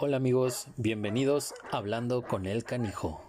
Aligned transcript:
Hola 0.00 0.18
amigos, 0.18 0.68
bienvenidos 0.76 1.52
a 1.72 1.78
Hablando 1.78 2.22
con 2.22 2.46
el 2.46 2.62
Canijo. 2.62 3.20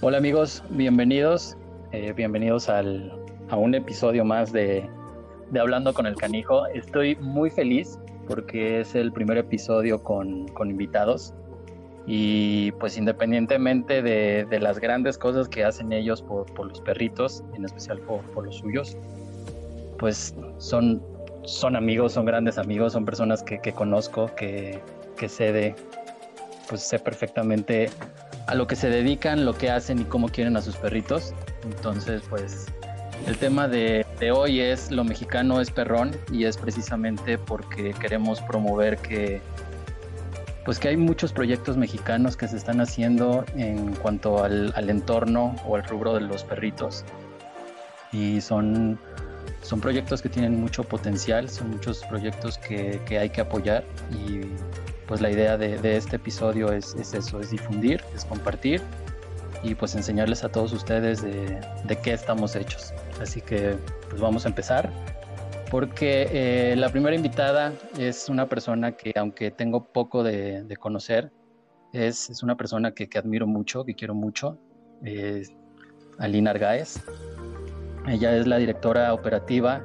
Hola 0.00 0.18
amigos, 0.18 0.62
bienvenidos, 0.70 1.56
eh, 1.90 2.12
bienvenidos 2.12 2.68
al, 2.68 3.12
a 3.48 3.56
un 3.56 3.74
episodio 3.74 4.24
más 4.24 4.52
de, 4.52 4.88
de 5.50 5.58
Hablando 5.58 5.92
con 5.94 6.06
el 6.06 6.14
Canijo. 6.14 6.68
Estoy 6.68 7.16
muy 7.16 7.50
feliz 7.50 7.98
porque 8.28 8.82
es 8.82 8.94
el 8.94 9.12
primer 9.12 9.38
episodio 9.38 10.00
con, 10.00 10.46
con 10.46 10.70
invitados 10.70 11.34
y 12.06 12.72
pues 12.72 12.96
independientemente 12.96 14.02
de, 14.02 14.46
de, 14.48 14.60
las 14.60 14.78
grandes 14.78 15.16
cosas 15.16 15.48
que 15.48 15.64
hacen 15.64 15.92
ellos 15.92 16.20
por, 16.20 16.44
por 16.52 16.66
los 16.66 16.80
perritos, 16.80 17.42
en 17.54 17.64
especial 17.64 17.98
por, 18.00 18.20
por, 18.32 18.44
los 18.44 18.56
suyos, 18.56 18.96
pues 19.98 20.34
son, 20.58 21.02
son 21.44 21.76
amigos, 21.76 22.12
son 22.12 22.26
grandes 22.26 22.58
amigos, 22.58 22.92
son 22.92 23.06
personas 23.06 23.42
que, 23.42 23.58
que 23.60 23.72
conozco, 23.72 24.30
que, 24.34 24.82
que 25.16 25.28
sé 25.28 25.52
de, 25.52 25.74
pues 26.68 26.82
sé 26.82 26.98
perfectamente 26.98 27.88
a 28.46 28.54
lo 28.54 28.66
que 28.66 28.76
se 28.76 28.90
dedican, 28.90 29.46
lo 29.46 29.54
que 29.54 29.70
hacen 29.70 30.00
y 30.00 30.04
cómo 30.04 30.28
quieren 30.28 30.56
a 30.58 30.60
sus 30.60 30.76
perritos. 30.76 31.32
Entonces, 31.64 32.22
pues 32.28 32.66
el 33.26 33.38
tema 33.38 33.66
de, 33.66 34.04
de 34.20 34.32
hoy 34.32 34.60
es 34.60 34.90
lo 34.90 35.04
mexicano 35.04 35.60
es 35.60 35.70
perrón 35.70 36.14
y 36.30 36.44
es 36.44 36.58
precisamente 36.58 37.38
porque 37.38 37.94
queremos 37.94 38.42
promover 38.42 38.98
que 38.98 39.40
pues 40.64 40.78
que 40.78 40.88
hay 40.88 40.96
muchos 40.96 41.32
proyectos 41.32 41.76
mexicanos 41.76 42.36
que 42.36 42.48
se 42.48 42.56
están 42.56 42.80
haciendo 42.80 43.44
en 43.56 43.94
cuanto 43.96 44.42
al, 44.42 44.72
al, 44.74 44.88
entorno 44.88 45.54
o 45.66 45.76
al 45.76 45.84
rubro 45.84 46.14
de 46.14 46.22
los 46.22 46.42
perritos. 46.44 47.04
Y 48.12 48.40
son, 48.40 48.98
son 49.62 49.80
proyectos 49.80 50.22
que 50.22 50.28
tienen 50.28 50.58
mucho 50.58 50.84
potencial, 50.84 51.50
son 51.50 51.70
muchos 51.70 52.02
proyectos 52.04 52.56
que, 52.58 53.00
que 53.04 53.18
hay 53.18 53.28
que 53.28 53.42
apoyar. 53.42 53.84
Y 54.10 54.42
pues 55.06 55.20
la 55.20 55.30
idea 55.30 55.58
de, 55.58 55.78
de 55.78 55.96
este 55.98 56.16
episodio 56.16 56.72
es, 56.72 56.94
es, 56.94 57.12
eso, 57.12 57.40
es 57.40 57.50
difundir, 57.50 58.02
es 58.14 58.24
compartir 58.24 58.80
y 59.62 59.74
pues 59.74 59.94
enseñarles 59.94 60.44
a 60.44 60.48
todos 60.48 60.72
ustedes 60.72 61.22
de, 61.22 61.60
de 61.84 61.96
qué 61.96 62.14
estamos 62.14 62.56
hechos. 62.56 62.94
Así 63.20 63.42
que 63.42 63.76
pues 64.08 64.20
vamos 64.20 64.46
a 64.46 64.48
empezar 64.48 64.90
porque 65.74 66.28
eh, 66.30 66.76
la 66.76 66.88
primera 66.88 67.16
invitada 67.16 67.72
es 67.98 68.28
una 68.28 68.48
persona 68.48 68.92
que, 68.92 69.12
aunque 69.16 69.50
tengo 69.50 69.82
poco 69.82 70.22
de, 70.22 70.76
conocer, 70.78 71.32
es, 71.92 72.40
una 72.44 72.56
persona 72.56 72.92
que, 72.92 73.08
admiro 73.18 73.48
mucho, 73.48 73.84
que 73.84 73.96
quiero 73.96 74.14
mucho, 74.14 74.56
es 75.02 75.52
Alina 76.20 76.52
Argaez. 76.52 77.02
Ella 78.06 78.36
es 78.36 78.46
la 78.46 78.58
directora 78.58 79.12
operativa 79.12 79.84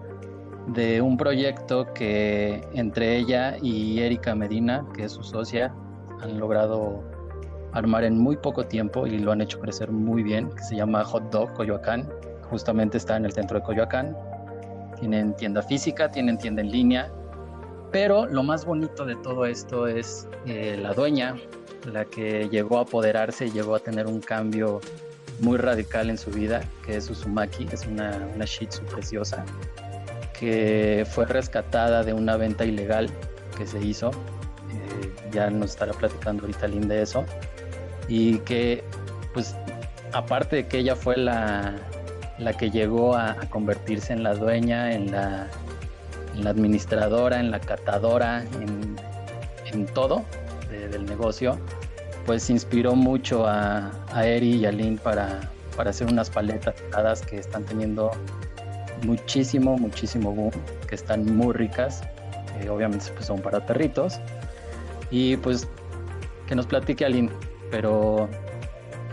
de 0.68 1.02
un 1.02 1.18
proyecto 1.18 1.92
que 1.92 2.62
entre 2.76 3.18
ella 3.18 3.58
y 3.60 4.00
Erika 4.00 4.36
Medina, 4.36 4.86
que 4.94 5.06
es 5.06 5.14
su 5.14 5.24
socia, 5.24 5.74
han 6.22 6.40
logrado 6.40 7.04
armar 7.74 8.04
en 8.04 8.16
muy 8.16 8.38
poco 8.38 8.64
tiempo 8.68 9.08
y 9.08 9.18
lo 9.18 9.32
han 9.32 9.42
hecho 9.42 9.60
crecer 9.60 9.90
muy 9.90 10.22
bien, 10.22 10.52
que 10.52 10.62
se 10.62 10.76
llama 10.76 11.04
Hot 11.04 11.32
Dog 11.32 11.52
Coyoacán. 11.54 12.08
Justamente 12.52 12.98
está 13.00 13.18
en 13.18 13.26
el 13.26 13.32
centro 13.32 13.58
de 13.58 13.66
Coyoacán 13.66 14.16
tienen 15.00 15.36
tienda 15.36 15.62
física, 15.62 16.10
tienen 16.12 16.38
tienda 16.38 16.62
en 16.62 16.72
línea, 16.72 17.12
pero 17.92 18.26
lo 18.26 18.44
más 18.44 18.66
bonito 18.66 19.06
de 19.06 19.16
todo 19.16 19.46
esto 19.46 19.88
es 19.88 20.28
eh, 20.46 20.78
la 20.82 20.94
dueña, 20.94 21.36
la 21.92 22.06
que 22.06 22.50
llegó 22.50 22.78
a 22.78 22.82
apoderarse, 22.82 23.50
llegó 23.50 23.76
a 23.76 23.80
tener 23.80 24.06
un 24.06 24.20
cambio 24.20 24.80
muy 25.40 25.58
radical 25.58 26.10
en 26.10 26.18
su 26.18 26.30
vida, 26.32 26.62
que 26.86 26.98
es 26.98 27.10
Uzumaki, 27.10 27.68
es 27.72 27.86
una, 27.88 28.28
una 28.36 28.46
Shih 28.46 28.68
Tzu 28.68 28.84
preciosa, 28.86 29.46
que 30.38 31.06
fue 31.10 31.26
rescatada 31.26 32.04
de 32.04 32.14
una 32.14 32.38
venta 32.38 32.66
ilegal 32.66 33.10
que 33.58 33.66
se 33.66 33.80
hizo, 33.80 34.12
eh, 34.12 35.14
ya 35.32 35.50
nos 35.50 35.72
estará 35.72 35.94
platicando 35.94 36.44
ahorita 36.44 36.68
Lynn 36.68 36.88
de 36.88 37.02
eso, 37.02 37.26
y 38.08 38.40
que 38.40 38.84
pues 39.34 39.56
aparte 40.14 40.58
de 40.58 40.68
que 40.68 40.80
ella 40.80 40.96
fue 40.96 41.18
la, 41.18 41.76
la 42.40 42.54
que 42.54 42.72
llegó 42.72 43.16
a, 43.16 43.36
convertirse 43.50 44.14
en 44.14 44.24
la 44.24 44.34
dueña, 44.34 44.94
en 44.94 45.12
la, 45.12 45.48
administradora, 46.46 47.40
en 47.40 47.52
la 47.52 47.60
catadora, 47.60 48.44
en, 49.72 49.86
todo 49.94 50.24
de, 50.70 50.88
del 50.88 51.06
negocio, 51.06 51.60
pues 52.26 52.50
inspiró 52.50 52.96
mucho 52.96 53.46
a, 53.46 53.92
Eri 54.16 54.56
y 54.56 54.66
a 54.66 54.72
Lynn 54.72 54.98
para, 54.98 55.40
para 55.76 55.90
hacer 55.90 56.08
unas 56.08 56.30
paletas 56.30 57.22
que 57.22 57.38
están 57.38 57.66
teniendo 57.66 58.12
muchísimo, 59.04 59.78
muchísimo 59.78 60.32
boom, 60.32 60.52
que 60.88 60.96
están 60.96 61.26
muy 61.36 61.54
ricas, 61.54 62.02
obviamente 62.70 63.06
pues 63.14 63.26
son 63.26 63.42
para 63.42 63.66
perritos, 63.66 64.20
y 65.12 65.38
pues 65.38 65.68
que 66.48 66.56
nos 66.56 66.66
platique 66.66 67.06
Aline, 67.06 67.30
pero 67.72 68.28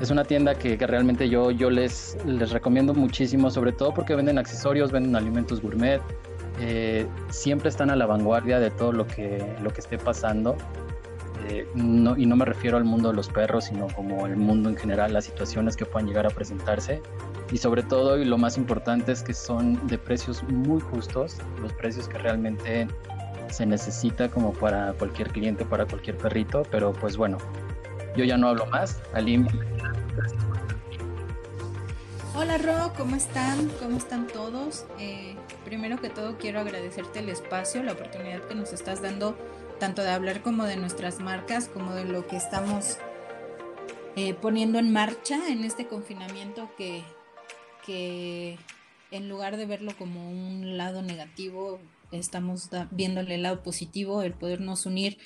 es 0.01 0.11
una 0.11 0.25
tienda 0.25 0.55
que, 0.55 0.77
realmente 0.77 1.29
yo, 1.29 1.51
yo 1.51 1.71
les, 1.71 2.17
les, 2.27 2.51
recomiendo 2.51 2.95
muchísimo, 2.95 3.51
sobre 3.51 3.73
todo 3.73 3.95
porque 3.95 4.15
venden 4.15 4.39
accesorios, 4.39 4.93
venden 4.93 5.17
alimentos 5.17 5.63
gourmet, 5.63 6.01
eh, 6.61 7.07
siempre 7.31 7.69
están 7.69 7.91
a 7.91 7.97
la 7.97 8.07
vanguardia 8.07 8.61
de 8.61 8.71
todo 8.71 8.93
lo 8.93 9.07
que, 9.07 9.45
lo 9.63 9.71
que 9.71 9.81
esté 9.81 9.99
pasando. 9.99 10.57
Eh, 11.49 11.67
no, 11.75 12.17
y 12.17 12.27
no 12.27 12.35
me 12.35 12.45
refiero 12.45 12.77
al 12.77 12.85
mundo 12.85 13.11
de 13.11 13.15
los 13.15 13.29
perros, 13.29 13.67
sino 13.67 13.87
como 13.89 14.27
el 14.27 14.37
mundo 14.37 14.69
en 14.69 14.77
general, 14.77 15.13
las 15.13 15.27
situaciones 15.27 15.77
que 15.77 15.85
puedan 15.85 16.09
llegar 16.09 16.27
a 16.27 16.31
presentarse. 16.31 17.01
Y 17.53 17.59
sobre 17.59 17.83
todo, 17.83 18.19
y 18.19 18.25
lo 18.25 18.37
más 18.37 18.57
importante 18.57 19.13
es 19.13 19.23
que 19.23 19.33
son 19.33 19.87
de 19.87 19.99
precios 19.99 20.43
muy 20.45 20.81
justos, 20.81 21.37
los 21.63 21.73
precios 21.75 22.09
que 22.09 22.19
realmente 22.19 22.89
se 23.49 23.65
necesita 23.65 24.29
como 24.29 24.53
para 24.53 24.93
cualquier 24.95 25.29
cliente, 25.29 25.65
para 25.65 25.87
cualquier 25.87 26.17
perrito, 26.17 26.65
pero 26.71 26.93
pues 26.93 27.17
bueno, 27.17 27.39
yo 28.17 28.25
ya 28.25 28.37
no 28.37 28.49
hablo 28.49 28.67
más. 28.67 29.01
Alim, 29.13 29.47
Hola 32.35 32.59
Ro, 32.59 32.93
¿cómo 32.97 33.17
están? 33.17 33.69
¿Cómo 33.81 33.97
están 33.97 34.27
todos? 34.27 34.85
Eh, 34.99 35.37
primero 35.65 35.99
que 36.01 36.11
todo 36.11 36.37
quiero 36.37 36.61
agradecerte 36.61 37.21
el 37.21 37.31
espacio, 37.31 37.83
la 37.83 37.93
oportunidad 37.93 38.43
que 38.43 38.55
nos 38.55 38.75
estás 38.75 39.01
dando 39.01 39.39
tanto 39.81 40.03
de 40.03 40.11
hablar 40.11 40.43
como 40.43 40.65
de 40.65 40.77
nuestras 40.77 41.19
marcas, 41.19 41.69
como 41.69 41.95
de 41.95 42.05
lo 42.05 42.27
que 42.27 42.37
estamos 42.37 42.99
eh, 44.17 44.35
poniendo 44.35 44.79
en 44.79 44.93
marcha 44.93 45.49
en 45.49 45.65
este 45.65 45.87
confinamiento 45.87 46.71
que, 46.77 47.03
que 47.87 48.59
en 49.11 49.29
lugar 49.31 49.57
de 49.57 49.65
verlo 49.65 49.93
como 49.99 50.31
un 50.31 50.77
lado 50.77 51.01
negativo, 51.01 51.81
estamos 52.13 52.69
viéndole 52.91 53.37
el 53.37 53.45
lado 53.45 53.63
positivo, 53.63 54.23
el 54.23 54.35
podernos 54.35 54.85
unir. 54.85 55.19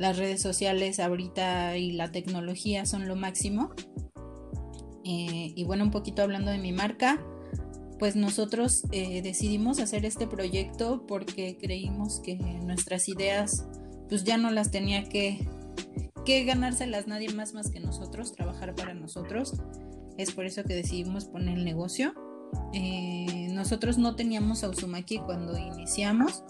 Las 0.00 0.16
redes 0.16 0.42
sociales 0.42 0.98
ahorita 0.98 1.76
y 1.76 1.92
la 1.92 2.10
tecnología 2.10 2.86
son 2.86 3.06
lo 3.06 3.14
máximo 3.14 3.70
eh, 5.04 5.52
y 5.56 5.64
bueno, 5.64 5.84
un 5.84 5.90
poquito 5.90 6.22
hablando 6.22 6.50
de 6.50 6.58
mi 6.58 6.72
marca, 6.72 7.20
pues 7.98 8.16
nosotros 8.16 8.84
eh, 8.92 9.22
decidimos 9.22 9.80
hacer 9.80 10.04
este 10.04 10.26
proyecto 10.26 11.04
porque 11.06 11.58
creímos 11.58 12.20
que 12.20 12.36
nuestras 12.36 13.08
ideas 13.08 13.66
pues 14.08 14.24
ya 14.24 14.38
no 14.38 14.50
las 14.50 14.70
tenía 14.70 15.04
que, 15.04 15.46
que 16.24 16.44
ganárselas 16.44 17.06
nadie 17.06 17.32
más 17.32 17.54
más 17.54 17.70
que 17.70 17.80
nosotros, 17.80 18.32
trabajar 18.32 18.74
para 18.74 18.94
nosotros. 18.94 19.54
Es 20.16 20.32
por 20.32 20.44
eso 20.44 20.64
que 20.64 20.74
decidimos 20.74 21.24
poner 21.24 21.58
el 21.58 21.64
negocio. 21.64 22.14
Eh, 22.72 23.48
nosotros 23.52 23.98
no 23.98 24.16
teníamos 24.16 24.64
a 24.64 24.68
Uzumaki 24.70 25.18
cuando 25.18 25.58
iniciamos. 25.58 26.42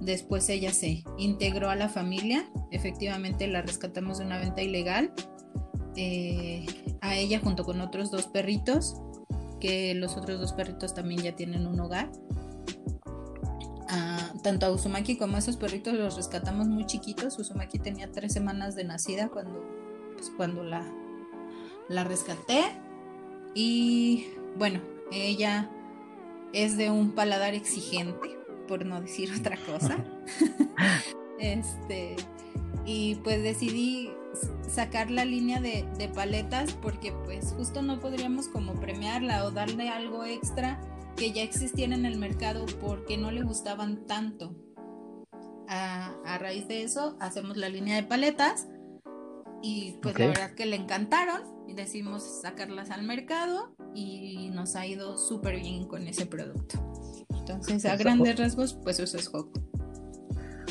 Después 0.00 0.48
ella 0.48 0.72
se 0.72 1.04
integró 1.18 1.68
a 1.70 1.76
la 1.76 1.88
familia. 1.88 2.50
Efectivamente 2.70 3.46
la 3.46 3.62
rescatamos 3.62 4.18
de 4.18 4.24
una 4.24 4.38
venta 4.38 4.62
ilegal. 4.62 5.12
Eh, 5.96 6.66
a 7.00 7.16
ella 7.16 7.40
junto 7.40 7.64
con 7.64 7.80
otros 7.80 8.10
dos 8.10 8.26
perritos, 8.26 8.96
que 9.60 9.94
los 9.94 10.16
otros 10.16 10.40
dos 10.40 10.52
perritos 10.52 10.94
también 10.94 11.22
ya 11.22 11.36
tienen 11.36 11.66
un 11.66 11.80
hogar. 11.80 12.10
Uh, 13.92 14.38
tanto 14.42 14.66
a 14.66 14.70
Uzumaki 14.70 15.16
como 15.16 15.34
a 15.34 15.40
esos 15.40 15.56
perritos 15.56 15.94
los 15.94 16.16
rescatamos 16.16 16.68
muy 16.68 16.86
chiquitos. 16.86 17.38
Uzumaki 17.38 17.78
tenía 17.78 18.10
tres 18.10 18.32
semanas 18.32 18.76
de 18.76 18.84
nacida 18.84 19.28
cuando, 19.28 19.62
pues, 20.14 20.30
cuando 20.36 20.62
la, 20.62 20.86
la 21.88 22.04
rescaté. 22.04 22.62
Y 23.54 24.26
bueno, 24.56 24.80
ella 25.12 25.68
es 26.52 26.76
de 26.76 26.90
un 26.90 27.12
paladar 27.12 27.54
exigente, 27.54 28.38
por 28.70 28.86
no 28.86 29.00
decir 29.00 29.30
otra 29.38 29.58
cosa. 29.66 29.98
este, 31.40 32.14
y 32.86 33.16
pues 33.16 33.42
decidí 33.42 34.10
sacar 34.68 35.10
la 35.10 35.24
línea 35.24 35.60
de, 35.60 35.84
de, 35.98 36.08
paletas 36.08 36.72
porque 36.74 37.12
pues 37.24 37.52
justo 37.56 37.82
no 37.82 37.98
podríamos 37.98 38.46
como 38.46 38.74
premiarla 38.74 39.44
o 39.44 39.50
darle 39.50 39.88
algo 39.88 40.24
extra 40.24 40.80
que 41.16 41.32
ya 41.32 41.42
existiera 41.42 41.96
en 41.96 42.06
el 42.06 42.16
mercado 42.16 42.64
porque 42.80 43.18
no 43.18 43.32
le 43.32 43.42
gustaban 43.42 44.06
tanto. 44.06 44.54
A, 45.68 46.14
a 46.24 46.38
raíz 46.38 46.68
de 46.68 46.84
eso 46.84 47.16
hacemos 47.20 47.56
la 47.56 47.68
línea 47.68 47.96
de 47.96 48.04
paletas 48.04 48.68
y 49.62 49.98
pues 50.00 50.16
la 50.18 50.28
verdad 50.28 50.54
que 50.54 50.66
le 50.66 50.76
encantaron 50.76 51.42
y 51.68 51.74
decidimos 51.74 52.40
sacarlas 52.42 52.90
al 52.90 53.02
mercado 53.02 53.74
y 53.94 54.50
nos 54.52 54.76
ha 54.76 54.86
ido 54.86 55.18
súper 55.18 55.56
bien 55.56 55.86
con 55.86 56.06
ese 56.06 56.26
producto. 56.26 56.89
Entonces, 57.54 57.84
a 57.86 57.96
grandes 57.96 58.38
rasgos, 58.38 58.74
pues 58.74 59.00
eso 59.00 59.16
es 59.16 59.28
Hawk. 59.32 59.50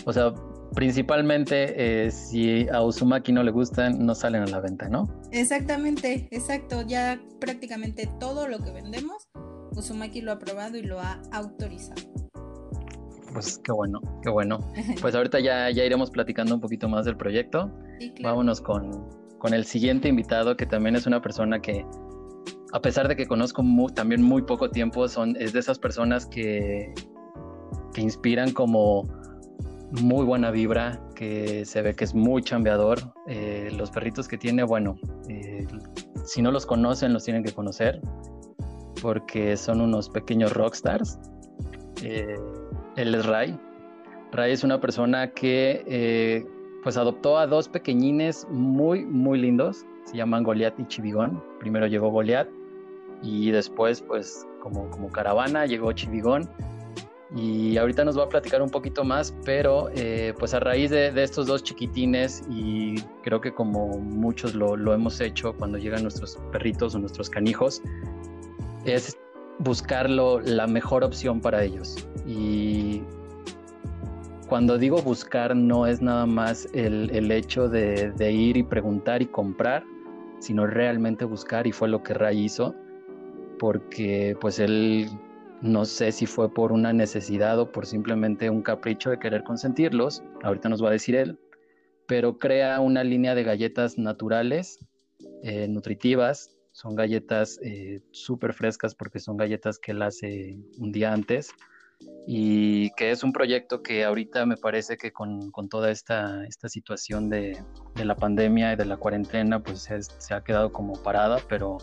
O 0.06 0.14
sea, 0.14 0.34
principalmente 0.74 2.06
eh, 2.06 2.12
si 2.12 2.68
a 2.70 2.82
Uzumaki 2.84 3.32
no 3.32 3.44
le 3.44 3.52
gustan, 3.52 4.06
no 4.06 4.16
salen 4.16 4.44
a 4.44 4.48
la 4.48 4.60
venta, 4.60 4.88
¿no? 4.90 5.22
Exactamente, 5.32 6.28
exacto. 6.32 6.84
Ya 6.88 7.22
prácticamente 7.40 8.10
todo 8.20 8.48
lo 8.48 8.60
que 8.60 8.72
vendemos, 8.72 9.28
Uzumaki 9.72 10.22
lo 10.22 10.32
ha 10.32 10.40
probado 10.40 10.78
y 10.78 10.84
lo 10.84 11.00
ha 11.00 11.22
autorizado. 11.32 12.02
Pues 13.34 13.60
qué 13.64 13.72
bueno, 13.72 14.00
qué 14.24 14.30
bueno. 14.30 14.60
Pues 15.02 15.16
ahorita 15.16 15.40
ya, 15.40 15.70
ya 15.70 15.84
iremos 15.84 16.10
platicando 16.10 16.56
un 16.56 16.62
poquito 16.62 16.90
más 16.90 17.06
del 17.06 17.18
proyecto. 17.18 17.72
Vámonos 18.22 18.62
con, 18.62 19.10
con, 19.38 19.54
el 19.54 19.66
siguiente 19.66 20.08
invitado, 20.08 20.56
que 20.56 20.66
también 20.66 20.96
es 20.96 21.06
una 21.06 21.22
persona 21.22 21.62
que, 21.62 21.86
a 22.72 22.82
pesar 22.82 23.08
de 23.08 23.16
que 23.16 23.28
conozco 23.28 23.64
también 23.94 24.22
muy 24.22 24.44
poco 24.44 24.70
tiempo, 24.70 25.08
son, 25.08 25.36
es 25.38 25.54
de 25.54 25.60
esas 25.60 25.80
personas 25.80 26.26
que, 26.26 26.94
que 27.94 28.02
inspiran 28.02 28.52
como 28.52 29.08
muy 29.92 30.24
buena 30.24 30.52
vibra, 30.52 31.02
que 31.16 31.66
se 31.66 31.82
ve 31.82 31.96
que 31.96 32.04
es 32.04 32.14
muy 32.14 32.44
chambeador. 32.44 33.00
Eh, 33.28 33.70
los 33.76 33.90
perritos 33.90 34.28
que 34.28 34.38
tiene, 34.38 34.64
bueno, 34.64 34.98
eh, 35.30 35.66
si 36.26 36.42
no 36.42 36.52
los 36.52 36.66
conocen, 36.66 37.14
los 37.14 37.24
tienen 37.24 37.44
que 37.44 37.52
conocer, 37.52 38.00
porque 39.02 39.58
son 39.58 39.82
unos 39.82 40.10
pequeños 40.10 40.54
rockstars. 40.54 41.20
Eh, 42.04 42.36
él 42.98 43.16
es 43.16 43.26
Ray. 43.26 43.60
Ray 44.32 44.52
es 44.54 44.64
una 44.64 44.80
persona 44.80 45.32
que 45.32 46.46
pues 46.84 46.98
adoptó 46.98 47.38
a 47.38 47.48
dos 47.48 47.68
pequeñines 47.68 48.48
muy, 48.50 49.06
muy 49.06 49.40
lindos. 49.40 49.86
Se 50.06 50.18
llaman 50.18 50.44
Goliath 50.44 50.80
y 50.80 50.86
Chivigón. 50.86 51.44
Primero 51.60 51.88
llegó 51.88 52.10
Goliath 52.10 52.48
y 53.22 53.52
después, 53.52 54.02
pues 54.02 54.48
como, 54.62 54.90
como 54.90 55.10
caravana, 55.10 55.66
llegó 55.66 55.92
Chivigón 55.92 56.50
y 57.36 57.78
ahorita 57.78 58.04
nos 58.04 58.18
va 58.18 58.24
a 58.24 58.30
platicar 58.30 58.62
un 58.62 58.70
poquito 58.70 59.04
más, 59.04 59.34
pero 59.46 59.90
eh, 59.94 60.34
pues 60.40 60.54
a 60.54 60.60
raíz 60.60 60.90
de, 60.90 61.12
estos 61.22 61.46
dos 61.46 61.64
chiquitines 61.64 62.44
y 62.50 62.96
creo 63.24 63.40
que 63.40 63.54
como 63.54 64.00
muchos 64.00 64.56
lo, 64.56 64.76
lo, 64.76 64.94
hemos 64.94 65.22
hecho 65.22 65.54
cuando 65.54 65.78
llegan 65.78 66.02
nuestros 66.02 66.38
perritos 66.52 66.96
o 66.96 67.00
nuestros 67.00 67.30
canijos, 67.30 67.84
es 68.86 69.16
buscarlo 69.60 70.40
la 70.40 70.66
mejor 70.66 71.04
opción 71.04 71.40
para 71.40 71.64
ellos. 71.64 72.08
Y 72.26 73.04
cuando 74.48 74.80
digo 74.80 75.00
buscar 75.04 75.56
no 75.56 75.86
es 75.86 76.02
nada 76.02 76.26
más 76.26 76.68
el, 76.74 77.12
el 77.12 77.32
hecho 77.32 77.70
de, 77.70 78.12
de, 78.12 78.32
ir 78.32 78.58
y 78.58 78.64
preguntar 78.64 79.22
y 79.22 79.28
comprar, 79.28 79.84
sino 80.40 80.66
realmente 80.66 81.26
buscar 81.26 81.68
y 81.68 81.72
fue 81.72 81.90
lo 81.90 82.02
que 82.02 82.16
Ray 82.16 82.46
hizo, 82.46 82.74
porque 83.60 84.36
pues 84.42 84.58
él 84.60 85.08
no 85.62 85.86
sé 85.86 86.12
si 86.12 86.26
fue 86.26 86.52
por 86.52 86.72
una 86.72 86.94
necesidad 86.94 87.60
o 87.60 87.72
por 87.72 87.86
simplemente 87.86 88.50
un 88.50 88.62
capricho 88.62 89.10
de 89.12 89.20
querer 89.20 89.44
consentirlos, 89.44 90.24
ahorita 90.42 90.70
nos 90.70 90.84
va 90.84 90.90
a 90.90 90.94
decir 90.94 91.16
él, 91.16 91.38
pero 92.08 92.38
crea 92.38 92.80
una 92.80 93.04
línea 93.04 93.36
de 93.36 93.44
galletas 93.44 93.98
naturales, 93.98 94.80
eh, 95.44 95.68
nutritivas, 95.68 96.58
son 96.72 96.96
galletas 96.96 97.60
eh, 97.62 98.02
súper 98.12 98.54
frescas 98.54 98.96
porque 98.96 99.20
son 99.20 99.38
galletas 99.38 99.80
que 99.80 99.92
él 99.92 100.02
hace 100.02 100.58
un 100.78 100.92
día 100.92 101.12
antes 101.12 101.52
y 102.26 102.92
que 102.92 103.12
es 103.12 103.24
un 103.24 103.34
proyecto 103.34 103.84
que 103.84 104.06
ahorita 104.06 104.46
me 104.46 104.56
parece 104.56 104.98
que 104.98 105.12
con, 105.12 105.52
toda 105.70 105.92
esta, 105.92 106.46
esta 106.46 106.70
situación 106.70 107.30
de, 107.30 107.62
la 107.96 108.16
pandemia 108.16 108.74
y 108.74 108.76
de 108.78 108.86
la 108.86 108.96
cuarentena 108.96 109.62
pues 109.62 109.90
se 110.20 110.34
ha 110.34 110.42
quedado 110.42 110.72
como 110.72 110.94
parada, 111.04 111.40
pero 111.50 111.80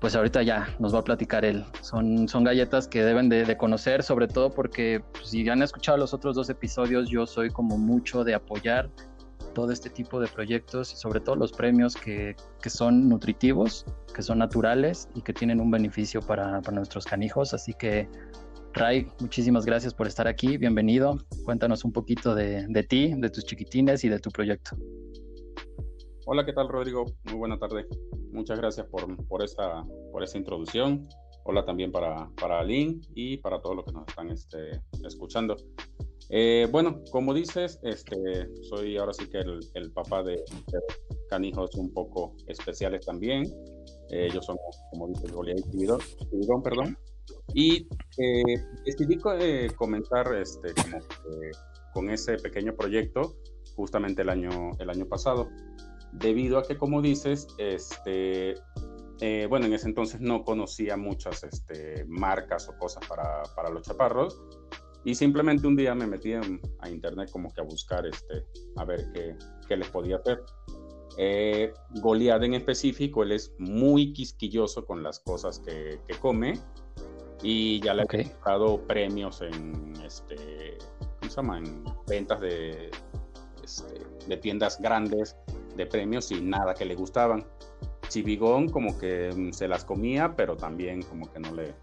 pues 0.00 0.14
ahorita 0.14 0.42
ya 0.42 0.68
nos 0.78 0.94
va 0.94 1.00
a 1.00 1.04
platicar 1.04 1.44
él. 1.44 1.64
Son, 1.80 2.28
son 2.28 2.44
galletas 2.44 2.88
que 2.88 3.02
deben 3.02 3.28
de, 3.28 3.56
conocer, 3.56 4.02
sobre 4.02 4.28
todo 4.28 4.50
porque 4.50 5.02
pues, 5.12 5.28
si 5.28 5.48
han 5.48 5.62
escuchado 5.62 5.98
los 5.98 6.14
otros 6.14 6.34
dos 6.36 6.50
episodios, 6.50 7.08
yo 7.08 7.26
soy 7.26 7.50
como 7.50 7.78
mucho 7.78 8.24
de 8.24 8.34
apoyar 8.34 8.90
todo 9.54 9.72
este 9.72 9.88
tipo 9.88 10.20
de 10.20 10.28
proyectos 10.28 10.92
y 10.92 10.96
sobre 10.96 11.20
todo 11.20 11.36
los 11.36 11.52
premios 11.52 11.94
que, 11.94 12.36
que 12.60 12.68
son 12.68 13.08
nutritivos, 13.08 13.86
que 14.14 14.22
son 14.22 14.38
naturales 14.38 15.08
y 15.14 15.22
que 15.22 15.32
tienen 15.32 15.60
un 15.60 15.70
beneficio 15.70 16.20
para, 16.20 16.60
para 16.60 16.76
nuestros 16.76 17.06
canijos. 17.06 17.54
Así 17.54 17.72
que, 17.72 18.08
Ray, 18.74 19.08
muchísimas 19.20 19.64
gracias 19.64 19.94
por 19.94 20.06
estar 20.06 20.28
aquí. 20.28 20.58
Bienvenido. 20.58 21.16
Cuéntanos 21.44 21.84
un 21.84 21.92
poquito 21.92 22.34
de, 22.34 22.66
de 22.68 22.82
ti, 22.82 23.14
de 23.16 23.30
tus 23.30 23.46
chiquitines 23.46 24.04
y 24.04 24.10
de 24.10 24.18
tu 24.18 24.30
proyecto. 24.30 24.76
Hola, 26.26 26.44
¿qué 26.44 26.52
tal, 26.52 26.68
Rodrigo? 26.68 27.06
Muy 27.24 27.36
buena 27.36 27.58
tarde 27.58 27.86
muchas 28.36 28.58
gracias 28.58 28.86
por, 28.86 29.16
por, 29.26 29.42
esa, 29.42 29.84
por 30.12 30.22
esa 30.22 30.38
introducción. 30.38 31.08
Hola 31.44 31.64
también 31.64 31.90
para, 31.90 32.28
para 32.40 32.60
Aline 32.60 33.00
y 33.14 33.38
para 33.38 33.60
todos 33.60 33.76
los 33.76 33.84
que 33.84 33.92
nos 33.92 34.06
están 34.06 34.30
este, 34.30 34.82
escuchando. 35.04 35.56
Eh, 36.28 36.68
bueno, 36.70 37.02
como 37.10 37.32
dices, 37.32 37.78
este, 37.82 38.48
soy 38.62 38.96
ahora 38.96 39.12
sí 39.12 39.28
que 39.28 39.38
el, 39.38 39.60
el 39.74 39.92
papá 39.92 40.22
de, 40.22 40.42
canijos 41.30 41.74
un 41.76 41.92
poco 41.92 42.34
especiales 42.46 43.06
también. 43.06 43.44
Eh, 44.10 44.26
ellos 44.30 44.44
son, 44.44 44.56
como 44.90 45.08
dices, 45.08 45.32
Goliath 45.32 45.60
y 45.74 45.86
perdón. 46.62 46.98
Y 47.54 47.88
eh, 48.18 48.42
decidí 48.84 49.18
comenzar 49.76 50.34
este, 50.34 50.74
como, 50.74 50.98
con 51.94 52.10
ese 52.10 52.36
pequeño 52.36 52.74
proyecto 52.74 53.36
justamente 53.76 54.22
el 54.22 54.30
año, 54.30 54.72
el 54.78 54.90
año 54.90 55.06
pasado 55.06 55.48
debido 56.12 56.58
a 56.58 56.62
que, 56.62 56.76
como 56.76 57.02
dices, 57.02 57.46
este, 57.58 58.54
eh, 59.20 59.46
bueno, 59.48 59.66
en 59.66 59.72
ese 59.72 59.88
entonces 59.88 60.20
no 60.20 60.44
conocía 60.44 60.96
muchas 60.96 61.42
este, 61.44 62.04
marcas 62.06 62.68
o 62.68 62.76
cosas 62.78 63.06
para, 63.06 63.42
para, 63.54 63.70
los 63.70 63.82
chaparros 63.82 64.40
y 65.04 65.14
simplemente 65.14 65.66
un 65.66 65.76
día 65.76 65.94
me 65.94 66.06
metí 66.06 66.32
a 66.32 66.90
internet 66.90 67.30
como 67.30 67.52
que 67.52 67.60
a 67.60 67.64
buscar, 67.64 68.06
este, 68.06 68.44
a 68.76 68.84
ver 68.84 69.06
qué, 69.12 69.36
qué 69.68 69.76
les 69.76 69.88
podía 69.88 70.16
hacer. 70.16 70.42
Eh, 71.18 71.72
Goliath 72.02 72.42
en 72.42 72.54
específico, 72.54 73.22
él 73.22 73.32
es 73.32 73.54
muy 73.58 74.12
quisquilloso 74.12 74.84
con 74.84 75.02
las 75.02 75.20
cosas 75.20 75.60
que, 75.60 75.98
que 76.06 76.14
come 76.18 76.60
y 77.42 77.80
ya 77.80 77.94
le 77.94 78.02
he 78.10 78.30
dado 78.44 78.80
premios 78.86 79.40
en, 79.40 79.94
este, 80.04 80.76
¿cómo 81.20 81.30
se 81.30 81.36
llama? 81.36 81.58
En 81.58 81.84
ventas 82.06 82.40
de, 82.40 82.90
este, 83.64 84.06
de 84.26 84.36
tiendas 84.36 84.80
grandes 84.80 85.36
de 85.76 85.86
premios 85.86 86.30
y 86.30 86.40
nada 86.40 86.74
que 86.74 86.84
le 86.84 86.94
gustaban. 86.94 87.44
Chivigón 88.08 88.68
como 88.68 88.98
que 88.98 89.30
mm, 89.34 89.52
se 89.52 89.68
las 89.68 89.84
comía, 89.84 90.34
pero 90.36 90.56
también 90.56 91.02
como 91.02 91.30
que 91.30 91.40
no 91.40 91.54
le, 91.54 91.74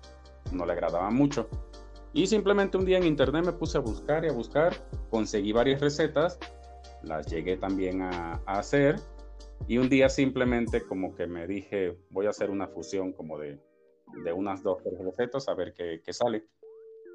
no 0.52 0.66
le 0.66 0.74
agradaba 0.74 1.10
mucho. 1.10 1.50
Y 2.14 2.28
simplemente 2.28 2.78
un 2.78 2.86
día 2.86 2.98
en 2.98 3.06
internet 3.06 3.46
me 3.46 3.54
puse 3.54 3.78
a 3.78 3.82
buscar 3.82 4.24
y 4.24 4.30
a 4.30 4.32
buscar, 4.32 4.74
conseguí 5.10 5.52
varias 5.52 5.82
recetas, 5.82 6.38
las 7.02 7.26
llegué 7.28 7.58
también 7.58 8.04
a, 8.04 8.42
hacer 8.46 8.98
y 9.68 9.78
un 9.80 9.90
día 9.90 10.10
simplemente 10.10 10.84
como 10.84 11.16
que 11.16 11.26
me 11.26 11.48
dije, 11.48 11.98
voy 12.12 12.28
a 12.28 12.30
hacer 12.30 12.52
una 12.52 12.68
fusión 12.68 13.14
como 13.14 13.40
de, 13.40 13.60
de 14.24 14.32
unas 14.32 14.62
dos 14.62 14.78
recetas 14.84 15.48
a 15.48 15.56
ver 15.56 15.74
qué, 15.74 16.02
qué, 16.06 16.14
sale. 16.14 16.46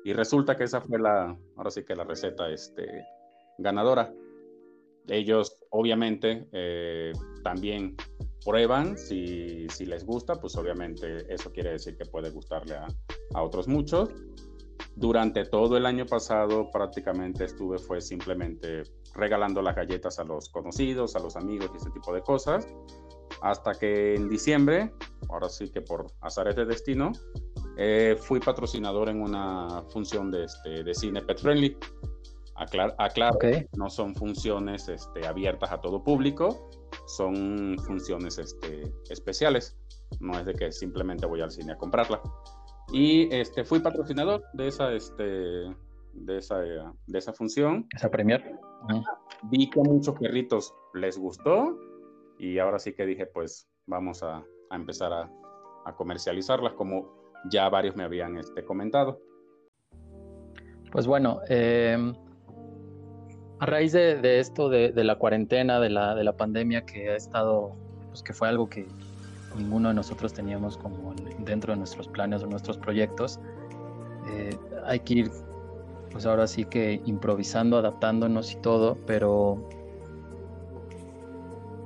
Y 0.04 0.12
resulta 0.14 0.56
que 0.56 0.64
esa 0.64 0.80
fue 0.80 0.98
la, 0.98 1.36
ahora 1.56 1.70
sí 1.70 1.84
que 1.84 1.94
la 1.94 2.04
receta 2.04 2.50
este, 2.50 2.86
ganadora. 3.58 4.12
Ellos 5.08 5.58
obviamente 5.70 6.48
eh, 6.52 7.12
también 7.42 7.96
prueban 8.44 8.96
si, 8.96 9.66
les 9.80 10.04
gusta, 10.04 10.36
pues 10.36 10.56
obviamente 10.56 11.32
eso 11.32 11.52
quiere 11.52 11.72
decir 11.72 11.96
que 11.96 12.04
puede 12.06 12.30
gustarle 12.30 12.76
a, 12.76 12.86
a, 13.34 13.42
otros 13.42 13.68
muchos. 13.68 14.10
Durante 14.94 15.44
todo 15.44 15.76
el 15.76 15.86
año 15.86 16.06
pasado 16.06 16.70
prácticamente 16.70 17.44
estuve 17.44 17.78
fue 17.78 18.00
simplemente 18.00 18.82
regalando 19.14 19.62
las 19.62 19.76
galletas 19.76 20.18
a 20.18 20.24
los 20.24 20.48
conocidos, 20.48 21.16
a 21.16 21.20
los 21.20 21.36
amigos 21.36 21.70
y 21.74 21.76
ese 21.76 21.90
tipo 21.90 22.12
de 22.12 22.22
cosas, 22.22 22.66
hasta 23.42 23.72
que 23.74 24.14
en 24.14 24.28
diciembre, 24.28 24.92
ahora 25.28 25.48
sí 25.48 25.70
que 25.70 25.80
por 25.82 26.06
azares 26.20 26.56
de 26.56 26.64
destino, 26.64 27.12
eh, 27.76 28.16
fui 28.18 28.40
patrocinador 28.40 29.08
en 29.08 29.22
una 29.22 29.84
función 29.90 30.30
de, 30.30 30.44
este, 30.44 30.82
de 30.82 30.94
cine 30.94 31.22
pet 31.22 31.38
friendly 31.38 31.76
aclaro, 32.58 33.38
no 33.76 33.88
son 33.90 34.14
funciones 34.14 34.88
este, 34.88 35.26
abiertas 35.26 35.72
a 35.72 35.80
todo 35.80 36.02
público, 36.02 36.70
son 37.06 37.76
funciones 37.86 38.38
este, 38.38 38.82
especiales. 39.10 39.76
No 40.20 40.38
es 40.38 40.46
de 40.46 40.54
que 40.54 40.72
simplemente 40.72 41.26
voy 41.26 41.40
al 41.40 41.50
cine 41.50 41.72
a 41.72 41.76
comprarla. 41.76 42.20
Y 42.92 43.32
este, 43.34 43.64
fui 43.64 43.80
patrocinador 43.80 44.42
de 44.54 44.68
esa, 44.68 44.92
este, 44.92 45.22
de 45.22 46.38
esa, 46.38 46.58
de 46.58 47.18
esa 47.18 47.32
función. 47.32 47.86
Esa 47.94 48.10
premier. 48.10 48.58
Vi 49.44 49.68
que 49.68 49.80
a 49.80 49.84
muchos 49.84 50.18
perritos 50.18 50.74
les 50.94 51.18
gustó 51.18 51.78
y 52.38 52.58
ahora 52.58 52.78
sí 52.78 52.94
que 52.94 53.04
dije, 53.04 53.26
pues 53.26 53.68
vamos 53.86 54.22
a, 54.22 54.42
a 54.70 54.76
empezar 54.76 55.12
a, 55.12 55.30
a, 55.84 55.94
comercializarlas 55.94 56.72
como 56.74 57.32
ya 57.50 57.68
varios 57.68 57.96
me 57.96 58.04
habían 58.04 58.38
este, 58.38 58.64
comentado. 58.64 59.20
Pues 60.90 61.06
bueno, 61.06 61.40
eh, 61.48 62.14
a 63.60 63.66
raíz 63.66 63.92
de, 63.92 64.38
esto, 64.38 64.68
de, 64.68 64.92
la 65.04 65.16
cuarentena, 65.16 65.80
de 65.80 65.90
la, 65.90 66.14
de 66.14 66.24
la 66.24 66.36
pandemia 66.36 66.86
que 66.86 67.10
ha 67.10 67.16
estado, 67.16 67.74
pues 68.08 68.22
que 68.22 68.32
fue 68.32 68.48
algo 68.48 68.68
que 68.68 68.86
ninguno 69.56 69.88
de 69.88 69.94
nosotros 69.94 70.32
teníamos 70.32 70.76
como 70.76 71.14
dentro 71.40 71.72
de 71.72 71.78
nuestros 71.78 72.08
planes 72.08 72.42
o 72.42 72.46
nuestros 72.46 72.78
proyectos, 72.78 73.40
eh, 74.28 74.56
hay 74.86 75.00
que 75.00 75.14
ir, 75.14 75.30
pues 76.10 76.26
ahora 76.26 76.46
sí 76.46 76.64
que 76.64 77.00
improvisando, 77.04 77.78
adaptándonos 77.78 78.52
y 78.52 78.56
todo, 78.56 78.96
pero 79.06 79.68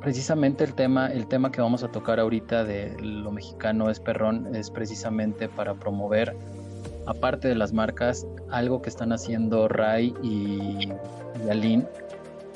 precisamente 0.01 0.65
el 0.65 0.75
tema, 0.75 1.07
el 1.07 1.27
tema 1.27 1.51
que 1.53 1.61
vamos 1.61 1.85
a 1.85 1.89
tocar 1.89 2.19
ahorita 2.21 2.65
de 2.65 2.97
lo 3.01 3.31
mexicano 3.31 3.89
es 3.89 4.01
perrón, 4.01 4.55
es 4.55 4.71
precisamente 4.71 5.49
para 5.49 5.75
promover, 5.75 6.37
aparte 7.07 7.49
de 7.49 7.55
las 7.55 7.73
marcas, 7.73 8.27
algo 8.51 8.83
que 8.83 8.89
están 8.89 9.13
haciendo 9.13 9.69
Ray 9.69 10.15
y, 10.23 10.89
y 11.45 11.51
Aline, 11.51 11.87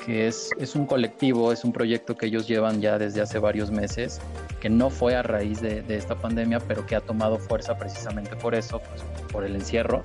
que 0.07 0.27
es, 0.27 0.51
es 0.57 0.75
un 0.75 0.85
colectivo, 0.85 1.51
es 1.51 1.65
un 1.65 1.73
proyecto 1.73 2.15
que 2.15 2.27
ellos 2.27 2.47
llevan 2.47 2.79
ya 2.79 2.97
desde 2.97 3.19
hace 3.21 3.39
varios 3.39 3.71
meses, 3.71 4.21
que 4.61 4.69
no 4.69 4.89
fue 4.89 5.15
a 5.15 5.21
raíz 5.21 5.61
de, 5.61 5.83
esta 5.89 6.15
pandemia, 6.15 6.59
pero 6.61 6.85
que 6.85 6.95
ha 6.95 7.01
tomado 7.01 7.37
fuerza 7.37 7.77
precisamente 7.77 8.37
por 8.37 8.55
eso, 8.55 8.79
pues, 8.79 9.03
por 9.31 9.43
el 9.43 9.55
encierro. 9.55 10.03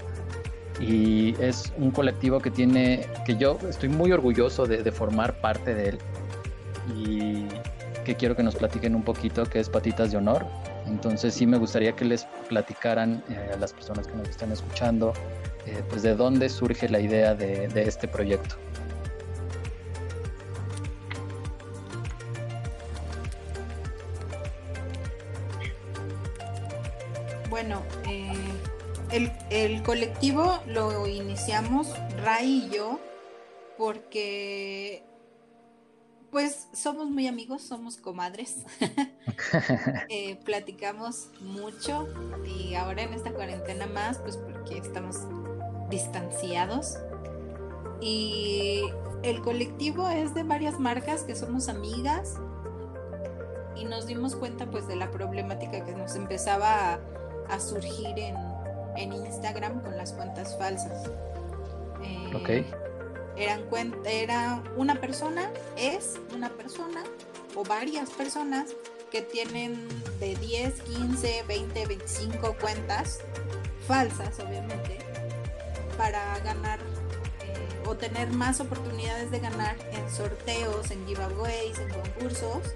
Y 0.80 1.40
es 1.40 1.72
un 1.78 1.92
colectivo 1.92 2.40
que 2.40 2.50
tiene, 2.50 3.06
que 3.24 3.36
yo 3.36 3.58
estoy 3.68 3.90
muy 3.90 4.10
orgulloso 4.10 4.66
de, 4.66 4.82
de 4.82 4.90
formar 4.90 5.40
parte 5.40 5.72
de 5.72 5.90
él 5.90 5.98
y 6.96 7.46
que 8.04 8.16
quiero 8.16 8.34
que 8.34 8.42
nos 8.42 8.56
platiquen 8.56 8.96
un 8.96 9.04
poquito, 9.04 9.44
que 9.44 9.60
es 9.60 9.68
Patitas 9.68 10.10
de 10.10 10.18
Honor. 10.18 10.44
Entonces 10.86 11.34
sí 11.34 11.46
me 11.46 11.58
gustaría 11.58 11.92
que 11.92 12.04
les 12.04 12.26
platicaran 12.52 13.24
eh, 13.30 13.52
a 13.54 13.56
las 13.56 13.72
personas 13.72 14.06
que 14.06 14.14
nos 14.14 14.28
están 14.28 14.52
escuchando, 14.52 15.14
eh, 15.64 15.82
pues 15.88 16.02
de 16.02 16.14
dónde 16.14 16.50
surge 16.50 16.86
la 16.86 17.00
idea 17.00 17.34
de, 17.34 17.64
este 17.74 18.06
proyecto. 18.06 18.56
Bueno, 27.48 27.82
eh, 28.06 28.34
el, 29.12 29.32
el, 29.48 29.82
colectivo 29.82 30.62
lo 30.66 31.06
iniciamos 31.06 31.88
Ray 32.22 32.66
y 32.66 32.76
yo 32.76 33.00
porque 33.78 35.02
pues 36.32 36.66
somos 36.72 37.10
muy 37.10 37.28
amigos, 37.28 37.62
somos 37.62 37.96
comadres. 37.96 38.64
Eh, 40.08 40.38
platicamos 40.44 41.28
mucho 41.40 42.06
y 42.44 42.74
ahora 42.74 43.02
en 43.02 43.12
esta 43.12 43.32
cuarentena 43.32 43.86
más, 43.86 44.18
pues 44.18 44.36
porque 44.36 44.78
estamos 44.78 45.16
distanciados. 45.90 46.98
Y 48.00 48.82
el 49.22 49.40
colectivo 49.40 50.08
es 50.08 50.34
de 50.34 50.42
varias 50.42 50.78
marcas 50.78 51.22
que 51.22 51.34
somos 51.34 51.68
amigas 51.68 52.36
y 53.74 53.84
nos 53.84 54.06
dimos 54.06 54.36
cuenta 54.36 54.70
pues 54.70 54.86
de 54.86 54.96
la 54.96 55.10
problemática 55.10 55.84
que 55.84 55.92
nos 55.92 56.14
empezaba 56.14 56.98
a, 57.48 57.60
surgir 57.60 58.18
en, 58.96 59.12
Instagram 59.12 59.82
con 59.82 59.96
las 59.96 60.12
cuentas 60.12 60.56
falsas. 60.58 61.10
Eh, 62.02 62.34
ok 62.34 62.91
eran 63.36 63.62
era 64.04 64.62
una 64.76 65.00
persona, 65.00 65.50
es 65.76 66.18
una 66.34 66.50
persona 66.50 67.02
o 67.54 67.64
varias 67.64 68.10
personas 68.10 68.74
que 69.10 69.22
tienen 69.22 69.86
de 70.20 70.34
10, 70.36 70.82
15, 70.82 71.44
20, 71.46 71.86
25 71.86 72.56
cuentas 72.58 73.20
falsas, 73.86 74.38
obviamente, 74.40 74.98
para 75.98 76.38
ganar 76.40 76.78
eh, 76.80 77.86
o 77.86 77.94
tener 77.94 78.30
más 78.30 78.60
oportunidades 78.60 79.30
de 79.30 79.40
ganar 79.40 79.76
en 79.92 80.10
sorteos, 80.10 80.90
en 80.90 81.06
giveaways, 81.06 81.78
en 81.78 81.88
concursos. 81.90 82.74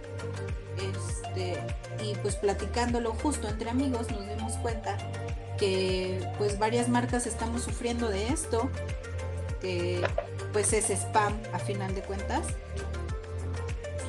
Este, 0.76 1.58
y 2.04 2.14
pues 2.16 2.36
platicándolo 2.36 3.14
justo 3.14 3.48
entre 3.48 3.70
amigos 3.70 4.10
nos 4.10 4.28
dimos 4.28 4.52
cuenta 4.58 4.98
que 5.58 6.20
pues 6.36 6.58
varias 6.58 6.90
marcas 6.90 7.26
estamos 7.26 7.62
sufriendo 7.62 8.10
de 8.10 8.28
esto, 8.28 8.68
que 9.62 10.06
pues 10.56 10.72
es 10.72 10.88
spam 10.88 11.38
a 11.52 11.58
final 11.58 11.94
de 11.94 12.00
cuentas 12.00 12.46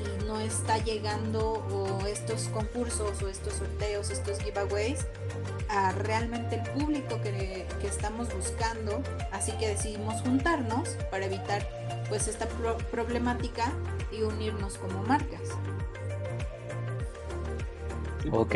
y 0.02 0.26
no 0.28 0.40
está 0.40 0.78
llegando 0.78 1.56
o 1.74 2.08
estos 2.08 2.48
concursos 2.54 3.22
o 3.22 3.28
estos 3.28 3.56
sorteos, 3.56 4.12
estos 4.12 4.40
giveaways 4.40 5.06
a 5.68 5.92
realmente 5.92 6.56
el 6.56 6.62
público 6.72 7.20
que, 7.22 7.68
estamos 7.84 8.34
buscando, 8.34 9.04
así 9.34 9.52
que 9.60 9.68
decidimos 9.68 10.22
juntarnos 10.22 10.96
para 11.12 11.26
evitar 11.26 11.68
pues 12.08 12.30
esta 12.30 12.48
problemática 12.92 13.74
y 14.14 14.22
unirnos 14.22 14.78
como 14.78 15.04
marcas. 15.04 15.50
Ok. 18.32 18.56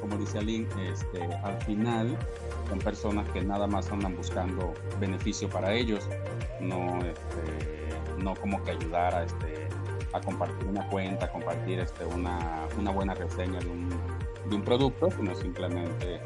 Como 0.00 0.16
dice 0.16 0.38
Aline, 0.38 0.66
este, 0.90 1.22
al 1.22 1.60
final 1.64 2.16
son 2.70 2.78
personas 2.78 3.28
que 3.28 3.42
nada 3.42 3.66
más 3.66 3.90
andan 3.90 4.16
buscando 4.16 4.72
beneficio 4.98 5.50
para 5.50 5.74
ellos, 5.74 6.08
no, 6.60 6.98
este, 6.98 7.88
no 8.18 8.34
como 8.34 8.62
que 8.62 8.72
ayudar 8.72 9.14
a, 9.14 9.24
este, 9.24 9.68
a 10.12 10.20
compartir 10.20 10.66
una 10.66 10.86
cuenta, 10.88 11.30
compartir 11.30 11.80
este, 11.80 12.04
una, 12.04 12.66
una 12.78 12.90
buena 12.90 13.14
reseña 13.14 13.58
de 13.60 13.68
un, 13.68 13.88
de 14.48 14.56
un, 14.56 14.62
producto, 14.62 15.10
sino 15.10 15.34
simplemente 15.34 16.20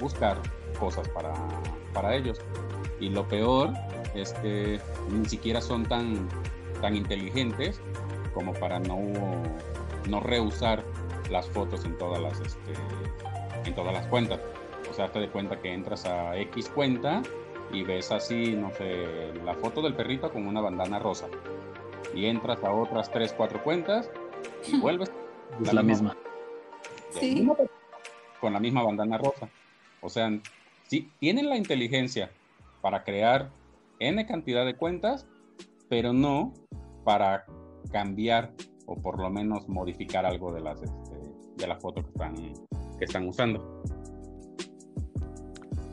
buscar 0.00 0.38
cosas 0.78 1.08
para, 1.08 1.32
para 1.92 2.14
ellos. 2.14 2.40
Y 3.00 3.10
lo 3.10 3.26
peor 3.26 3.72
es 4.14 4.32
que 4.34 4.80
ni 5.10 5.24
siquiera 5.28 5.60
son 5.60 5.84
tan, 5.84 6.28
tan 6.80 6.94
inteligentes 6.96 7.80
como 8.34 8.52
para 8.54 8.78
no, 8.78 8.98
no 10.08 10.20
reusar 10.20 10.84
las 11.30 11.48
fotos 11.48 11.84
en 11.84 11.96
todas 11.98 12.20
las, 12.20 12.40
este, 12.40 12.72
en 13.64 13.74
todas 13.74 13.92
las 13.92 14.06
cuentas. 14.06 14.40
O 14.90 14.94
sea, 14.94 15.10
te 15.10 15.20
de 15.20 15.28
cuenta 15.28 15.58
que 15.58 15.72
entras 15.72 16.04
a 16.04 16.36
X 16.36 16.68
cuenta 16.68 17.22
y 17.72 17.82
ves 17.82 18.12
así, 18.12 18.54
no 18.54 18.70
sé, 18.72 19.32
la 19.44 19.54
foto 19.54 19.80
del 19.80 19.94
perrito 19.94 20.30
con 20.30 20.46
una 20.46 20.60
bandana 20.60 20.98
rosa. 20.98 21.26
Y 22.14 22.26
entras 22.26 22.62
a 22.62 22.72
otras 22.72 23.10
3, 23.10 23.32
4 23.36 23.62
cuentas 23.62 24.10
y 24.66 24.76
vuelves. 24.80 25.10
Es 25.60 25.72
la, 25.72 25.82
misma. 25.82 26.16
Sí. 27.10 27.48
Con 28.40 28.52
la 28.52 28.60
misma 28.60 28.82
bandana 28.82 29.18
rosa. 29.18 29.48
O 30.00 30.08
sea, 30.08 30.30
sí, 30.86 31.10
tienen 31.18 31.48
la 31.48 31.56
inteligencia 31.56 32.30
para 32.80 33.04
crear 33.04 33.50
N 33.98 34.26
cantidad 34.26 34.64
de 34.66 34.76
cuentas, 34.76 35.26
pero 35.88 36.12
no 36.12 36.52
para 37.04 37.44
cambiar 37.90 38.52
o 38.86 38.96
por 38.96 39.20
lo 39.20 39.30
menos 39.30 39.68
modificar 39.68 40.26
algo 40.26 40.52
de 40.52 40.60
las 40.60 40.82
este, 40.82 41.14
de 41.56 41.66
la 41.66 41.76
foto 41.76 42.02
que 42.02 42.08
están, 42.08 42.34
que 42.98 43.04
están 43.04 43.28
usando. 43.28 43.82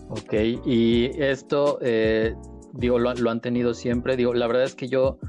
Ok, 0.09 0.33
y 0.65 1.11
esto, 1.21 1.77
eh, 1.81 2.35
digo, 2.73 2.97
lo, 2.97 3.29
han 3.29 3.41
tenido 3.41 3.75
siempre. 3.75 4.17
Digo, 4.17 4.33
la 4.33 4.47
verdad 4.47 4.63
es 4.63 4.73
que 4.73 4.87
yo, 4.87 5.19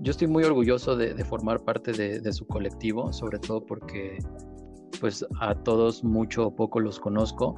yo 0.00 0.10
estoy 0.10 0.28
muy 0.28 0.44
orgulloso 0.44 0.94
de, 0.94 1.24
formar 1.24 1.64
parte 1.64 1.92
de, 1.92 2.32
su 2.34 2.46
colectivo, 2.46 3.14
sobre 3.14 3.38
todo 3.38 3.64
porque, 3.64 4.18
pues, 5.00 5.24
a 5.40 5.54
todos 5.54 6.04
mucho 6.04 6.48
o 6.48 6.54
poco 6.54 6.80
los 6.80 7.00
conozco. 7.00 7.54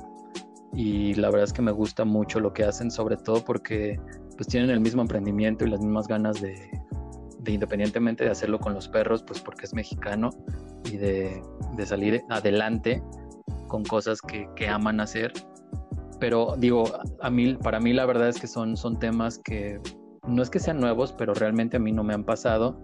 Y 0.72 1.14
la 1.14 1.30
verdad 1.30 1.44
es 1.44 1.52
que 1.52 1.62
me 1.62 1.72
gusta 1.72 2.04
mucho 2.04 2.38
lo 2.38 2.52
que 2.52 2.62
hacen, 2.62 2.92
sobre 2.92 3.16
todo 3.16 3.44
porque, 3.44 3.98
pues, 4.36 4.46
tienen 4.46 4.70
el 4.70 4.78
mismo 4.78 5.02
emprendimiento 5.02 5.64
y 5.64 5.70
las 5.70 5.80
mismas 5.80 6.06
ganas 6.06 6.40
de, 6.40 6.54
independientemente 7.44 8.22
de 8.22 8.30
hacerlo 8.30 8.60
con 8.60 8.72
los 8.72 8.86
perros, 8.86 9.24
pues, 9.24 9.40
porque 9.40 9.64
es 9.64 9.74
mexicano 9.74 10.30
y 10.84 10.96
de, 10.96 11.42
salir 11.84 12.22
adelante 12.28 13.02
con 13.66 13.82
cosas 13.82 14.22
que, 14.22 14.48
que 14.54 14.68
aman 14.68 15.00
hacer 15.00 15.32
pero 16.18 16.54
digo, 16.56 16.84
a 17.20 17.30
mí, 17.30 17.54
para 17.54 17.80
mí 17.80 17.92
la 17.92 18.06
verdad 18.06 18.28
es 18.28 18.40
que 18.40 18.46
son, 18.46 18.76
son 18.76 18.98
temas 18.98 19.38
que 19.38 19.80
no 20.26 20.42
es 20.42 20.50
que 20.50 20.58
sean 20.58 20.80
nuevos, 20.80 21.12
pero 21.12 21.34
realmente 21.34 21.76
a 21.76 21.80
mí 21.80 21.92
no 21.92 22.04
me 22.04 22.14
han 22.14 22.24
pasado 22.24 22.78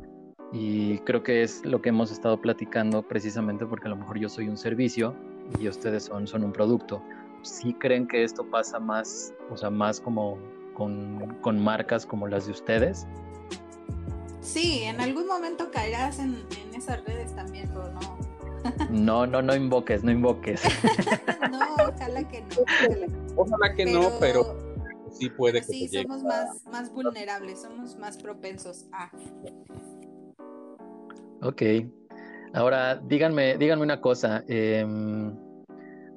y 0.52 0.98
creo 1.00 1.22
que 1.22 1.42
es 1.42 1.64
lo 1.64 1.82
que 1.82 1.88
hemos 1.88 2.12
estado 2.12 2.40
platicando 2.40 3.02
precisamente 3.02 3.66
porque 3.66 3.86
a 3.86 3.90
lo 3.90 3.96
mejor 3.96 4.18
yo 4.18 4.28
soy 4.28 4.48
un 4.48 4.56
servicio 4.56 5.14
y 5.58 5.68
ustedes 5.68 6.04
son, 6.04 6.26
son 6.26 6.44
un 6.44 6.52
producto. 6.52 7.02
¿Sí 7.42 7.74
creen 7.74 8.06
que 8.06 8.24
esto 8.24 8.48
pasa 8.48 8.78
más, 8.78 9.34
o 9.50 9.56
sea, 9.56 9.68
más 9.68 10.00
como 10.00 10.38
con, 10.74 11.36
con 11.40 11.62
marcas 11.62 12.06
como 12.06 12.28
las 12.28 12.46
de 12.46 12.52
ustedes? 12.52 13.06
Sí, 14.40 14.82
en 14.84 15.00
algún 15.00 15.26
momento 15.26 15.70
caerás 15.70 16.18
en, 16.18 16.34
en 16.34 16.74
esas 16.74 17.04
redes 17.04 17.34
también, 17.34 17.72
no, 17.74 18.13
no, 18.90 19.26
no, 19.26 19.42
no 19.42 19.54
invoques, 19.54 20.02
no 20.04 20.10
invoques. 20.10 20.62
no, 21.50 21.58
ojalá 21.88 22.28
que 22.28 22.40
no. 22.40 23.34
Ojalá, 23.36 23.74
que 23.74 23.86
no, 23.86 24.10
pero 24.20 24.76
sí 25.10 25.30
puede 25.30 25.60
que 25.60 25.66
Sí, 25.66 25.88
somos 25.88 26.22
más, 26.22 26.64
más 26.70 26.92
vulnerables, 26.92 27.62
somos 27.62 27.96
más 27.96 28.18
propensos 28.18 28.86
a. 28.92 29.10
Ok. 31.42 31.62
Ahora, 32.54 32.96
díganme, 32.96 33.56
díganme 33.58 33.82
una 33.82 34.00
cosa. 34.00 34.44
Em, 34.48 35.36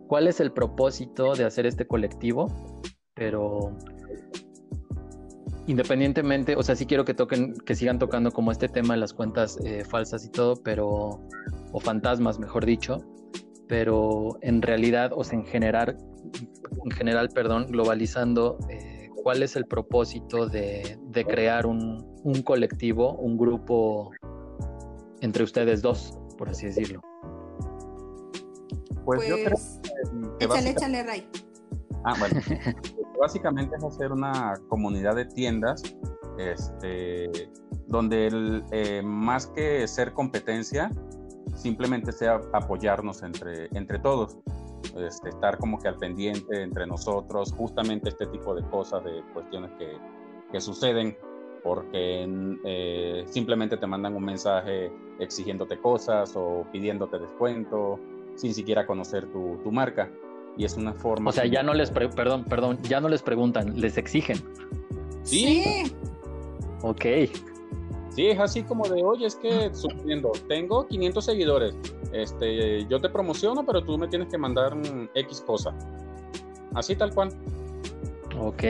¿Cuál 0.08 0.28
es 0.28 0.40
el 0.40 0.52
propósito 0.52 1.34
de 1.34 1.44
hacer 1.44 1.66
este 1.66 1.86
colectivo? 1.86 2.48
Pero 3.14 3.76
independientemente, 5.68 6.56
o 6.56 6.64
sea, 6.64 6.76
sí 6.76 6.86
quiero 6.86 7.04
que 7.06 7.14
toquen, 7.14 7.54
que 7.54 7.76
sigan 7.76 8.00
tocando 8.00 8.32
como 8.32 8.52
este 8.52 8.70
tema 8.70 8.94
de 8.94 9.02
las 9.02 9.14
cuentas 9.14 9.60
eh, 9.64 9.84
falsas 9.84 10.26
y 10.26 10.30
todo, 10.30 10.56
pero, 10.64 11.20
o 11.78 11.80
fantasmas, 11.80 12.40
mejor 12.40 12.66
dicho, 12.66 12.98
pero 13.68 14.40
en 14.42 14.64
realidad, 14.64 15.12
o 15.14 15.24
sea, 15.24 15.38
en 15.38 15.46
general, 15.46 15.96
en 16.84 16.92
general, 16.92 17.30
perdón, 17.30 17.68
globalizando, 17.70 18.58
eh, 18.70 19.10
¿cuál 19.22 19.44
es 19.44 19.56
el 19.56 19.66
propósito 19.66 20.48
de, 20.48 20.98
crear 21.28 21.68
un, 21.68 22.04
colectivo, 22.44 23.14
un 23.14 23.38
grupo 23.38 24.12
entre 25.22 25.44
ustedes 25.44 25.84
dos, 25.84 26.18
por 26.38 26.50
así 26.50 26.66
decirlo? 26.66 27.02
Pues, 29.06 29.28
yo 29.28 29.36
creo 29.36 29.50
pues, 29.52 29.80
que... 30.40 30.46
Échale, 30.46 30.70
échale, 30.72 31.04
Ray. 31.04 31.30
Ah, 32.04 32.16
bueno. 32.20 32.42
básicamente 33.20 33.76
es 33.76 33.84
hacer 33.84 34.12
una 34.12 34.54
comunidad 34.68 35.16
de 35.16 35.26
tiendas 35.26 35.82
este, 36.38 37.50
donde 37.88 38.64
eh, 38.72 39.02
más 39.04 39.48
que 39.48 39.88
ser 39.88 40.14
competencia, 40.14 40.92
simplemente 41.58 42.12
sea 42.12 42.40
apoyarnos 42.54 43.24
entre, 43.24 43.68
entre 43.72 44.00
todos. 44.00 44.38
Este, 44.96 45.30
estar 45.30 45.58
como 45.58 45.80
que 45.80 45.88
al 45.88 45.98
pendiente 45.98 46.62
entre 46.62 46.88
nosotros, 46.88 47.52
justamente 47.52 48.10
este 48.10 48.28
tipo 48.28 48.56
de 48.56 48.64
cosas, 48.70 49.04
de 49.04 49.22
cuestiones 49.34 49.72
que, 49.78 49.98
que 50.52 50.62
suceden, 50.62 51.18
porque 51.64 52.28
eh, 52.64 53.26
simplemente 53.28 53.78
te 53.78 53.88
mandan 53.88 54.16
un 54.16 54.24
mensaje 54.24 54.92
exigiéndote 55.20 55.78
cosas 55.80 56.34
o 56.36 56.66
pidiéndote 56.72 57.20
descuento, 57.20 58.00
sin 58.36 58.54
siquiera 58.54 58.86
conocer 58.86 59.26
tu, 59.32 59.60
tu 59.64 59.72
marca 59.72 60.10
y 60.58 60.66
es 60.66 60.76
una 60.76 60.94
forma. 60.94 61.30
O 61.30 61.34
sea, 61.34 61.46
ya 61.46 61.64
no 61.64 61.74
les, 61.74 61.92
perdón, 61.92 62.44
perdón, 62.46 62.80
ya 62.84 63.00
no 63.00 63.10
les 63.10 63.22
preguntan, 63.22 63.80
les 63.80 63.98
exigen. 63.98 64.38
Sí. 65.24 65.92
Ok. 66.82 67.06
Sí, 68.18 68.30
es 68.30 68.40
así 68.40 68.64
como 68.64 68.90
de, 68.90 69.04
oye, 69.04 69.28
es 69.28 69.36
que 69.36 69.70
suponiendo, 69.76 70.32
tengo 70.48 70.88
500 70.88 71.24
seguidores, 71.24 71.76
este, 72.12 72.84
yo 72.88 73.00
te 73.00 73.10
promociono, 73.10 73.64
pero 73.64 73.84
tú 73.84 73.96
me 73.96 74.08
tienes 74.08 74.28
que 74.30 74.40
mandar 74.40 74.76
X 75.14 75.42
cosa. 75.42 75.72
Así 76.74 76.96
tal 76.96 77.14
cual. 77.14 77.30
Ok. 78.40 78.64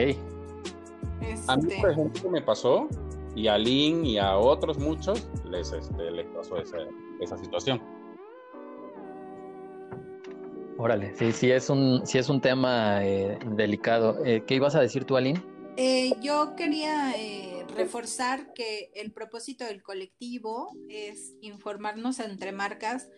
A 1.46 1.56
mí, 1.56 1.62
por 1.62 1.72
este. 1.72 1.90
ejemplo, 1.92 2.30
me 2.30 2.42
pasó, 2.42 2.88
y 3.34 3.48
a 3.48 3.56
Lynn 3.56 4.04
y 4.04 4.18
a 4.18 4.36
otros 4.36 4.78
muchos 4.78 5.26
les, 5.50 5.72
este, 5.72 6.10
les 6.10 6.26
pasó 6.26 6.58
esa 6.58 7.38
situación. 7.38 7.80
Órale, 10.76 11.16
sí, 11.16 11.32
sí 11.32 11.50
es 11.50 11.70
un, 11.70 12.06
sí 12.06 12.18
es 12.18 12.28
un 12.28 12.42
tema 12.42 13.02
eh, 13.02 13.38
delicado. 13.52 14.22
Eh, 14.26 14.42
¿Qué 14.46 14.56
ibas 14.56 14.74
a 14.74 14.80
decir 14.82 15.06
tú, 15.06 15.16
Aline? 15.16 15.40
Eh, 15.80 16.10
yo 16.20 16.54
quería 16.54 17.12
reforzar 17.78 18.52
que 18.52 18.90
el 18.94 19.12
propósito 19.12 19.64
del 19.64 19.82
colectivo 19.82 20.70
es 20.88 21.32
informarnos 21.40 22.18
entre 22.18 22.52
marcas 22.52 23.08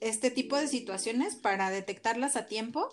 este 0.00 0.30
tipo 0.30 0.56
de 0.56 0.68
situaciones 0.68 1.36
para 1.36 1.70
detectarlas 1.70 2.36
a 2.36 2.46
tiempo, 2.46 2.88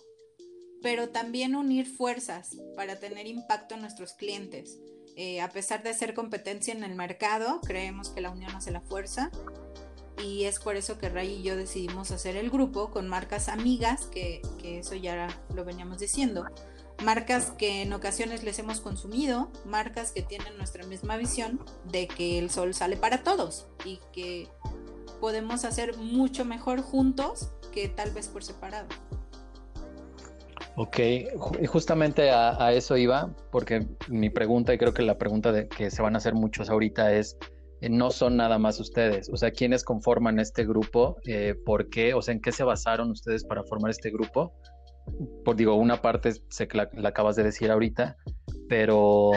pero 0.81 1.09
también 1.09 1.55
unir 1.55 1.85
fuerzas 1.85 2.57
para 2.75 2.99
tener 2.99 3.27
impacto 3.27 3.75
en 3.75 3.81
nuestros 3.81 4.13
clientes. 4.13 4.79
a 5.41 5.49
pesar 5.49 5.83
de 5.83 5.93
ser 5.93 6.13
competencia 6.13 6.73
en 6.73 6.83
el 6.83 6.95
mercado, 6.95 7.59
creemos 7.61 8.09
que 8.09 8.21
la 8.21 8.31
unión 8.31 8.55
hace 8.55 8.71
la 8.71 8.81
fuerza 8.81 9.29
y 10.23 10.45
es 10.45 10.59
por 10.59 10.75
eso 10.75 10.97
que 10.97 11.09
Ray 11.09 11.39
y 11.39 11.43
yo 11.43 11.55
decidimos 11.55 12.11
hacer 12.11 12.35
el 12.35 12.49
grupo 12.49 12.91
con 12.91 13.07
marcas 13.07 13.49
amigas, 13.49 14.05
que, 14.05 14.41
eso 14.63 14.95
ya 14.95 15.27
lo 15.53 15.65
veníamos 15.65 15.99
diciendo, 15.99 16.45
marcas 17.03 17.51
que 17.51 17.81
en 17.81 17.93
ocasiones 17.93 18.43
les 18.43 18.59
hemos 18.59 18.81
consumido, 18.81 19.51
marcas 19.65 20.11
que 20.11 20.21
tienen 20.21 20.57
nuestra 20.57 20.85
misma 20.85 21.17
visión 21.17 21.59
de 21.85 22.07
que 22.07 22.39
el 22.39 22.49
sol 22.49 22.73
sale 22.73 22.97
para 22.97 23.23
todos 23.23 23.67
y 23.85 23.99
que 24.11 24.47
podemos 25.19 25.65
hacer 25.65 25.97
mucho 25.97 26.45
mejor 26.45 26.81
juntos 26.81 27.51
que 27.71 27.87
tal 27.87 28.11
vez 28.11 28.27
por 28.27 28.43
separado. 28.43 28.87
Ok, 30.75 30.99
justamente 31.67 32.31
a, 32.31 32.63
a, 32.63 32.73
eso 32.73 32.95
iba, 32.95 33.29
porque 33.51 33.87
mi 34.07 34.29
pregunta, 34.29 34.73
y 34.73 34.77
creo 34.77 34.93
que 34.93 35.01
la 35.01 35.17
pregunta 35.17 35.51
de 35.51 35.67
que 35.67 35.91
se 35.91 36.01
van 36.01 36.15
a 36.15 36.19
hacer 36.19 36.33
muchos 36.33 36.69
ahorita 36.69 37.13
es, 37.13 37.37
eh, 37.81 37.89
no 37.89 38.11
son 38.11 38.37
nada 38.37 38.57
más 38.57 38.79
ustedes. 38.79 39.29
O 39.29 39.37
sea, 39.37 39.51
¿quiénes 39.51 39.83
conforman 39.83 40.39
este 40.39 40.65
grupo? 40.65 41.17
Eh, 41.25 41.55
¿Por 41.65 41.89
qué? 41.89 42.13
O 42.13 42.21
sea, 42.21 42.33
¿en 42.33 42.41
qué 42.41 42.51
se 42.51 42.63
basaron 42.63 43.11
ustedes 43.11 43.43
para 43.43 43.63
formar 43.63 43.91
este 43.91 44.11
grupo? 44.11 44.53
Por 45.43 45.55
digo, 45.55 45.75
una 45.75 46.01
parte 46.01 46.33
sé 46.49 46.67
que 46.67 46.77
la, 46.77 46.89
acabas 47.03 47.35
de 47.35 47.43
decir 47.43 47.71
ahorita, 47.71 48.17
pero 48.69 49.31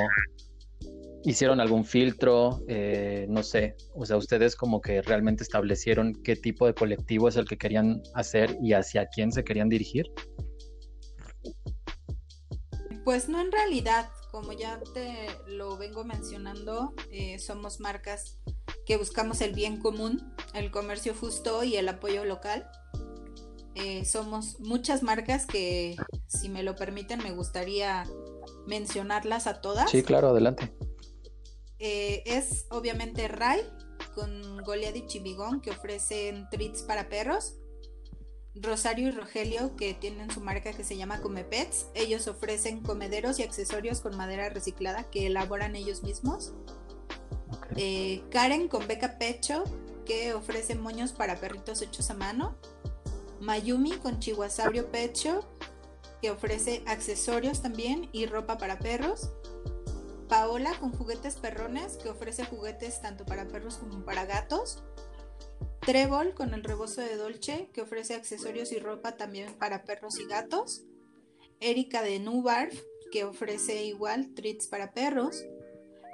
hicieron 1.25 1.61
algún 1.61 1.85
filtro, 1.85 2.63
eh, 2.69 3.27
no 3.29 3.43
sé, 3.43 3.77
o 3.95 4.05
sea, 4.05 4.17
ustedes 4.17 4.57
como 4.57 4.81
que 4.81 5.01
realmente 5.03 5.43
establecieron 5.43 6.15
qué 6.23 6.37
tipo 6.37 6.67
de 6.67 6.75
colectivo 6.75 7.29
es 7.29 7.37
el 7.37 7.47
que 7.47 7.57
querían 7.57 8.03
hacer 8.15 8.57
y 8.63 8.75
hacia 8.75 9.07
quién 9.07 9.33
se 9.33 9.43
querían 9.43 9.69
dirigir. 9.69 10.07
Pues 13.05 13.29
no 13.29 13.41
en 13.41 13.53
realidad, 13.53 14.09
como 14.31 14.53
ya 14.53 14.81
te 14.95 15.27
lo 15.47 15.77
vengo 15.77 16.05
mencionando, 16.05 16.95
eh, 17.11 17.39
somos 17.39 17.81
marcas 17.81 18.39
que 18.87 18.97
buscamos 18.97 19.41
el 19.41 19.55
bien 19.55 19.79
común, 19.79 20.35
el 20.55 20.71
comercio 20.71 21.15
justo 21.15 21.65
y 21.65 21.77
el 21.77 21.89
apoyo 21.89 22.25
local. 22.25 22.67
Eh, 23.75 24.05
somos 24.05 24.61
muchas 24.61 25.03
marcas 25.03 25.47
que, 25.47 25.97
si 26.27 26.49
me 26.49 26.63
lo 26.63 26.77
permiten, 26.77 27.23
me 27.23 27.33
gustaría 27.33 28.05
mencionarlas 28.67 29.47
a 29.47 29.61
todas. 29.61 29.91
Sí, 29.91 30.03
claro, 30.03 30.29
adelante. 30.29 30.73
Eh, 31.79 32.23
es 32.25 32.67
obviamente 32.71 33.29
Rai 33.29 33.61
con 34.15 34.63
Goliath 34.63 34.97
y 34.97 35.07
Chibigón 35.07 35.61
que 35.61 35.71
ofrecen 35.71 36.49
treats 36.51 36.83
para 36.83 37.09
perros. 37.09 37.55
Rosario 38.55 39.09
y 39.09 39.11
Rogelio, 39.11 39.75
que 39.75 39.95
tienen 39.95 40.31
su 40.31 40.41
marca 40.41 40.73
que 40.73 40.85
se 40.85 40.97
llama 40.97 41.21
Come 41.21 41.43
Pets. 41.43 41.87
Ellos 41.95 42.29
ofrecen 42.29 42.83
comederos 42.83 43.41
y 43.41 43.43
accesorios 43.43 44.01
con 44.01 44.17
madera 44.17 44.49
reciclada 44.49 45.11
que 45.11 45.27
elaboran 45.27 45.75
ellos 45.75 46.05
mismos. 46.05 46.53
Eh, 47.77 48.23
Karen 48.31 48.69
con 48.69 48.87
Beca 48.87 49.19
Pecho, 49.19 49.65
que 50.07 50.35
ofrece 50.35 50.77
moños 50.77 51.13
para 51.13 51.41
perritos 51.41 51.83
hechos 51.83 52.11
a 52.11 52.15
mano. 52.15 52.57
Mayumi 53.45 53.93
con 53.99 54.21
Chihuasaurio 54.21 54.91
Pecho, 54.91 55.47
que 56.23 56.31
ofrece 56.31 56.83
accesorios 56.87 57.61
también 57.61 58.09
y 58.11 58.25
ropa 58.25 58.57
para 58.57 58.79
perros. 58.79 59.31
Paola 60.29 60.73
con 60.81 60.93
juguetes 60.93 61.37
perrones, 61.37 61.99
que 61.99 62.09
ofrece 62.09 62.47
juguetes 62.47 63.03
tanto 63.03 63.27
para 63.27 63.47
perros 63.47 63.77
como 63.77 64.03
para 64.03 64.25
gatos. 64.25 64.83
Trébol 65.81 66.33
con 66.33 66.55
el 66.55 66.65
rebozo 66.65 67.03
de 67.03 67.17
Dolce, 67.17 67.69
que 67.75 67.83
ofrece 67.83 68.15
accesorios 68.15 68.73
y 68.73 68.79
ropa 68.79 69.19
también 69.19 69.53
para 69.59 69.85
perros 69.85 70.19
y 70.19 70.25
gatos. 70.25 70.83
Erika 71.61 72.03
de 72.03 72.21
Nubarf, 72.21 72.81
que 73.13 73.25
ofrece 73.25 73.85
igual 73.85 74.33
treats 74.35 74.67
para 74.67 74.95
perros. 74.95 75.45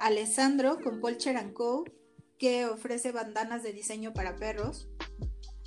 Alessandro 0.01 0.81
con 0.83 1.01
Polcher 1.01 1.53
Co, 1.53 1.85
que 2.39 2.67
ofrece 2.67 3.13
bandanas 3.13 3.63
de 3.63 3.73
diseño 3.73 4.13
para 4.13 4.35
perros. 4.35 4.89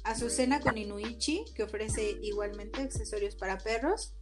Azucena 0.04 0.60
con 0.60 0.78
Inuichi, 0.78 1.46
que 1.56 1.64
ofrece 1.64 2.18
igualmente 2.22 2.82
accesorios 2.82 3.36
para 3.36 3.58
perros. 3.58 4.14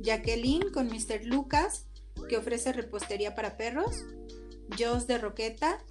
Jacqueline 0.00 0.70
con 0.72 0.86
Mr. 0.86 1.24
Lucas, 1.24 1.86
que 2.28 2.36
ofrece 2.36 2.72
repostería 2.72 3.34
para 3.34 3.56
perros. 3.56 4.04
Joss 4.78 5.06
de 5.06 5.18
Roqueta, 5.18 5.84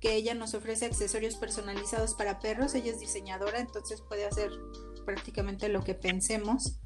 que 0.00 0.14
ella 0.14 0.34
nos 0.34 0.54
ofrece 0.54 0.84
accesorios 0.86 1.36
personalizados 1.36 2.14
para 2.14 2.40
perros. 2.40 2.74
Ella 2.74 2.92
es 2.92 3.00
diseñadora, 3.00 3.60
entonces 3.60 4.02
puede 4.02 4.26
hacer 4.26 4.50
prácticamente 5.04 5.68
lo 5.68 5.82
que 5.82 5.94
pensemos. 5.94 6.78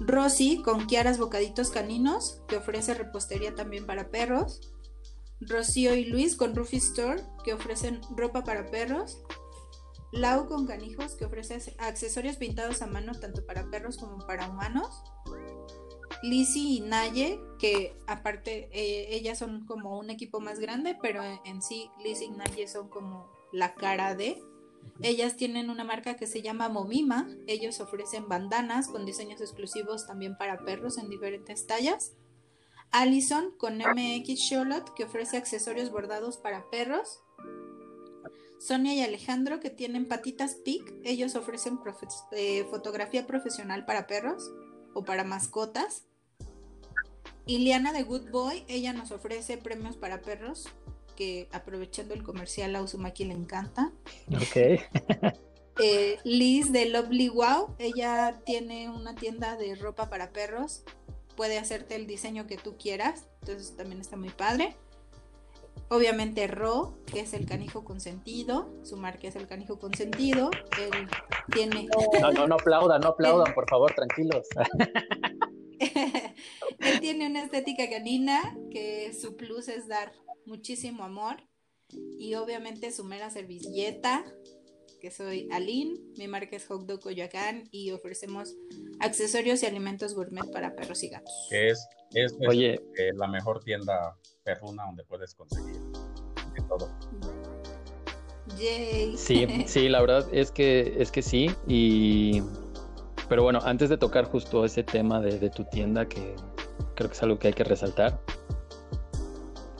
Rosy 0.00 0.62
con 0.62 0.86
Kiaras 0.86 1.18
Bocaditos 1.18 1.70
Caninos, 1.70 2.42
que 2.48 2.56
ofrece 2.56 2.94
repostería 2.94 3.54
también 3.54 3.86
para 3.86 4.10
perros. 4.10 4.60
Rocío 5.40 5.94
y 5.94 6.06
Luis 6.06 6.36
con 6.36 6.54
Ruffy 6.54 6.78
Store, 6.78 7.22
que 7.44 7.52
ofrecen 7.52 8.00
ropa 8.16 8.42
para 8.44 8.66
perros. 8.66 9.18
Lau 10.12 10.46
con 10.46 10.66
Canijos, 10.66 11.14
que 11.14 11.24
ofrece 11.24 11.74
accesorios 11.78 12.36
pintados 12.36 12.82
a 12.82 12.86
mano 12.86 13.12
tanto 13.14 13.44
para 13.44 13.68
perros 13.70 13.98
como 13.98 14.18
para 14.26 14.48
humanos. 14.48 15.02
Lizzie 16.22 16.78
y 16.78 16.80
Naye, 16.80 17.40
que 17.58 17.96
aparte 18.06 18.68
eh, 18.72 19.08
ellas 19.14 19.38
son 19.38 19.66
como 19.66 19.98
un 19.98 20.10
equipo 20.10 20.40
más 20.40 20.58
grande, 20.58 20.96
pero 21.00 21.22
en, 21.44 21.62
sí 21.62 21.90
Lizzie 22.02 22.28
y 22.28 22.30
Naye 22.30 22.68
son 22.68 22.88
como 22.88 23.30
la 23.52 23.74
cara 23.74 24.14
de. 24.14 24.42
Ellas 25.02 25.36
tienen 25.36 25.68
una 25.68 25.84
marca 25.84 26.16
que 26.16 26.26
se 26.26 26.42
llama 26.42 26.68
Momima. 26.68 27.28
Ellos 27.46 27.80
ofrecen 27.80 28.28
bandanas 28.28 28.88
con 28.88 29.04
diseños 29.04 29.40
exclusivos 29.40 30.06
también 30.06 30.38
para 30.38 30.64
perros 30.64 30.96
en 30.96 31.10
diferentes 31.10 31.66
tallas. 31.66 32.12
Allison 32.92 33.52
con 33.58 33.78
MX 33.78 34.48
Charlotte 34.48 34.94
que 34.94 35.04
ofrece 35.04 35.36
accesorios 35.36 35.90
bordados 35.90 36.38
para 36.38 36.70
perros. 36.70 37.20
Sonia 38.58 38.94
y 38.94 39.02
Alejandro 39.02 39.60
que 39.60 39.70
tienen 39.70 40.06
patitas 40.06 40.54
PIC. 40.54 40.94
Ellos 41.04 41.34
ofrecen 41.36 41.78
eh, 42.32 42.64
fotografía 42.70 43.26
profesional 43.26 43.84
para 43.84 44.06
perros 44.06 44.50
o 44.94 45.04
para 45.04 45.24
mascotas. 45.24 46.04
Iliana 47.46 47.92
de 47.92 48.02
Good 48.02 48.30
Boy, 48.30 48.64
ella 48.66 48.92
nos 48.92 49.12
ofrece 49.12 49.56
premios 49.56 49.96
para 49.96 50.20
perros, 50.20 50.68
que 51.14 51.48
aprovechando 51.52 52.12
el 52.12 52.24
comercial 52.24 52.74
a 52.74 52.82
Uzumaki 52.82 53.24
le 53.24 53.34
encanta. 53.34 53.92
Ok. 54.34 55.36
Eh, 55.78 56.18
Liz 56.24 56.72
de 56.72 56.86
Lovely 56.86 57.28
Wow, 57.28 57.74
ella 57.78 58.40
tiene 58.46 58.88
una 58.88 59.14
tienda 59.14 59.56
de 59.56 59.74
ropa 59.74 60.08
para 60.08 60.30
perros, 60.30 60.84
puede 61.36 61.58
hacerte 61.58 61.96
el 61.96 62.06
diseño 62.06 62.46
que 62.46 62.56
tú 62.56 62.78
quieras, 62.78 63.28
entonces 63.42 63.76
también 63.76 64.00
está 64.00 64.16
muy 64.16 64.30
padre. 64.30 64.74
Obviamente 65.88 66.46
Ro, 66.48 66.98
que 67.06 67.20
es 67.20 67.32
el 67.32 67.46
canijo 67.46 67.84
consentido, 67.84 68.74
su 68.82 68.96
marca 68.96 69.28
es 69.28 69.36
el 69.36 69.46
canijo 69.46 69.78
consentido, 69.78 70.50
él 70.80 71.08
tiene... 71.52 71.88
No, 72.20 72.32
no, 72.32 72.48
no 72.48 72.54
aplaudan, 72.56 73.00
no 73.00 73.08
aplaudan, 73.08 73.54
por 73.54 73.68
favor, 73.68 73.92
tranquilos. 73.94 74.48
él 75.78 77.00
tiene 77.00 77.28
una 77.28 77.44
estética 77.44 77.88
canina 77.88 78.56
que 78.70 79.12
su 79.12 79.36
plus 79.36 79.68
es 79.68 79.86
dar 79.86 80.12
muchísimo 80.44 81.04
amor 81.04 81.36
y 82.18 82.34
obviamente 82.34 82.90
su 82.90 83.04
mera 83.04 83.30
servilleta 83.30 84.24
que 85.06 85.12
soy 85.12 85.48
Aline, 85.52 86.00
mi 86.18 86.26
marca 86.26 86.56
es 86.56 86.68
Hogdo 86.68 86.98
Coyoacán 86.98 87.68
y 87.70 87.92
ofrecemos 87.92 88.56
accesorios 88.98 89.62
y 89.62 89.66
alimentos 89.66 90.16
gourmet 90.16 90.50
para 90.50 90.74
perros 90.74 91.04
y 91.04 91.10
gatos. 91.10 91.32
Que 91.48 91.68
es, 91.68 91.88
es 92.12 92.34
Oye. 92.48 92.74
Eh, 92.98 93.12
la 93.14 93.28
mejor 93.28 93.62
tienda 93.62 94.16
perruna 94.42 94.82
donde 94.84 95.04
puedes 95.04 95.32
conseguir 95.36 95.76
de 95.76 96.62
todo. 96.68 96.90
Yay. 98.58 99.16
Sí, 99.16 99.46
sí, 99.68 99.88
la 99.88 100.00
verdad 100.00 100.26
es 100.32 100.50
que 100.50 100.96
es 101.00 101.12
que 101.12 101.22
sí 101.22 101.52
y 101.68 102.42
pero 103.28 103.44
bueno, 103.44 103.60
antes 103.62 103.88
de 103.88 103.98
tocar 103.98 104.24
justo 104.24 104.64
ese 104.64 104.82
tema 104.82 105.20
de, 105.20 105.38
de 105.38 105.50
tu 105.50 105.62
tienda 105.66 106.08
que 106.08 106.34
creo 106.96 107.08
que 107.08 107.14
es 107.14 107.22
algo 107.22 107.38
que 107.38 107.46
hay 107.46 107.54
que 107.54 107.62
resaltar, 107.62 108.20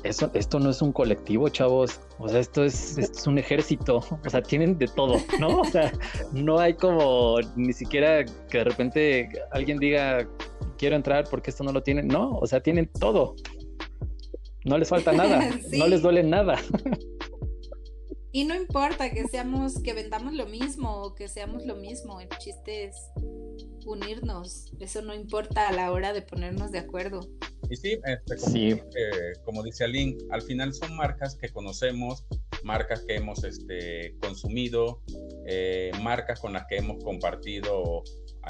esto 0.07 0.59
no 0.59 0.71
es 0.71 0.83
un 0.83 0.93
colectivo, 0.93 1.49
chavos. 1.49 2.01
O 2.19 2.29
sea, 2.29 2.41
esto 2.41 2.65
es, 2.65 2.99
es, 2.99 3.27
un 3.27 3.39
ejército. 3.39 4.01
O 4.25 4.31
sea, 4.31 4.43
tienen 4.43 4.79
de 4.79 4.87
todo, 4.89 5.17
¿no? 5.41 5.61
O 5.61 5.65
sea, 5.65 5.93
no 6.33 6.59
hay 6.59 6.75
como 6.75 7.39
ni 7.57 7.73
siquiera 7.73 8.25
que 8.25 8.59
de 8.59 8.65
repente 8.65 9.29
alguien 9.53 9.79
diga, 9.79 10.29
quiero 10.79 10.97
entrar 10.97 11.27
porque 11.31 11.51
esto 11.51 11.65
no 11.65 11.73
lo 11.73 11.83
tienen. 11.83 12.09
No, 12.09 12.39
o 12.39 12.47
sea, 12.47 12.61
tienen 12.61 12.91
todo. 13.01 13.37
No 14.65 14.79
les 14.79 14.89
falta 14.89 15.13
nada. 15.13 15.51
No 15.73 15.87
les 15.87 16.03
duele 16.03 16.23
nada. 16.23 16.59
Y 18.33 18.45
no 18.45 18.55
importa 18.55 19.11
que 19.11 19.27
seamos, 19.29 19.81
que 19.81 19.95
vendamos 19.95 20.35
lo 20.35 20.47
mismo 20.47 21.03
o 21.03 21.15
que 21.15 21.29
seamos 21.29 21.65
lo 21.65 21.77
mismo. 21.77 22.21
El 22.21 22.29
chiste 22.39 22.85
es 22.85 22.97
unirnos. 23.87 24.73
Eso 24.79 25.01
no 25.01 25.15
importa 25.15 25.69
a 25.69 25.73
la 25.73 25.91
hora 25.91 26.13
de 26.13 26.21
ponernos 26.21 26.71
de 26.71 26.81
acuerdo. 26.81 27.21
Y 27.69 27.77
sí, 27.77 27.99
este, 28.05 28.37
como, 28.37 28.53
sí. 28.53 28.83
como 29.45 29.63
dice 29.63 29.85
Aline, 29.85 30.17
al 30.31 30.43
final 30.43 30.73
son 30.73 30.95
marcas 30.97 31.37
que 31.37 31.49
conocemos, 31.49 32.25
marcas 32.63 33.03
que 33.03 33.17
hemos 33.17 33.45
este, 33.45 34.17
consumido, 34.21 35.03
eh, 35.47 35.93
marcas 36.03 36.41
con 36.41 36.53
las 36.53 36.67
que 36.67 36.77
hemos 36.77 37.03
compartido 37.03 38.03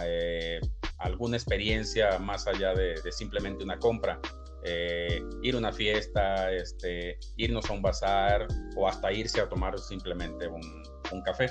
eh, 0.02 0.61
alguna 0.98 1.37
experiencia 1.37 2.18
más 2.18 2.46
allá 2.46 2.74
de, 2.74 2.96
simplemente 3.12 3.64
una 3.64 3.79
compra. 3.79 4.20
Eh, 4.68 5.22
ir 5.42 5.55
a 5.55 5.59
una 5.59 5.72
fiesta, 5.72 6.50
este, 6.50 7.18
irnos 7.37 7.70
a 7.70 7.72
un 7.72 7.83
bazar 7.83 8.48
o 8.76 8.88
hasta 8.88 9.12
irse 9.12 9.40
a 9.40 9.48
tomar 9.48 9.79
simplemente 9.79 10.48
un, 10.48 10.62
un 11.12 11.22
café. 11.22 11.50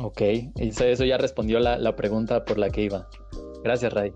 Ok, 0.00 0.20
eso, 0.56 1.04
ya 1.04 1.18
respondió 1.18 1.60
la, 1.60 1.78
la, 1.78 1.94
pregunta 1.94 2.44
por 2.44 2.58
la 2.58 2.70
que 2.70 2.82
iba. 2.82 3.08
Gracias, 3.62 3.92
Ray. 3.92 4.12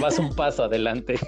Vas, 0.00 0.18
un 0.18 0.34
paso 0.34 0.64
adelante. 0.64 1.18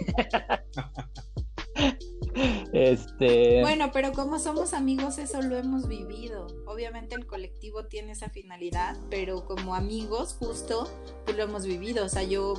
este... 2.73 3.61
Bueno, 3.63 3.91
pero 3.93 4.13
como 4.13 4.39
somos 4.39 4.75
amigos, 4.75 5.19
eso 5.19 5.43
lo 5.43 5.57
hemos 5.57 5.89
vivido. 5.89 6.47
Obviamente 6.67 7.15
el 7.15 7.27
colectivo 7.27 7.87
tiene 7.87 8.13
esa 8.13 8.31
finalidad, 8.31 8.97
pero 9.11 9.45
como 9.45 9.75
amigos, 9.75 10.37
justo, 10.39 10.89
pues 11.25 11.37
lo 11.37 11.43
hemos 11.45 11.67
vivido. 11.67 12.05
O 12.05 12.09
sea, 12.09 12.23
yo 12.23 12.55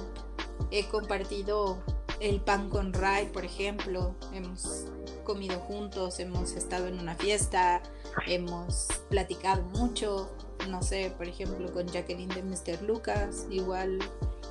he 0.72 0.88
compartido 0.88 1.84
el 2.20 2.42
pan 2.42 2.70
con 2.70 2.94
Ray, 2.94 3.28
por 3.28 3.46
ejemplo. 3.46 4.16
Hemos 4.34 4.88
comido 5.24 5.60
juntos, 5.60 6.20
hemos 6.20 6.54
estado 6.54 6.88
en 6.88 7.00
una 7.00 7.16
fiesta, 7.16 7.82
hemos 8.28 8.88
platicado 9.10 9.64
mucho 9.64 10.30
no 10.68 10.82
sé, 10.84 11.14
por 11.18 11.28
ejemplo, 11.28 11.72
con 11.72 11.88
Jacqueline 11.88 12.30
de 12.30 12.44
Mr. 12.44 12.82
Lucas, 12.84 13.48
igual 13.50 14.00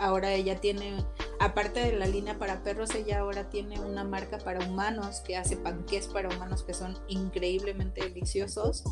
ahora 0.01 0.33
ella 0.33 0.61
tiene, 0.61 1.05
aparte 1.41 1.81
de 1.81 1.93
la 1.93 2.07
línea 2.07 2.39
para 2.39 2.63
perros, 2.63 2.95
ella 2.95 3.21
ahora 3.21 3.51
tiene 3.51 3.81
una 3.81 4.05
marca 4.05 4.39
para 4.39 4.65
humanos 4.67 5.21
que 5.21 5.37
hace 5.37 5.57
panqués 5.57 6.07
para 6.09 6.29
humanos 6.29 6.63
que 6.63 6.75
son 6.75 6.97
increíblemente 7.09 8.03
deliciosos. 8.03 8.85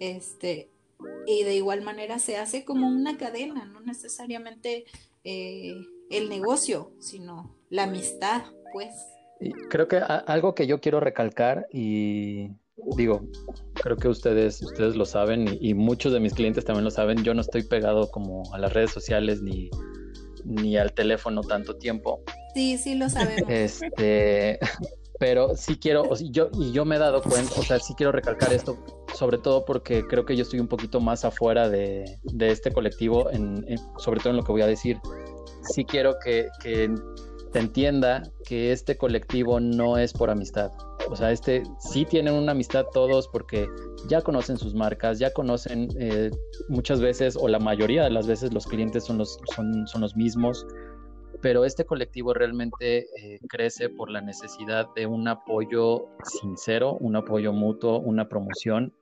Este, 0.00 0.70
y 1.26 1.44
de 1.44 1.54
igual 1.54 1.82
manera 1.82 2.18
se 2.18 2.36
hace 2.36 2.64
como 2.64 2.88
una 2.88 3.16
cadena, 3.16 3.64
no 3.64 3.80
necesariamente 3.80 4.84
eh, 5.24 5.74
el 6.10 6.28
negocio, 6.28 6.92
sino 6.98 7.54
la 7.70 7.84
amistad, 7.84 8.42
pues. 8.72 8.94
Creo 9.70 9.88
que 9.88 9.96
algo 9.96 10.54
que 10.54 10.66
yo 10.66 10.80
quiero 10.80 11.00
recalcar 11.00 11.66
y 11.72 12.50
digo, 12.96 13.22
creo 13.74 13.96
que 13.96 14.08
ustedes, 14.08 14.62
ustedes 14.62 14.96
lo 14.96 15.04
saben 15.04 15.58
y, 15.60 15.74
muchos 15.74 16.12
de 16.12 16.20
mis 16.20 16.34
clientes 16.34 16.64
también 16.64 16.84
lo 16.84 16.90
saben, 16.90 17.22
yo 17.24 17.34
no 17.34 17.40
estoy 17.40 17.62
pegado 17.62 18.10
como 18.10 18.42
a 18.54 18.58
las 18.58 18.72
redes 18.72 18.90
sociales 18.90 19.42
ni, 19.42 19.70
ni 20.44 20.76
al 20.76 20.92
teléfono 20.92 21.42
tanto 21.42 21.76
tiempo. 21.76 22.22
Sí, 22.54 22.78
sí 22.78 22.94
lo 22.94 23.08
sabemos. 23.08 23.48
Este, 23.48 24.58
pero 25.18 25.56
sí 25.56 25.76
quiero, 25.76 26.02
o 26.02 26.16
yo, 26.18 26.50
y 26.58 26.72
yo 26.72 26.84
me 26.84 26.96
he 26.96 26.98
dado 26.98 27.22
cuenta, 27.22 27.52
o 27.58 27.62
sea, 27.62 27.78
sí 27.78 27.94
quiero 27.94 28.12
recalcar 28.12 28.52
esto, 28.52 28.76
sobre 29.14 29.38
todo 29.38 29.64
porque 29.64 30.04
creo 30.06 30.24
que 30.24 30.36
yo 30.36 30.42
estoy 30.42 30.60
un 30.60 30.68
poquito 30.68 31.00
más 31.00 31.24
afuera 31.24 31.68
de, 31.68 32.18
de 32.24 32.50
este 32.50 32.72
colectivo, 32.72 33.30
en, 33.30 33.64
sobre 33.98 34.20
todo 34.20 34.30
en 34.30 34.38
lo 34.38 34.42
que 34.42 34.52
voy 34.52 34.62
a 34.62 34.66
decir. 34.66 34.98
Sí 35.72 35.84
quiero 35.84 36.16
que, 36.24 36.48
que 36.60 36.92
te 37.52 37.58
entienda 37.58 38.22
que 38.46 38.72
este 38.72 38.96
colectivo 38.96 39.60
no 39.60 39.98
es 39.98 40.12
por 40.12 40.30
amistad. 40.30 40.72
O 41.10 41.16
sea, 41.16 41.30
este 41.30 41.62
sí 41.78 42.04
tienen 42.04 42.34
una 42.34 42.52
amistad 42.52 42.86
todos 42.92 43.28
porque 43.28 43.68
ya 44.08 44.22
conocen 44.22 44.56
sus 44.56 44.74
marcas, 44.74 45.18
ya 45.18 45.32
conocen 45.32 45.88
eh, 45.98 46.30
muchas 46.68 47.00
veces 47.00 47.36
o 47.36 47.48
la 47.48 47.58
mayoría 47.58 48.04
de 48.04 48.10
las 48.10 48.26
veces 48.26 48.52
los 48.54 48.66
clientes 48.66 49.04
son 49.04 49.18
los, 49.18 49.38
son, 49.54 49.86
son 49.86 50.00
los 50.00 50.16
mismos, 50.16 50.66
pero 51.42 51.64
este 51.64 51.84
colectivo 51.84 52.32
realmente 52.32 53.06
eh, 53.20 53.38
crece 53.48 53.90
por 53.90 54.10
la 54.10 54.22
necesidad 54.22 54.88
de 54.96 55.06
un 55.06 55.28
apoyo 55.28 56.06
sincero, 56.40 56.96
un 57.00 57.16
apoyo 57.16 57.52
mutuo, 57.52 57.98
una 57.98 58.28
promoción 58.28 58.94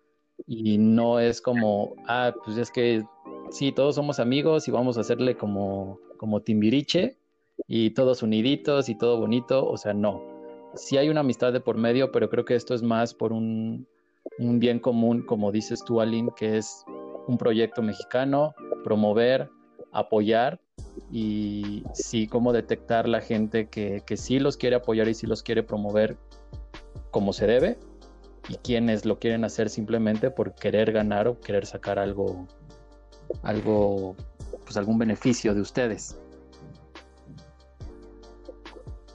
y 0.46 0.78
no 0.78 1.20
es 1.20 1.40
como, 1.40 1.94
ah, 2.08 2.34
pues 2.44 2.56
es 2.56 2.70
que 2.70 3.04
sí, 3.50 3.70
todos 3.70 3.94
somos 3.94 4.18
amigos 4.18 4.66
y 4.66 4.70
vamos 4.72 4.98
a 4.98 5.02
hacerle 5.02 5.36
como, 5.36 6.00
como 6.16 6.40
timbiriche 6.40 7.19
y 7.66 7.90
todos 7.90 8.23
uniditos 8.23 8.88
y 8.88 8.94
todo 8.94 9.18
bonito, 9.18 9.68
o 9.68 9.77
sea, 9.77 9.94
no. 9.94 10.23
Sí 10.75 10.96
hay 10.96 11.09
una 11.09 11.20
amistad 11.20 11.53
de 11.53 11.61
por 11.61 11.77
medio, 11.77 12.12
pero 12.12 12.29
creo 12.31 12.44
que 12.44 12.55
esto 12.55 12.75
es 12.75 12.83
más 12.83 13.14
por 13.14 13.33
un, 13.33 13.87
bien 14.38 14.79
común, 14.79 15.23
como 15.23 15.53
dices 15.53 15.85
tú, 15.85 16.01
Aline, 16.01 16.31
que 16.37 16.59
es 16.59 16.85
un 17.27 17.38
proyecto 17.38 17.83
mexicano, 17.83 18.55
promover, 18.85 19.49
apoyar 19.92 20.61
y 21.11 21.85
sí 21.92 22.27
cómo 22.27 22.53
detectar 22.53 23.09
la 23.09 23.20
gente 23.20 23.68
que, 23.68 24.03
que 24.07 24.16
sí 24.16 24.38
los 24.38 24.57
quiere 24.57 24.77
apoyar 24.77 25.09
y 25.09 25.14
sí 25.14 25.27
los 25.27 25.42
quiere 25.42 25.62
promover 25.62 26.16
como 27.11 27.33
se 27.33 27.46
debe 27.46 27.79
y 28.49 28.55
quienes 28.57 29.05
lo 29.05 29.18
quieren 29.18 29.44
hacer 29.44 29.68
simplemente 29.68 30.31
por 30.31 30.55
querer 30.55 30.92
ganar 30.92 31.29
o 31.29 31.40
querer 31.40 31.66
sacar 31.66 31.99
algo, 31.99 32.46
algo, 33.42 34.16
pues 34.64 34.77
algún 34.77 34.99
beneficio 34.99 35.55
de 35.55 35.61
ustedes. 35.61 36.18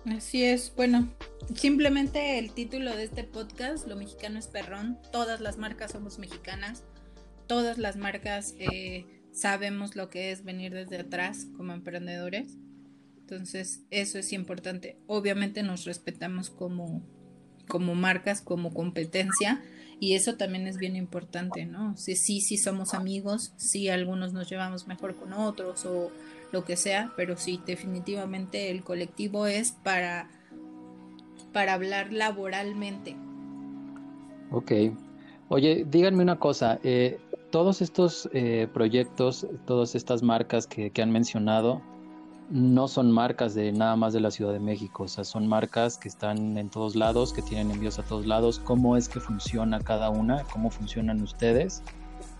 Así 0.06 0.44
es, 0.44 0.72
bueno, 0.76 1.12
simplemente 1.56 2.38
el 2.38 2.52
título 2.52 2.96
de 2.96 3.06
este 3.06 3.24
podcast, 3.24 3.88
Lo 3.88 3.96
mexicano 3.96 4.38
es 4.38 4.48
perrón, 4.48 5.00
todas 5.12 5.42
las 5.42 5.58
marcas 5.58 5.94
somos 5.94 6.20
mexicanas, 6.20 6.84
todas 7.48 7.80
las 7.80 7.98
marcas 7.98 8.54
eh, 8.60 9.06
sabemos 9.32 9.96
lo 9.96 10.12
que 10.12 10.32
es 10.32 10.44
venir 10.44 10.74
desde 10.74 11.00
atrás 11.00 11.48
como 11.58 11.74
emprendedores, 11.74 12.56
entonces 13.18 13.82
eso 13.90 14.20
es 14.20 14.32
importante, 14.32 15.00
obviamente 15.08 15.64
nos 15.64 15.86
respetamos 15.86 16.52
como, 16.52 17.02
como 17.68 17.96
marcas, 17.96 18.42
como 18.42 18.76
competencia, 18.76 19.64
y 20.00 20.14
eso 20.14 20.36
también 20.36 20.68
es 20.68 20.78
bien 20.78 20.96
importante, 20.96 21.66
¿no? 21.66 21.98
Sí, 21.98 22.16
sí, 22.16 22.42
sí 22.42 22.58
somos 22.58 22.94
amigos, 22.94 23.54
sí 23.58 23.90
algunos 23.90 24.34
nos 24.34 24.50
llevamos 24.50 24.88
mejor 24.88 25.16
con 25.16 25.34
otros 25.34 25.86
o 25.86 26.12
lo 26.52 26.64
que 26.64 26.76
sea, 26.76 27.12
pero 27.16 27.38
sí, 27.38 27.62
definitivamente 27.66 28.72
el 28.72 28.84
colectivo 28.84 29.46
es 29.48 29.72
para, 29.72 30.30
para 31.54 31.74
hablar 31.74 32.12
laboralmente. 32.12 33.16
Ok. 34.52 34.72
Oye, 35.50 35.86
díganme 35.88 36.24
una 36.24 36.40
cosa, 36.40 36.80
eh, 36.84 37.20
todos 37.52 37.82
estos 37.82 38.28
eh, 38.34 38.68
proyectos, 38.74 39.48
todas 39.66 39.96
estas 39.96 40.24
marcas 40.24 40.66
que, 40.68 40.92
han 41.02 41.12
mencionado, 41.12 41.82
no 42.50 42.88
son 42.88 43.12
marcas 43.12 43.54
de 43.54 43.72
nada 43.72 43.96
más 43.96 44.14
de 44.14 44.20
la 44.20 44.32
Ciudad 44.32 44.54
de 44.54 44.60
México, 44.60 45.04
o 45.04 45.08
sea, 45.08 45.24
son 45.24 45.48
marcas 45.48 45.98
que 45.98 46.08
están 46.08 46.58
en 46.58 46.70
todos 46.70 46.96
lados, 46.96 47.32
que 47.32 47.42
tienen 47.42 47.72
envíos 47.72 48.00
a 48.00 48.04
todos 48.04 48.26
lados, 48.26 48.60
cómo 48.60 48.98
es 48.98 49.08
que 49.08 49.20
funciona 49.20 49.80
cada 49.80 50.10
una, 50.10 50.44
cómo 50.52 50.70
funcionan 50.70 51.22
ustedes. 51.22 51.84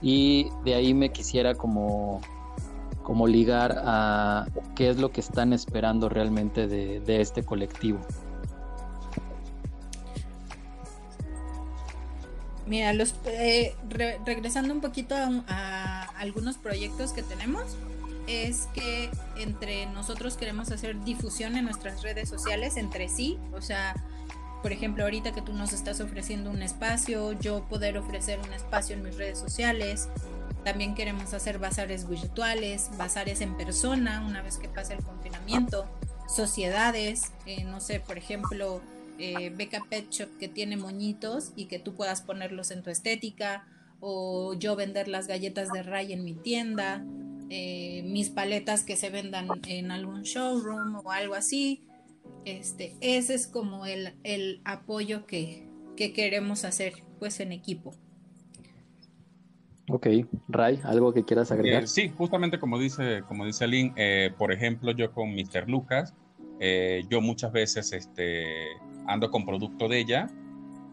Y 0.02 0.50
de 0.64 0.76
ahí 0.76 0.94
me 0.94 1.12
quisiera 1.12 1.56
como, 1.56 2.22
como 3.06 3.28
ligar 3.28 3.84
a 3.86 4.48
qué 4.76 4.90
es 4.90 4.98
lo 4.98 5.12
que 5.12 5.22
están 5.22 5.54
esperando 5.54 6.10
realmente 6.10 6.68
de, 6.68 7.22
este 7.22 7.44
colectivo. 7.44 8.00
Mira, 12.66 12.94
los, 12.94 13.14
eh, 13.26 13.76
regresando 14.26 14.74
un 14.74 14.82
poquito 14.82 15.16
a 15.48 16.02
algunos 16.18 16.58
proyectos 16.58 17.14
que 17.14 17.22
tenemos, 17.22 17.78
es 18.26 18.68
que 18.74 19.12
entre 19.38 19.86
nosotros 19.86 20.36
queremos 20.36 20.72
hacer 20.72 21.00
difusión 21.04 21.56
en 21.58 21.66
nuestras 21.66 22.02
redes 22.02 22.28
sociales 22.28 22.76
entre 22.76 23.08
sí, 23.08 23.38
o 23.54 23.62
sea, 23.62 23.94
por 24.64 24.72
ejemplo, 24.72 25.04
ahorita 25.04 25.32
que 25.32 25.44
tú 25.44 25.54
nos 25.54 25.74
estás 25.74 26.02
ofreciendo 26.02 26.50
un 26.50 26.64
espacio, 26.64 27.34
yo 27.34 27.66
poder 27.70 28.00
ofrecer 28.00 28.40
un 28.40 28.52
espacio 28.52 28.96
en 28.96 29.04
mis 29.04 29.16
redes 29.16 29.38
sociales. 29.38 30.10
También 30.64 30.96
queremos 30.96 31.34
hacer 31.34 31.60
bazares 31.60 32.08
virtuales, 32.08 32.90
bazares 32.98 33.42
en 33.42 33.56
persona 33.58 34.26
una 34.26 34.42
vez 34.42 34.58
que 34.58 34.68
pase 34.68 34.94
el 34.94 35.04
confinamiento, 35.04 35.86
sociedades, 36.28 37.32
eh, 37.46 37.64
no 37.64 37.80
sé, 37.80 38.00
por 38.00 38.18
ejemplo, 38.18 38.82
eh, 39.18 39.52
Beca 39.56 39.86
Pet 39.90 40.10
Shop 40.10 40.30
que 40.40 40.48
tiene 40.48 40.76
moñitos 40.78 41.52
y 41.56 41.66
que 41.66 41.80
tú 41.80 41.94
puedas 41.96 42.22
ponerlos 42.22 42.72
en 42.72 42.84
tu 42.84 42.90
estética, 42.90 43.66
o 44.00 44.54
yo 44.54 44.76
vender 44.76 45.08
las 45.08 45.28
galletas 45.28 45.72
de 45.72 45.84
Ray 45.84 46.14
en 46.14 46.24
mi 46.24 46.34
tienda, 46.34 47.04
eh, 47.50 48.04
mis 48.06 48.30
paletas 48.30 48.84
que 48.84 48.96
se 48.96 49.10
vendan 49.10 49.48
en 49.68 49.92
algún 49.92 50.24
showroom 50.24 50.96
o 51.04 51.12
algo 51.12 51.36
así. 51.36 51.84
Este, 52.44 52.96
ese 53.02 53.36
es 53.36 53.48
como 53.48 53.86
el, 53.86 54.14
el 54.24 54.62
apoyo 54.66 55.26
que, 55.26 55.68
que, 55.96 56.14
queremos 56.14 56.66
hacer 56.66 56.94
pues 57.20 57.40
en 57.40 57.52
equipo. 57.52 57.96
Ok, 59.90 60.08
Ray, 60.48 60.80
¿algo 60.84 61.14
que 61.14 61.24
quieras 61.24 61.52
agregar? 61.52 61.84
Eh, 61.84 61.88
sí, 61.88 62.12
justamente 62.18 62.60
como 62.60 62.80
dice, 62.80 63.24
como 63.28 63.46
dice 63.46 63.68
Lynn, 63.68 63.94
eh, 63.96 64.32
por 64.38 64.52
ejemplo, 64.52 64.92
yo 64.92 65.12
con 65.12 65.34
Mr. 65.34 65.70
Lucas, 65.70 66.14
yo 67.10 67.22
muchas 67.22 67.52
veces 67.52 67.92
este, 67.92 68.68
ando 69.08 69.30
con 69.30 69.46
producto 69.46 69.88
de 69.88 70.00
ella 70.00 70.28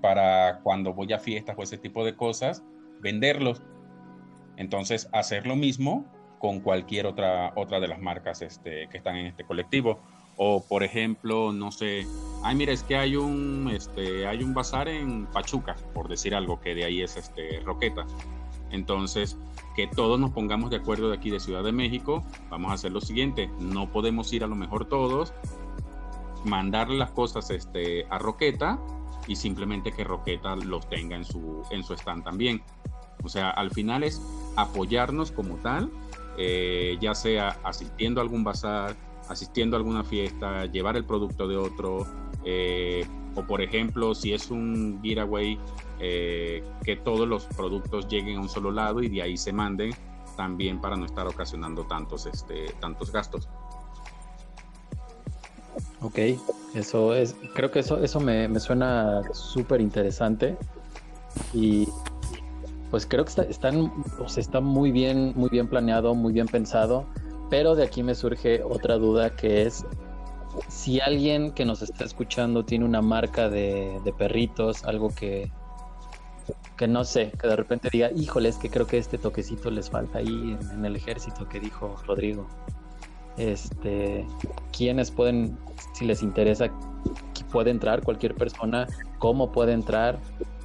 para 0.02 0.60
cuando 0.62 0.92
voy 0.92 1.12
a 1.12 1.18
fiestas 1.18 1.56
o 1.56 1.62
ese 1.62 1.78
tipo 1.78 2.04
de 2.04 2.16
cosas, 2.16 2.62
venderlos. 3.00 3.62
Entonces, 4.56 5.08
hacer 5.12 5.46
lo 5.46 5.56
mismo 5.56 6.04
con 6.38 6.60
cualquier 6.60 7.06
otra, 7.06 7.52
otra 7.54 7.78
de 7.80 7.88
las 7.88 8.00
marcas 8.00 8.42
este, 8.42 8.88
que 8.88 8.98
están 8.98 9.16
en 9.16 9.26
este 9.26 9.44
colectivo. 9.44 10.00
O 10.36 10.64
por 10.66 10.82
ejemplo, 10.82 11.52
no 11.52 11.70
sé, 11.70 12.04
ay 12.42 12.56
mira, 12.56 12.72
es 12.72 12.82
que 12.82 12.96
hay 12.96 13.16
un, 13.16 13.70
este, 13.72 14.26
hay 14.26 14.42
un 14.42 14.52
bazar 14.52 14.88
en 14.88 15.26
Pachuca, 15.26 15.76
por 15.94 16.08
decir 16.08 16.34
algo, 16.34 16.60
que 16.60 16.74
de 16.74 16.84
ahí 16.84 17.02
es 17.02 17.16
este, 17.16 17.60
Roqueta. 17.60 18.06
Entonces, 18.72 19.38
que 19.76 19.86
todos 19.86 20.18
nos 20.18 20.30
pongamos 20.32 20.70
de 20.70 20.76
acuerdo 20.76 21.08
de 21.10 21.16
aquí 21.16 21.30
de 21.30 21.38
Ciudad 21.38 21.62
de 21.62 21.72
México, 21.72 22.24
vamos 22.50 22.70
a 22.70 22.74
hacer 22.74 22.92
lo 22.92 23.00
siguiente, 23.00 23.48
no 23.60 23.90
podemos 23.92 24.32
ir 24.32 24.42
a 24.42 24.46
lo 24.46 24.56
mejor 24.56 24.86
todos, 24.86 25.32
mandarle 26.44 26.98
las 26.98 27.10
cosas 27.10 27.50
este, 27.50 28.06
a 28.10 28.18
Roqueta 28.18 28.80
y 29.28 29.36
simplemente 29.36 29.92
que 29.92 30.02
Roqueta 30.02 30.56
los 30.56 30.88
tenga 30.88 31.16
en 31.16 31.24
su, 31.24 31.62
en 31.70 31.84
su 31.84 31.94
stand 31.94 32.24
también. 32.24 32.62
O 33.22 33.28
sea, 33.28 33.50
al 33.50 33.70
final 33.70 34.02
es 34.02 34.20
apoyarnos 34.56 35.30
como 35.30 35.54
tal 35.56 35.90
eh, 36.38 36.96
ya 37.00 37.14
sea 37.14 37.58
asistiendo 37.62 38.20
a 38.20 38.22
algún 38.22 38.42
bazar, 38.42 38.96
asistiendo 39.28 39.76
a 39.76 39.78
alguna 39.78 40.02
fiesta, 40.02 40.66
llevar 40.66 40.96
el 40.96 41.04
producto 41.04 41.46
de 41.46 41.56
otro, 41.56 42.06
eh, 42.44 43.06
o 43.34 43.42
por 43.42 43.62
ejemplo, 43.62 44.14
si 44.14 44.32
es 44.32 44.50
un 44.50 45.00
giveaway, 45.02 45.58
eh, 46.00 46.64
que 46.84 46.96
todos 46.96 47.28
los 47.28 47.44
productos 47.46 48.08
lleguen 48.08 48.38
a 48.38 48.40
un 48.40 48.48
solo 48.48 48.70
lado 48.70 49.02
y 49.02 49.08
de 49.08 49.22
ahí 49.22 49.36
se 49.36 49.52
manden 49.52 49.92
también 50.36 50.80
para 50.80 50.96
no 50.96 51.04
estar 51.04 51.26
ocasionando 51.26 51.84
tantos, 51.84 52.26
este, 52.26 52.72
tantos 52.80 53.12
gastos. 53.12 53.48
Ok, 56.00 56.18
eso 56.74 57.14
es, 57.14 57.36
creo 57.54 57.70
que 57.70 57.78
eso, 57.78 58.02
eso 58.02 58.18
me, 58.18 58.48
me 58.48 58.58
suena 58.58 59.22
súper 59.32 59.80
interesante 59.80 60.56
y 61.52 61.88
pues 62.90 63.06
creo 63.06 63.24
que 63.24 63.30
está, 63.30 63.42
están, 63.44 63.92
está 64.36 64.60
muy 64.60 64.90
bien, 64.90 65.32
muy 65.36 65.48
bien 65.48 65.68
planeado, 65.68 66.14
muy 66.14 66.32
bien 66.32 66.46
pensado, 66.46 67.06
pero 67.48 67.74
de 67.74 67.84
aquí 67.84 68.02
me 68.02 68.14
surge 68.14 68.62
otra 68.62 68.96
duda 68.96 69.34
que 69.36 69.62
es 69.62 69.86
si 70.68 71.00
alguien 71.00 71.52
que 71.52 71.64
nos 71.64 71.82
está 71.82 72.04
escuchando 72.04 72.64
tiene 72.64 72.84
una 72.84 73.02
marca 73.02 73.48
de, 73.48 74.00
perritos, 74.18 74.84
algo 74.84 75.08
que, 75.08 75.50
que 76.76 76.88
no 76.88 77.04
sé, 77.04 77.32
que 77.40 77.48
de 77.48 77.56
repente 77.56 77.88
diga, 77.90 78.10
híjole, 78.12 78.48
es 78.48 78.58
que 78.58 78.70
creo 78.70 78.86
que 78.86 78.98
este 78.98 79.18
toquecito 79.18 79.70
les 79.70 79.90
falta 79.90 80.18
ahí 80.18 80.56
en, 80.72 80.84
el 80.84 80.96
ejército 80.96 81.48
que 81.48 81.60
dijo 81.60 81.96
Rodrigo. 82.06 82.46
Este, 83.36 84.26
¿quiénes 84.76 85.10
pueden, 85.10 85.58
si 85.94 86.04
les 86.04 86.22
interesa, 86.22 86.70
puede 87.52 87.70
entrar 87.70 88.02
cualquier 88.02 88.34
persona? 88.34 88.86
¿Cómo 89.18 89.52
puede 89.52 89.72
entrar? 89.72 90.18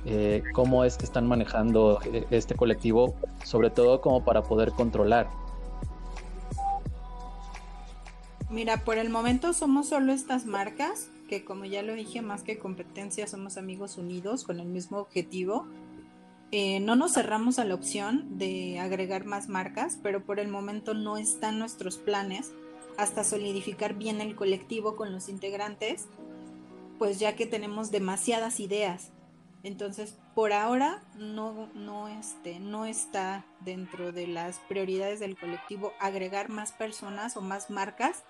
Eh, 0.06 0.42
cómo 0.54 0.86
es 0.86 0.98
que 0.98 1.04
están 1.04 1.28
manejando 1.28 2.00
eh, 2.14 2.26
este 2.32 2.56
colectivo, 2.56 3.14
sobre 3.44 3.70
todo 3.70 4.00
como 4.02 4.24
para 4.24 4.42
poder 4.42 4.72
controlar. 4.72 5.30
Mira, 8.50 8.86
por 8.86 8.98
el 8.98 9.10
momento 9.10 9.54
somos 9.54 9.90
solo 9.90 10.14
estas 10.14 10.46
marcas, 10.46 11.10
que 11.28 11.44
como 11.44 11.66
ya 11.66 11.84
lo 11.84 11.94
dije, 11.94 12.22
más 12.22 12.44
que 12.44 12.58
competencia, 12.58 13.28
somos 13.28 13.58
amigos 13.58 13.98
unidos 13.98 14.44
con 14.44 14.60
el 14.60 14.68
mismo 14.68 15.00
objetivo. 15.00 15.68
Eh, 16.52 16.80
no 16.80 16.96
nos 16.96 17.14
cerramos 17.14 17.60
a 17.60 17.66
la 17.66 17.76
opción 17.76 18.38
de 18.38 18.80
agregar 18.80 19.26
más 19.26 19.50
marcas, 19.50 20.00
pero 20.02 20.24
por 20.24 20.40
el 20.40 20.48
momento 20.48 20.94
no 20.94 21.18
están 21.18 21.60
nuestros 21.60 21.98
planes 21.98 22.54
hasta 22.98 23.26
solidificar 23.26 23.96
bien 23.96 24.22
el 24.22 24.36
colectivo 24.36 24.96
con 24.96 25.12
los 25.12 25.28
integrantes, 25.28 26.08
pues 26.98 27.20
ya 27.20 27.36
que 27.36 27.46
tenemos 27.46 27.92
demasiadas 27.92 28.62
ideas 28.62 29.12
entonces, 29.68 30.18
por 30.34 30.54
ahora 30.54 31.04
no, 31.16 31.70
no, 31.74 32.08
este, 32.08 32.60
no 32.60 32.86
está 32.86 33.44
dentro 33.60 34.12
de 34.12 34.28
las 34.28 34.60
prioridades 34.60 35.20
del 35.20 35.38
colectivo 35.38 35.92
agregar 36.00 36.50
más 36.50 36.72
personas 36.72 37.36
o 37.38 37.42
más 37.42 37.70
marcas, 37.70 38.24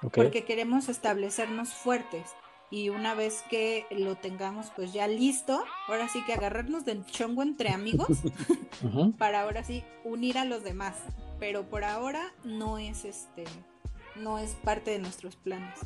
porque 0.00 0.44
queremos 0.44 0.88
establecernos 0.88 1.70
fuertes. 1.70 2.34
Y 2.68 2.88
una 2.88 3.14
vez 3.14 3.44
que 3.48 3.86
lo 3.90 4.16
tengamos 4.16 4.72
pues 4.74 4.92
ya 4.92 5.06
listo, 5.06 5.64
ahora 5.86 6.08
sí 6.08 6.24
que 6.24 6.32
agarrarnos 6.32 6.84
del 6.84 7.06
chongo 7.06 7.42
entre 7.42 7.70
amigos 7.70 8.08
para 9.18 9.42
ahora 9.42 9.62
sí 9.62 9.84
unir 10.04 10.36
a 10.36 10.44
los 10.44 10.64
demás. 10.64 10.96
Pero 11.38 11.64
por 11.68 11.84
ahora 11.84 12.32
no 12.44 12.78
es 12.78 13.04
este, 13.04 13.44
no 14.16 14.38
es 14.38 14.54
parte 14.64 14.90
de 14.90 14.98
nuestros 14.98 15.36
planes. 15.36 15.78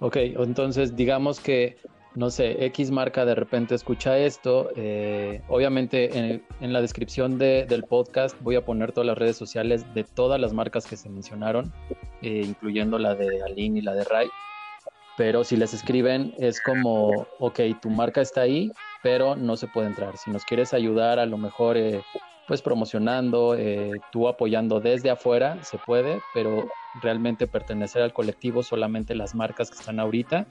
Ok, 0.00 0.16
entonces 0.16 0.96
digamos 0.96 1.38
que 1.40 1.76
no 2.14 2.30
sé, 2.30 2.64
X 2.66 2.90
marca 2.90 3.24
de 3.24 3.34
repente 3.34 3.74
escucha 3.74 4.16
esto, 4.18 4.70
eh, 4.76 5.42
obviamente 5.48 6.40
en, 6.60 6.72
la 6.72 6.80
descripción 6.80 7.38
del 7.38 7.82
podcast 7.84 8.36
voy 8.40 8.54
a 8.54 8.64
poner 8.64 8.92
todas 8.92 9.06
las 9.06 9.18
redes 9.18 9.36
sociales 9.36 9.84
de 9.94 10.04
todas 10.04 10.40
las 10.40 10.52
marcas 10.52 10.86
que 10.86 10.96
se 10.96 11.08
mencionaron, 11.08 11.72
eh, 12.22 12.42
incluyendo 12.44 12.98
la 12.98 13.14
de 13.14 13.42
Aline 13.42 13.80
y 13.80 13.82
la 13.82 13.94
de 13.94 14.04
Ray. 14.04 14.28
Pero 15.16 15.44
si 15.44 15.56
les 15.56 15.74
escriben 15.74 16.34
es 16.38 16.60
como, 16.60 17.26
ok, 17.38 17.60
tu 17.80 17.90
marca 17.90 18.20
está 18.20 18.42
ahí, 18.42 18.72
pero 19.02 19.36
no 19.36 19.56
se 19.56 19.68
puede 19.68 19.88
entrar. 19.88 20.16
Si 20.16 20.30
nos 20.30 20.44
quieres 20.44 20.74
ayudar, 20.74 21.18
a 21.18 21.26
lo 21.26 21.36
mejor 21.36 21.76
eh, 21.76 22.02
pues 22.46 22.62
promocionando, 22.62 23.56
tú 24.12 24.28
apoyando 24.28 24.80
desde 24.80 25.10
afuera, 25.10 25.62
se 25.62 25.78
puede, 25.78 26.20
pero 26.34 26.68
realmente 27.00 27.46
pertenecer 27.46 28.02
al 28.02 28.12
colectivo 28.12 28.62
solamente 28.62 29.14
las 29.14 29.34
marcas 29.34 29.70
que 29.70 29.78
están 29.78 29.98
ahorita 29.98 30.46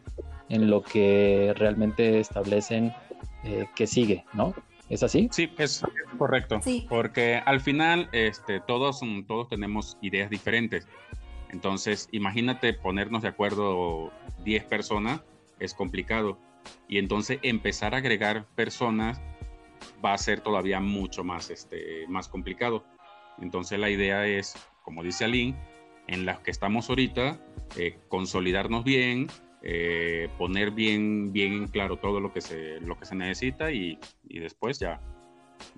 en 0.50 0.70
lo 0.70 0.82
que 0.82 1.54
realmente 1.56 2.20
establecen 2.20 2.94
eh, 3.44 3.66
que 3.76 3.88
sigue, 3.88 4.26
¿no? 4.34 4.54
¿Es 4.90 5.02
así? 5.02 5.30
Sí, 5.32 5.52
es 5.58 5.84
correcto. 6.18 6.60
Porque 6.90 7.42
al 7.46 7.62
final 7.62 8.10
este, 8.12 8.60
todos, 8.60 9.02
todos 9.28 9.48
tenemos 9.50 9.98
ideas 10.02 10.30
diferentes. 10.30 10.88
Entonces, 11.50 12.10
imagínate 12.12 12.74
ponernos 12.74 13.22
de 13.22 13.30
acuerdo 13.30 14.12
10 14.44 14.66
personas, 14.66 15.22
es 15.60 15.74
complicado. 15.74 16.38
Y 16.88 16.98
entonces 16.98 17.40
empezar 17.42 17.96
a 17.96 17.98
agregar 17.98 18.46
personas 18.56 19.22
va 20.04 20.14
a 20.14 20.18
ser 20.18 20.42
todavía 20.42 20.80
mucho 20.80 21.24
más, 21.24 21.50
este, 21.50 22.06
más 22.08 22.28
complicado. 22.28 22.84
Entonces 23.40 23.80
la 23.80 23.90
idea 23.90 24.28
es, 24.28 24.56
como 24.84 25.04
dice 25.04 25.26
Aline, 25.26 25.56
en 26.08 26.26
las 26.26 26.40
que 26.40 26.52
estamos 26.52 26.90
ahorita, 26.90 27.40
eh, 27.78 28.00
consolidarnos 28.10 28.84
bien, 28.84 29.28
eh, 29.64 30.30
poner 30.38 30.72
bien, 30.72 31.32
bien 31.32 31.68
claro 31.68 31.98
todo 31.98 32.20
lo 32.20 32.34
que 32.34 32.42
se, 32.42 32.82
lo 32.82 33.00
que 33.00 33.06
se 33.06 33.16
necesita 33.16 33.72
y, 33.72 33.98
y, 34.28 34.40
después 34.40 34.78
ya, 34.78 35.00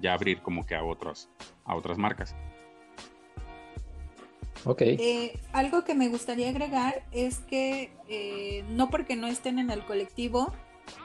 ya 0.01 0.13
abrir 0.13 0.41
como 0.41 0.65
que 0.65 0.73
a, 0.73 0.83
otras 0.83 1.29
a 1.65 1.75
otras 1.75 1.97
marcas. 1.99 2.35
Ok. 4.63 4.81
Eh, 4.81 5.39
algo 5.53 5.83
que 5.83 5.93
me 5.93 6.09
gustaría 6.09 6.49
agregar 6.49 7.03
es 7.11 7.39
que 7.39 7.91
eh, 8.09 8.63
no 8.69 8.89
porque 8.89 9.15
no 9.15 9.27
estén 9.27 9.59
en 9.59 9.69
el 9.69 9.85
colectivo, 9.85 10.51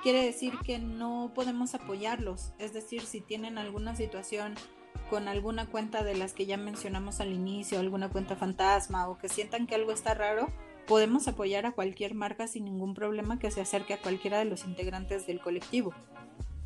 quiere 0.03 0.25
decir 0.25 0.55
que 0.65 0.79
no 0.79 1.33
podemos 1.35 1.75
apoyarlos. 1.75 2.55
Es 2.59 2.73
decir, 2.73 3.03
si 3.03 3.21
tienen 3.21 3.59
alguna 3.59 3.95
situación 3.95 4.55
con 5.11 5.29
alguna 5.29 5.67
cuenta 5.67 6.03
de 6.03 6.15
las 6.15 6.33
que 6.33 6.47
ya 6.47 6.57
mencionamos 6.57 7.21
al 7.21 7.33
inicio, 7.33 7.79
alguna 7.79 8.09
cuenta 8.09 8.37
fantasma 8.37 9.09
o 9.09 9.19
que 9.19 9.29
sientan 9.29 9.67
que 9.67 9.75
algo 9.75 9.93
está 9.93 10.15
raro, 10.15 10.47
podemos 10.91 11.29
apoyar 11.29 11.67
a 11.67 11.71
cualquier 11.71 12.15
marca 12.15 12.49
sin 12.49 12.65
ningún 12.65 12.95
problema 12.95 13.39
que 13.39 13.53
se 13.53 13.61
acerque 13.61 13.95
a 13.95 14.03
cualquiera 14.03 14.41
de 14.41 14.47
los 14.47 14.65
integrantes 14.65 15.25
del 15.25 15.39
colectivo. 15.39 15.95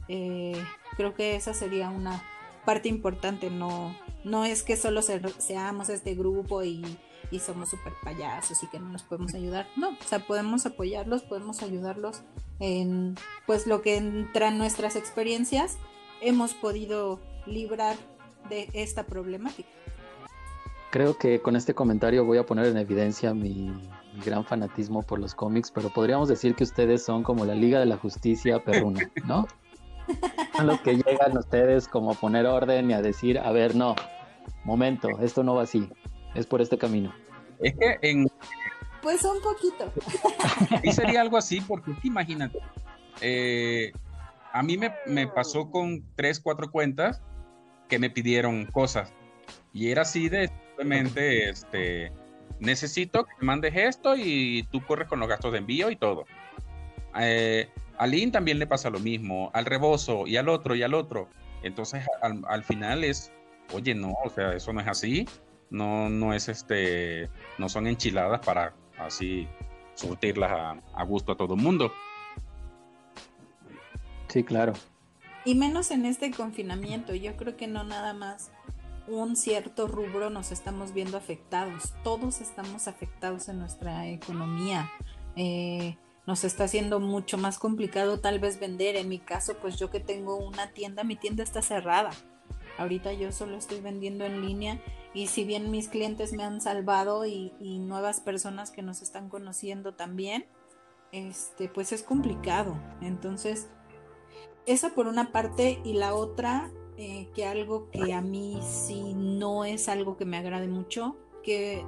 Eh, 0.08 0.56
creo 0.96 1.12
que 1.12 1.36
esa 1.36 1.52
sería 1.52 1.90
una 1.90 2.22
parte 2.64 2.88
importante, 2.88 3.50
no, 3.50 3.94
no 4.24 4.46
es 4.46 4.62
que 4.62 4.78
solo 4.78 5.02
seamos 5.02 5.90
este 5.90 6.14
grupo 6.14 6.64
y, 6.64 6.82
y 7.30 7.38
somos 7.38 7.68
súper 7.68 7.92
payasos 8.02 8.62
y 8.62 8.66
que 8.68 8.80
no 8.80 8.88
nos 8.88 9.02
podemos 9.02 9.34
ayudar, 9.34 9.66
no, 9.76 9.90
o 9.90 10.08
sea, 10.08 10.20
podemos 10.20 10.64
apoyarlos, 10.64 11.22
podemos 11.22 11.62
ayudarlos 11.62 12.22
en 12.60 13.16
pues 13.46 13.66
lo 13.66 13.82
que 13.82 13.98
entra 13.98 14.48
en 14.48 14.56
nuestras 14.56 14.96
experiencias 14.96 15.76
hemos 16.22 16.54
podido 16.54 17.20
librar 17.44 17.98
de 18.48 18.70
esta 18.72 19.04
problemática. 19.04 19.68
Creo 20.90 21.18
que 21.18 21.42
con 21.42 21.56
este 21.56 21.74
comentario 21.74 22.24
voy 22.24 22.38
a 22.38 22.46
poner 22.46 22.66
en 22.66 22.78
evidencia 22.78 23.34
mi, 23.34 23.70
gran 24.24 24.44
fanatismo 24.44 25.02
por 25.02 25.18
los 25.18 25.34
cómics, 25.34 25.70
pero 25.70 25.90
podríamos 25.90 26.28
decir 26.28 26.54
que 26.54 26.64
ustedes 26.64 27.04
son 27.04 27.22
como 27.22 27.44
la 27.44 27.54
Liga 27.54 27.80
de 27.80 27.86
la 27.86 27.96
Justicia 27.96 28.62
perruna, 28.62 29.10
¿no? 29.26 29.46
Son 30.56 30.66
los 30.66 30.80
que 30.80 30.96
llegan 30.96 31.36
ustedes 31.36 31.88
como 31.88 32.12
a 32.12 32.14
poner 32.14 32.46
orden 32.46 32.90
y 32.90 32.94
a 32.94 33.02
decir, 33.02 33.38
a 33.38 33.50
ver, 33.52 33.74
no, 33.74 33.96
momento, 34.64 35.08
esto 35.20 35.42
no 35.42 35.54
va 35.54 35.62
así, 35.62 35.88
es 36.34 36.46
por 36.46 36.60
este 36.60 36.78
camino. 36.78 37.14
Es 37.60 37.74
que 37.74 37.98
en... 38.02 38.28
Pues 39.02 39.22
un 39.24 39.40
poquito. 39.42 39.92
Y 40.82 40.92
sería 40.92 41.20
algo 41.20 41.36
así, 41.36 41.60
porque 41.60 41.92
imagínate, 42.02 42.58
eh, 43.20 43.92
a 44.52 44.62
mí 44.62 44.78
me, 44.78 44.92
me 45.06 45.26
pasó 45.26 45.70
con 45.70 46.04
tres, 46.16 46.40
cuatro 46.40 46.70
cuentas 46.70 47.20
que 47.88 47.98
me 47.98 48.08
pidieron 48.08 48.66
cosas. 48.66 49.12
Y 49.72 49.90
era 49.90 50.02
así 50.02 50.28
de 50.28 50.48
simplemente, 50.48 51.50
este, 51.50 52.12
necesito 52.60 53.24
que 53.24 53.32
me 53.40 53.46
mandes 53.46 53.74
esto 53.76 54.16
y 54.16 54.66
tú 54.70 54.84
corres 54.84 55.08
con 55.08 55.20
los 55.20 55.28
gastos 55.28 55.52
de 55.52 55.58
envío 55.58 55.90
y 55.90 55.96
todo. 55.96 56.26
Eh, 57.18 57.68
a 57.98 58.06
Lin 58.06 58.32
también 58.32 58.58
le 58.58 58.66
pasa 58.66 58.90
lo 58.90 58.98
mismo, 58.98 59.50
al 59.54 59.66
rebozo 59.66 60.26
y 60.26 60.36
al 60.36 60.48
otro 60.48 60.74
y 60.74 60.82
al 60.82 60.94
otro. 60.94 61.28
Entonces 61.62 62.04
al, 62.20 62.64
final 62.64 63.04
es, 63.04 63.32
oye, 63.72 63.94
no, 63.94 64.14
o 64.24 64.30
sea, 64.30 64.52
eso 64.52 64.72
no 64.72 64.80
es 64.80 64.88
así. 64.88 65.26
No, 65.70 66.08
no 66.08 66.34
es 66.34 66.48
este, 66.48 67.28
no 67.58 67.68
son 67.68 67.86
enchiladas 67.86 68.40
para 68.44 68.74
así 68.98 69.48
surtirlas 69.94 70.52
a, 70.52 70.82
a 70.92 71.04
gusto 71.04 71.32
a 71.32 71.36
todo 71.36 71.54
el 71.54 71.60
mundo. 71.60 71.92
Sí, 74.28 74.44
claro. 74.44 74.74
Y 75.44 75.54
menos 75.54 75.90
en 75.90 76.06
este 76.06 76.30
confinamiento, 76.30 77.14
yo 77.14 77.36
creo 77.36 77.56
que 77.56 77.66
no 77.66 77.84
nada 77.84 78.14
más 78.14 78.50
un 79.06 79.36
cierto 79.36 79.86
rubro 79.86 80.30
nos 80.30 80.52
estamos 80.52 80.92
viendo 80.92 81.16
afectados, 81.16 81.92
todos 82.02 82.40
estamos 82.40 82.88
afectados 82.88 83.48
en 83.48 83.58
nuestra 83.58 84.08
economía. 84.08 84.90
Eh, 85.36 85.96
nos 86.26 86.44
está 86.44 86.64
haciendo 86.64 87.00
mucho 87.00 87.36
más 87.36 87.58
complicado 87.58 88.20
tal 88.20 88.38
vez 88.38 88.58
vender. 88.58 88.96
En 88.96 89.08
mi 89.08 89.18
caso, 89.18 89.56
pues 89.60 89.78
yo 89.78 89.90
que 89.90 90.00
tengo 90.00 90.36
una 90.36 90.70
tienda, 90.72 91.04
mi 91.04 91.16
tienda 91.16 91.42
está 91.42 91.60
cerrada. 91.60 92.10
Ahorita 92.78 93.12
yo 93.12 93.30
solo 93.30 93.56
estoy 93.56 93.80
vendiendo 93.80 94.24
en 94.24 94.40
línea 94.40 94.80
y 95.12 95.28
si 95.28 95.44
bien 95.44 95.70
mis 95.70 95.88
clientes 95.88 96.32
me 96.32 96.42
han 96.42 96.60
salvado 96.60 97.24
y, 97.24 97.52
nuevas 97.60 98.20
personas 98.20 98.70
que 98.70 98.82
nos 98.82 99.02
están 99.02 99.28
conociendo 99.28 99.94
también, 99.94 100.46
este, 101.12 101.68
pues 101.68 101.92
es 101.92 102.02
complicado. 102.02 102.76
Entonces, 103.00 103.68
esa 104.66 104.94
por 104.94 105.06
una 105.06 105.30
parte 105.30 105.80
y 105.84 105.92
la 105.92 106.14
otra, 106.14 106.72
eh, 106.96 107.28
que 107.34 107.46
algo 107.46 107.90
que 107.90 108.12
a 108.12 108.20
mí 108.20 108.58
sí 108.62 109.14
no 109.14 109.64
es 109.64 109.88
algo 109.88 110.16
que 110.16 110.24
me 110.24 110.36
agrade 110.36 110.68
mucho, 110.68 111.16
que 111.42 111.84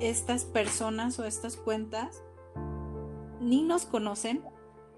estas 0.00 0.44
personas 0.44 1.18
o 1.18 1.24
estas 1.24 1.56
cuentas 1.56 2.22
ni 3.40 3.62
nos 3.62 3.84
conocen, 3.84 4.42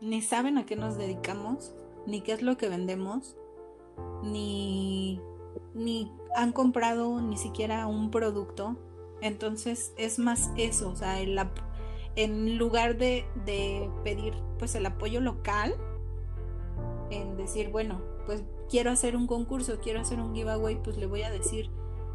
ni 0.00 0.22
saben 0.22 0.58
a 0.58 0.66
qué 0.66 0.76
nos 0.76 0.96
dedicamos, 0.96 1.74
ni 2.06 2.20
qué 2.20 2.32
es 2.32 2.42
lo 2.42 2.56
que 2.56 2.68
vendemos, 2.68 3.36
ni, 4.22 5.20
ni 5.74 6.12
han 6.36 6.52
comprado 6.52 7.20
ni 7.20 7.36
siquiera 7.36 7.86
un 7.86 8.10
producto. 8.10 8.76
Entonces 9.20 9.92
es 9.96 10.20
más 10.20 10.50
eso, 10.56 10.90
o 10.90 10.96
sea, 10.96 11.20
en 11.20 12.58
lugar 12.58 12.96
de, 12.96 13.26
de 13.44 13.90
pedir 14.04 14.34
pues 14.58 14.76
el 14.76 14.86
apoyo 14.86 15.20
local, 15.20 15.74
en 17.10 17.36
decir, 17.36 17.70
bueno, 17.70 18.00
pues 18.26 18.44
quiero 18.68 18.90
hacer 18.90 19.16
un 19.16 19.26
concurso, 19.26 19.78
quiero 19.80 20.00
hacer 20.00 20.20
un 20.20 20.34
giveaway, 20.34 20.80
pues 20.82 20.96
le 20.96 21.06
voy 21.06 21.22
a 21.22 21.30
decir 21.30 21.70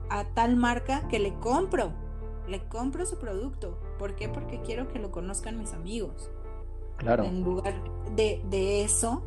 a 0.09 0.25
tal 0.25 0.55
marca 0.55 1.07
que 1.07 1.19
le 1.19 1.33
compro, 1.39 1.91
le 2.47 2.67
compro 2.67 3.05
su 3.05 3.17
producto. 3.17 3.77
¿Por 3.97 4.15
qué? 4.15 4.29
Porque 4.29 4.61
quiero 4.61 4.87
que 4.89 4.99
lo 4.99 5.11
conozcan 5.11 5.57
mis 5.57 5.73
amigos. 5.73 6.31
Claro. 6.97 7.23
En 7.23 7.43
lugar 7.43 7.73
de, 8.15 8.43
de 8.49 8.83
eso, 8.83 9.23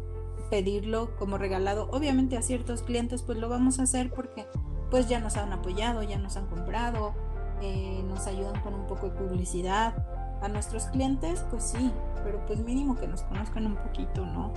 pedirlo 0.50 1.16
como 1.16 1.38
regalado, 1.38 1.88
obviamente 1.90 2.36
a 2.36 2.42
ciertos 2.42 2.82
clientes, 2.82 3.22
pues 3.22 3.38
lo 3.38 3.48
vamos 3.48 3.78
a 3.78 3.84
hacer 3.84 4.12
porque 4.12 4.46
pues 4.90 5.08
ya 5.08 5.20
nos 5.20 5.36
han 5.36 5.52
apoyado, 5.52 6.02
ya 6.02 6.18
nos 6.18 6.36
han 6.36 6.46
comprado, 6.46 7.14
eh, 7.60 8.02
nos 8.06 8.26
ayudan 8.26 8.60
con 8.62 8.74
un 8.74 8.86
poco 8.86 9.08
de 9.08 9.16
publicidad. 9.16 10.06
A 10.42 10.48
nuestros 10.48 10.84
clientes, 10.84 11.44
pues 11.50 11.64
sí, 11.64 11.90
pero 12.22 12.44
pues 12.46 12.60
mínimo 12.60 12.96
que 12.96 13.06
nos 13.06 13.22
conozcan 13.22 13.66
un 13.66 13.76
poquito, 13.76 14.24
¿no? 14.26 14.52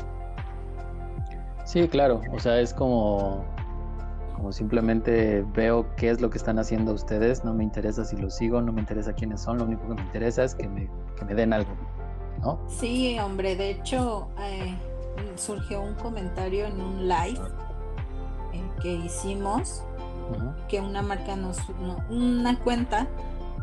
Sí, 1.66 1.88
claro, 1.88 2.22
o 2.32 2.40
sea, 2.40 2.60
es 2.60 2.74
como, 2.74 3.46
como 4.36 4.52
simplemente 4.52 5.46
veo 5.54 5.86
qué 5.96 6.10
es 6.10 6.22
lo 6.22 6.30
que 6.30 6.38
están 6.38 6.58
haciendo 6.60 6.94
ustedes, 6.94 7.44
no 7.44 7.54
me 7.54 7.64
interesa 7.64 8.06
si 8.06 8.18
los 8.18 8.36
sigo, 8.36 8.62
no 8.62 8.72
me 8.72 8.82
interesa 8.82 9.14
quiénes 9.14 9.42
son, 9.42 9.60
lo 9.60 9.66
único 9.66 9.88
que 9.88 9.94
me 9.96 10.02
interesa 10.02 10.44
es 10.44 10.56
que 10.56 10.68
me, 10.68 10.90
que 11.18 11.26
me 11.26 11.36
den 11.36 11.54
algo, 11.54 11.72
¿no? 12.42 12.60
Sí, 12.68 13.20
hombre, 13.20 13.56
de 13.56 13.72
hecho 13.72 14.30
eh, 14.40 14.76
surgió 15.36 15.82
un 15.82 15.94
comentario 15.96 16.66
en 16.66 16.82
un 16.82 17.08
live 17.08 17.40
eh, 18.54 18.64
que 18.82 18.94
hicimos, 18.94 19.84
que 20.68 20.80
una 20.80 21.02
marca 21.02 21.36
nos, 21.36 21.58
una 22.10 22.60
cuenta 22.60 23.08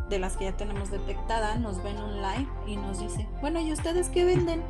de 0.09 0.19
las 0.19 0.37
que 0.37 0.45
ya 0.45 0.51
tenemos 0.53 0.91
detectada, 0.91 1.57
nos 1.57 1.81
ven 1.83 1.97
un 1.97 2.15
live 2.21 2.47
y 2.65 2.77
nos 2.77 2.99
dice, 2.99 3.27
bueno, 3.41 3.59
¿y 3.59 3.73
ustedes 3.73 4.09
qué 4.09 4.25
venden? 4.25 4.61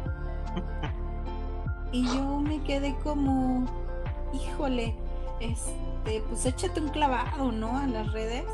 Y 1.92 2.06
yo 2.06 2.40
me 2.40 2.62
quedé 2.64 2.96
como, 3.04 3.66
híjole, 4.34 4.96
este, 5.40 6.22
pues 6.28 6.46
échate 6.46 6.82
un 6.82 6.90
clavado, 6.90 7.52
¿no? 7.52 7.78
A 7.78 7.88
las 7.88 8.12
redes. 8.12 8.46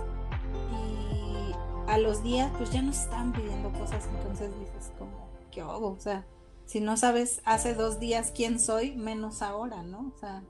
Y 0.71 1.53
a 1.89 1.97
los 1.97 2.23
días, 2.23 2.51
pues 2.57 2.71
ya 2.71 2.81
nos 2.81 2.99
están 2.99 3.33
pidiendo 3.33 3.71
cosas, 3.71 4.07
entonces 4.17 4.51
dices 4.59 4.91
como, 4.97 5.27
¿qué 5.51 5.61
hago? 5.61 5.91
O 5.91 5.99
sea, 5.99 6.25
si 6.65 6.79
no 6.79 6.97
sabes 6.97 7.41
hace 7.45 7.73
dos 7.73 7.99
días 7.99 8.31
quién 8.35 8.59
soy, 8.59 8.95
menos 8.95 9.41
ahora, 9.41 9.83
¿no? 9.83 10.11
O 10.15 10.19
sea. 10.19 10.43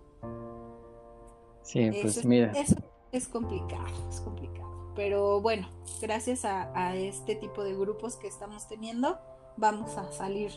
Sí, 1.64 1.90
pues 2.02 2.26
mira. 2.26 2.52
Eso 2.52 2.76
es 3.12 3.28
complicado, 3.28 3.88
es 4.10 4.20
complicado. 4.22 4.92
Pero 4.96 5.42
bueno, 5.42 5.68
gracias 6.02 6.46
a, 6.46 6.72
a 6.76 6.96
este 6.96 7.36
tipo 7.36 7.64
de 7.64 7.74
grupos 7.74 8.16
que 8.16 8.28
estamos 8.28 8.68
teniendo, 8.68 9.18
vamos 9.58 9.98
a 9.98 10.12
salir 10.12 10.52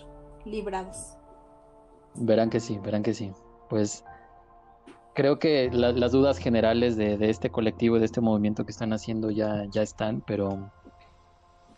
librados. 0.44 1.15
Verán 2.18 2.50
que 2.50 2.60
sí, 2.60 2.78
verán 2.78 3.02
que 3.02 3.14
sí. 3.14 3.32
Pues 3.68 4.04
creo 5.14 5.38
que 5.38 5.70
las 5.72 6.12
dudas 6.12 6.38
generales 6.38 6.96
de, 6.96 7.16
este 7.30 7.50
colectivo, 7.50 7.98
de 7.98 8.04
este 8.04 8.20
movimiento 8.20 8.64
que 8.64 8.72
están 8.72 8.92
haciendo 8.92 9.30
ya, 9.30 9.64
ya 9.70 9.82
están, 9.82 10.22
pero 10.26 10.70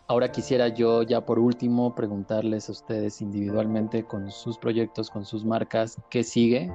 ahora 0.07 0.31
quisiera 0.31 0.67
yo 0.67 1.03
ya 1.03 1.25
por 1.25 1.39
último 1.39 1.95
preguntarles 1.95 2.67
a 2.67 2.73
ustedes 2.73 3.21
individualmente 3.21 4.03
con 4.03 4.29
sus 4.29 4.57
proyectos, 4.57 5.09
con 5.09 5.25
sus 5.25 5.45
marcas, 5.45 5.97
¿qué 6.09 6.23
sigue? 6.23 6.71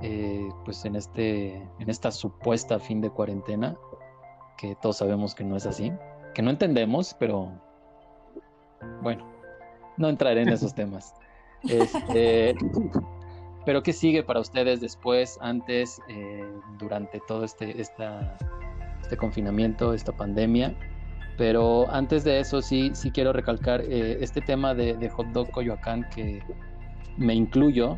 Eh, 0.00 0.48
pues 0.64 0.84
en, 0.84 0.96
este, 0.96 1.56
en 1.78 1.90
esta 1.90 2.10
supuesta 2.10 2.78
fin 2.78 3.00
de 3.00 3.10
cuarentena, 3.10 3.76
que 4.56 4.74
todos 4.80 4.96
sabemos 4.96 5.34
que 5.34 5.44
no 5.44 5.56
es 5.56 5.66
así, 5.66 5.92
que 6.34 6.42
no 6.42 6.50
entendemos, 6.50 7.14
pero 7.18 7.52
bueno, 9.02 9.26
no 9.96 10.08
entraré 10.08 10.42
en 10.42 10.48
esos 10.48 10.74
temas. 10.74 11.14
Este, 11.68 12.54
pero 13.64 13.82
¿qué 13.82 13.92
sigue 13.92 14.22
para 14.22 14.40
ustedes 14.40 14.80
después, 14.80 15.38
antes, 15.40 16.00
eh, 16.08 16.44
durante 16.78 17.20
todo 17.28 17.44
este, 17.44 17.80
este 17.80 19.16
confinamiento, 19.16 19.94
esta 19.94 20.12
pandemia? 20.12 20.74
Pero 21.38 21.90
antes 21.90 22.24
de 22.24 22.40
eso 22.40 22.60
sí, 22.60 22.90
sí 22.94 23.10
quiero 23.10 23.32
recalcar 23.32 23.80
eh, 23.82 24.18
este 24.20 24.40
tema 24.40 24.74
de, 24.74 24.94
de, 24.94 25.08
Hot 25.10 25.26
Dog 25.28 25.50
Coyoacán 25.50 26.06
que 26.14 26.42
me 27.16 27.34
incluyo 27.34 27.96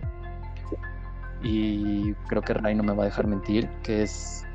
y 1.43 2.15
creo 2.29 2.43
que 2.43 2.55
Ray 2.55 2.75
no 2.75 2.83
me 2.83 2.95
va 2.95 3.03
a 3.03 3.07
dejar 3.07 3.27
mentir, 3.27 3.69
que 3.83 4.03
es 4.03 4.47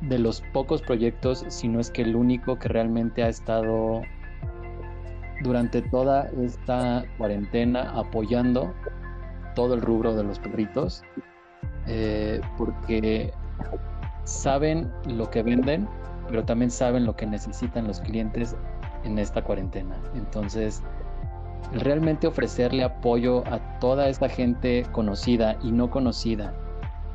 de 0.00 0.18
los 0.18 0.40
pocos 0.52 0.82
proyectos, 0.82 1.44
si 1.48 1.68
no 1.68 1.80
es 1.80 1.90
que 1.90 2.02
el 2.02 2.16
único 2.16 2.58
que 2.58 2.68
realmente 2.68 3.22
ha 3.22 3.28
estado 3.28 4.02
durante 5.42 5.82
toda 5.82 6.30
esta 6.40 7.04
cuarentena 7.18 7.90
apoyando 7.94 8.72
todo 9.54 9.74
el 9.74 9.82
rubro 9.82 10.14
de 10.14 10.24
los 10.24 10.38
perritos, 10.38 11.02
eh, 11.86 12.40
porque 12.56 13.32
saben 14.24 14.90
lo 15.06 15.30
que 15.30 15.42
venden, 15.42 15.88
pero 16.28 16.44
también 16.44 16.70
saben 16.70 17.04
lo 17.04 17.14
que 17.14 17.26
necesitan 17.26 17.86
los 17.86 18.00
clientes 18.00 18.56
en 19.04 19.18
esta 19.18 19.42
cuarentena. 19.42 19.96
Entonces, 20.14 20.82
realmente 21.72 22.26
ofrecerle 22.26 22.84
apoyo 22.84 23.46
a 23.46 23.78
toda 23.78 24.08
esta 24.08 24.28
gente 24.28 24.84
conocida 24.92 25.56
y 25.62 25.72
no 25.72 25.90
conocida, 25.90 26.54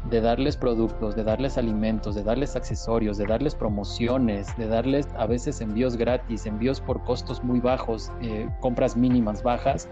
de 0.06 0.22
darles 0.22 0.56
productos, 0.56 1.16
de 1.16 1.24
darles 1.24 1.58
alimentos, 1.58 2.16
de 2.16 2.24
darles 2.24 2.56
accesorios, 2.56 3.18
de 3.18 3.26
darles 3.26 3.54
promociones, 3.54 4.56
de 4.58 4.68
darles 4.68 5.08
a 5.18 5.26
veces 5.26 5.62
envíos 5.62 5.98
gratis, 5.98 6.46
envíos 6.46 6.80
por 6.80 7.04
costos 7.04 7.44
muy 7.44 7.60
bajos, 7.60 8.12
eh, 8.22 8.48
compras 8.62 8.96
mínimas 8.96 9.44
bajas, 9.44 9.90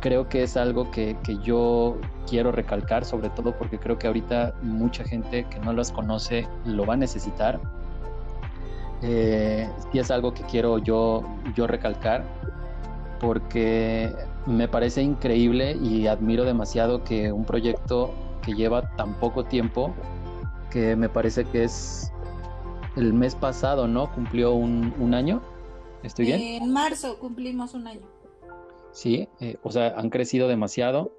creo 0.00 0.28
que 0.28 0.42
es 0.42 0.56
algo 0.56 0.90
que, 0.90 1.16
yo 1.42 1.96
quiero 2.28 2.52
recalcar, 2.52 3.04
sobre 3.04 3.30
todo 3.30 3.56
porque 3.56 3.78
creo 3.78 3.98
que 3.98 4.06
ahorita 4.06 4.54
mucha 4.62 5.04
gente 5.04 5.44
que 5.44 5.58
no 5.60 5.72
las 5.72 5.92
conoce 5.92 6.46
lo 6.64 6.84
va 6.84 6.94
a 6.94 6.96
necesitar. 6.96 7.60
Eh, 9.02 9.68
y 9.92 9.98
es 9.98 10.10
algo 10.10 10.32
que 10.34 10.42
quiero 10.44 10.78
yo, 10.78 11.22
yo 11.54 11.66
recalcar 11.66 12.24
porque 13.20 14.12
me 14.46 14.68
parece 14.68 15.02
increíble 15.02 15.72
y 15.72 16.06
admiro 16.06 16.44
demasiado 16.44 17.04
que 17.04 17.32
un 17.32 17.44
proyecto 17.44 18.12
que 18.44 18.54
lleva 18.54 18.94
tan 18.96 19.18
poco 19.20 19.44
tiempo, 19.44 19.94
que 20.70 20.96
me 20.96 21.08
parece 21.08 21.44
que 21.44 21.64
es 21.64 22.12
el 22.96 23.12
mes 23.12 23.34
pasado, 23.34 23.88
¿no? 23.88 24.12
Cumplió 24.12 24.54
un, 24.54 25.14
año. 25.14 25.42
¿Estoy 26.02 26.26
bien? 26.26 26.40
En 26.40 26.72
marzo 26.72 27.18
cumplimos 27.18 27.74
un 27.74 27.86
año. 27.86 28.06
Sí, 28.92 29.28
eh, 29.40 29.56
o 29.62 29.70
sea, 29.70 29.94
han 29.96 30.10
crecido 30.10 30.46
demasiado, 30.46 31.12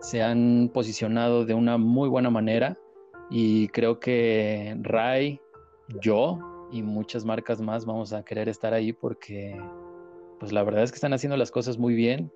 se 0.00 0.22
han 0.22 0.70
posicionado 0.72 1.46
de 1.46 1.54
una 1.54 1.78
muy 1.78 2.08
buena 2.08 2.30
manera 2.30 2.78
y 3.30 3.68
creo 3.68 3.98
que 3.98 4.76
Rai, 4.82 5.40
yo 6.02 6.38
y 6.70 6.82
muchas 6.82 7.24
marcas 7.24 7.60
más 7.60 7.86
vamos 7.86 8.12
a 8.12 8.24
querer 8.24 8.48
estar 8.48 8.74
ahí 8.74 8.92
porque 8.92 9.58
pues 10.38 10.52
la 10.52 10.62
verdad 10.62 10.82
es 10.82 10.90
que 10.90 10.96
están 10.96 11.14
haciendo 11.14 11.36
las 11.36 11.50
cosas 11.50 11.78
muy 11.78 11.94
bien 11.94 12.30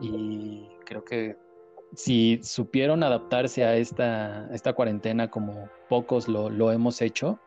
y 0.00 0.68
creo 0.84 1.04
que 1.04 1.36
si 1.94 2.40
supieron 2.42 3.02
adaptarse 3.02 3.64
a 3.64 3.76
esta, 3.76 4.48
esta 4.52 4.72
cuarentena 4.72 5.30
como 5.30 5.68
pocos 5.88 6.28
lo, 6.28 6.72
hemos 6.72 7.00
hecho, 7.00 7.38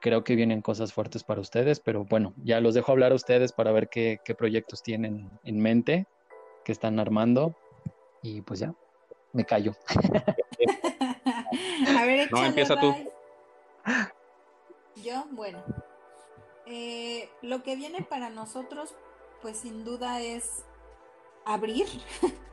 creo 0.00 0.24
que 0.24 0.36
vienen 0.36 0.62
cosas 0.62 0.92
fuertes 0.92 1.24
para 1.24 1.40
ustedes, 1.40 1.80
pero 1.80 2.04
bueno, 2.04 2.34
ya 2.42 2.60
los 2.60 2.74
dejo 2.74 2.92
hablar 2.92 3.12
a 3.12 3.16
ustedes 3.16 3.52
para 3.52 3.72
ver 3.72 3.88
qué, 3.88 4.20
proyectos 4.36 4.82
tienen 4.82 5.30
en 5.44 5.60
mente, 5.60 6.06
qué 6.64 6.72
están 6.72 6.98
armando 6.98 7.54
y 8.22 8.42
pues 8.42 8.60
ya, 8.60 8.74
me 9.32 9.44
callo. 9.44 9.74
a 11.98 12.04
ver, 12.04 12.30
no, 12.32 12.44
empieza 12.44 12.78
tú. 12.78 12.94
Yo, 14.96 15.24
bueno, 15.30 15.62
eh, 16.66 17.28
lo 17.42 17.62
que 17.62 17.76
viene 17.76 18.02
para 18.02 18.30
nosotros, 18.30 18.94
pues 19.42 19.58
sin 19.58 19.84
duda 19.84 20.20
es 20.20 20.64
abrir 21.44 21.86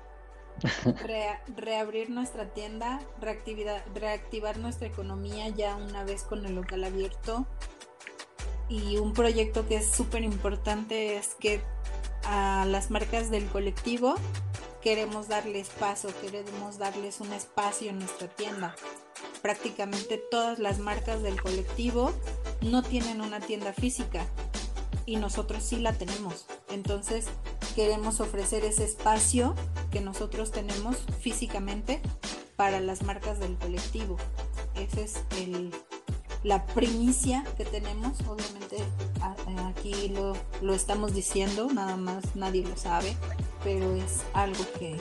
reabrir 1.56 2.10
nuestra 2.10 2.54
tienda, 2.54 3.02
reactivar 3.22 4.58
nuestra 4.58 4.88
economía 4.88 5.50
ya 5.50 5.76
una 5.76 6.04
vez 6.04 6.24
con 6.24 6.46
el 6.46 6.56
local 6.56 6.84
abierto. 6.84 7.46
Y 8.68 8.98
un 8.98 9.14
proyecto 9.14 9.68
que 9.68 9.78
es 9.78 9.92
súper 9.92 10.24
importante 10.24 11.18
es 11.18 11.36
que 11.36 11.62
a 12.24 12.66
las 12.66 12.90
marcas 12.90 13.30
del 13.30 13.46
colectivo 13.48 14.16
queremos 14.82 15.28
darles 15.28 15.70
paso, 15.70 16.10
queremos 16.22 16.78
darles 16.78 17.20
un 17.20 17.32
espacio 17.34 17.90
en 17.90 18.00
nuestra 18.00 18.28
tienda. 18.28 18.76
Prácticamente 19.42 20.18
todas 20.32 20.58
las 20.58 20.80
marcas 20.80 21.22
del 21.22 21.40
colectivo 21.40 22.12
no 22.62 22.82
tienen 22.82 23.22
una 23.22 23.40
tienda 23.40 23.74
física 23.74 24.26
y 25.06 25.18
nosotros 25.18 25.64
sí 25.64 25.78
la 25.78 25.94
tenemos. 25.94 26.48
Entonces 26.70 27.28
queremos 27.76 28.22
ofrecer 28.22 28.64
ese 28.64 28.86
espacio 28.86 29.54
que 29.92 30.00
nosotros 30.00 30.52
tenemos 30.52 31.06
físicamente 31.20 32.02
para 32.56 32.80
las 32.80 33.04
marcas 33.04 33.40
del 33.40 33.58
colectivo. 33.58 34.16
Esa 34.76 35.02
es 35.02 35.20
la 36.44 36.66
primicia 36.68 37.44
que 37.58 37.66
tenemos. 37.66 38.22
Obviamente 38.22 38.78
aquí 39.68 40.14
lo, 40.62 40.74
estamos 40.74 41.14
diciendo, 41.14 41.68
nada 41.72 41.98
más 41.98 42.36
nadie 42.36 42.64
lo 42.64 42.78
sabe, 42.78 43.16
pero 43.64 43.94
es 43.96 44.22
algo 44.34 44.64
que, 44.80 44.96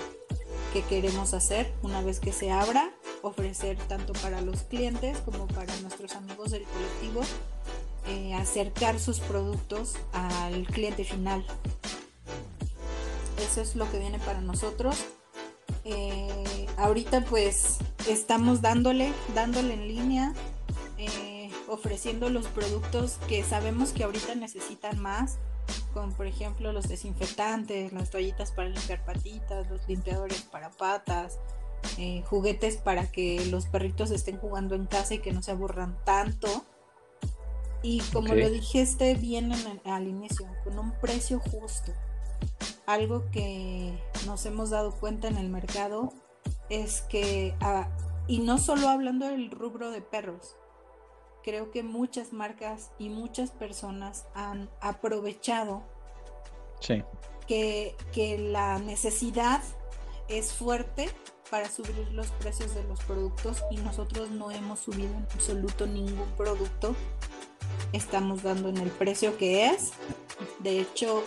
que 0.73 0.83
queremos 0.83 1.33
hacer 1.33 1.73
una 1.83 2.03
vez 2.03 2.19
que 2.19 2.33
se 2.33 2.51
abra, 2.51 2.91
ofrecer 3.23 3.79
tanto 3.89 4.15
para 4.15 4.41
los 4.41 4.63
clientes 4.63 5.17
como 5.19 5.47
para 5.47 5.75
nuestros 5.77 6.17
amigos 6.17 6.51
del 6.51 6.65
colectivo 6.65 7.21
eh, 8.09 8.35
acercar 8.35 8.99
sus 8.99 9.21
productos 9.21 9.95
al 10.13 10.67
cliente 10.67 11.05
final 11.05 11.45
eso 13.45 13.61
es 13.61 13.77
lo 13.77 13.91
que 13.91 13.99
viene 13.99 14.19
para 14.19 14.41
nosotros. 14.41 15.05
Eh, 15.85 16.67
ahorita 16.77 17.25
pues 17.25 17.79
estamos 18.09 18.63
dándole, 18.63 19.13
dándole 19.35 19.75
en 19.75 19.89
línea, 19.89 20.33
eh, 20.99 21.51
ofreciendo 21.69 22.31
los 22.31 22.47
productos 22.49 23.19
que 23.29 23.43
sabemos 23.43 23.93
que 23.93 24.05
ahorita 24.05 24.35
necesitan 24.35 24.99
más, 25.01 25.39
como 25.93 26.13
por 26.15 26.27
ejemplo 26.27 26.73
los 26.73 26.89
desinfectantes, 26.89 27.93
las 27.93 28.11
toallitas 28.11 28.51
para 28.51 28.69
limpiar 28.69 29.05
patitas, 29.05 29.69
los 29.69 29.87
limpiadores 29.87 30.43
para 30.43 30.71
patas, 30.71 31.39
eh, 31.99 32.23
juguetes 32.27 32.77
para 32.79 33.11
que 33.11 33.45
los 33.47 33.67
perritos 33.67 34.11
estén 34.11 34.39
jugando 34.39 34.75
en 34.75 34.87
casa 34.87 35.15
y 35.15 35.19
que 35.19 35.33
no 35.33 35.43
se 35.43 35.51
aburran 35.51 35.99
tanto. 36.05 36.65
Y 37.83 38.01
como 38.15 38.35
lo 38.35 38.49
dijiste 38.49 39.15
bien 39.15 39.53
al 39.85 40.09
inicio, 40.09 40.47
con 40.65 40.79
un 40.79 40.93
precio 41.01 41.39
justo 41.39 41.93
algo 42.87 43.31
que 43.31 43.99
nos 44.27 44.45
hemos 44.47 44.71
dado 44.71 44.93
cuenta 44.93 45.29
en 45.29 45.37
el 45.37 45.49
mercado 45.49 46.13
es 46.69 47.03
que, 47.03 47.55
ah, 47.61 47.89
y 48.27 48.39
no 48.41 48.59
solo 48.59 48.89
hablando 48.89 49.27
del 49.27 49.51
rubro 49.51 49.91
de 49.91 50.03
perros, 50.03 50.57
creo 51.43 51.71
que 51.71 51.83
muchas 51.83 52.33
marcas 52.33 52.91
y 52.99 53.11
muchas 53.11 53.51
personas 53.51 54.27
han 54.35 54.71
aprovechado 54.81 55.83
que, 57.47 57.95
que 58.13 58.39
la 58.39 58.79
necesidad 58.79 59.63
es 60.29 60.53
fuerte 60.53 61.09
para 61.51 61.69
subir 61.69 62.09
los 62.13 62.29
precios 62.33 62.75
de 62.75 62.83
los 62.85 63.01
productos 63.01 63.63
y 63.71 63.77
nosotros 63.77 64.31
no 64.31 64.51
hemos 64.51 64.81
subido 64.81 65.13
en 65.15 65.27
absoluto 65.33 65.87
ningún 65.87 66.29
producto. 66.37 66.97
Estamos 67.93 68.43
dando 68.43 68.69
en 68.71 68.79
el 68.79 68.91
precio 68.91 69.37
que 69.37 69.67
es. 69.67 69.93
De 70.61 70.81
hecho, 70.81 71.23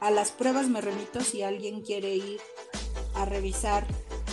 a 0.00 0.10
las 0.10 0.30
pruebas 0.30 0.68
me 0.68 0.80
remito 0.80 1.20
si 1.20 1.42
alguien 1.42 1.82
quiere 1.82 2.14
ir 2.14 2.40
a 3.14 3.24
revisar 3.24 3.86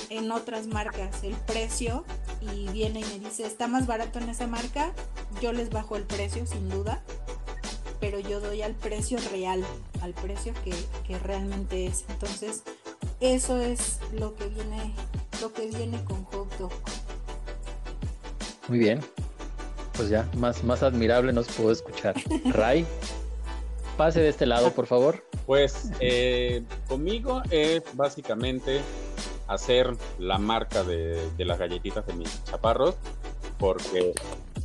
en 0.09 0.31
otras 0.31 0.67
marcas 0.67 1.23
el 1.23 1.33
precio 1.33 2.03
y 2.41 2.67
viene 2.69 2.99
y 2.99 3.03
me 3.05 3.19
dice 3.19 3.45
está 3.45 3.67
más 3.67 3.87
barato 3.87 4.19
en 4.19 4.29
esa 4.29 4.47
marca, 4.47 4.93
yo 5.41 5.53
les 5.53 5.69
bajo 5.69 5.95
el 5.95 6.03
precio 6.03 6.45
sin 6.45 6.69
duda, 6.69 7.01
pero 7.99 8.19
yo 8.19 8.39
doy 8.41 8.61
al 8.61 8.75
precio 8.75 9.17
real, 9.31 9.63
al 10.01 10.13
precio 10.13 10.53
que, 10.63 11.17
realmente 11.19 11.85
es. 11.85 12.05
Entonces, 12.09 12.63
eso 13.21 13.61
es 13.61 13.99
lo 14.11 14.35
que 14.35 14.47
viene, 14.47 14.93
lo 15.41 15.53
que 15.53 15.67
viene 15.67 16.03
con 16.03 16.25
Hot 16.25 16.49
Muy 18.67 18.79
bien. 18.79 18.99
Pues 19.93 20.09
ya, 20.09 20.27
más, 20.37 20.63
más 20.63 20.83
admirable 20.83 21.31
nos 21.31 21.47
puedo 21.47 21.71
escuchar. 21.71 22.15
Ray, 22.45 22.85
Pase 23.97 24.21
de 24.21 24.29
este 24.29 24.45
lado, 24.45 24.71
por 24.71 24.87
favor. 24.87 25.23
Pues 25.45 25.91
eh, 25.99 26.63
conmigo 26.87 27.43
es 27.51 27.83
básicamente 27.93 28.81
hacer 29.47 29.91
la 30.17 30.37
marca 30.37 30.83
de, 30.83 31.19
las 31.37 31.59
galletitas 31.59 32.05
de 32.07 32.13
mis 32.13 32.43
chaparros, 32.45 32.95
porque 33.59 34.13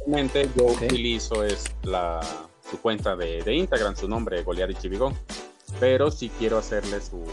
realmente 0.06 0.48
yo 0.56 0.66
utilizo 0.66 1.44
es 1.44 1.64
la, 1.82 2.20
su 2.70 2.80
cuenta 2.80 3.16
de, 3.16 3.54
Instagram, 3.54 3.96
su 3.96 4.08
nombre, 4.08 4.42
Goliar 4.42 4.70
y 4.70 4.74
Chivigón, 4.74 5.14
pero 5.78 6.10
sí 6.10 6.30
quiero 6.38 6.58
hacerle 6.58 7.00
su, 7.00 7.24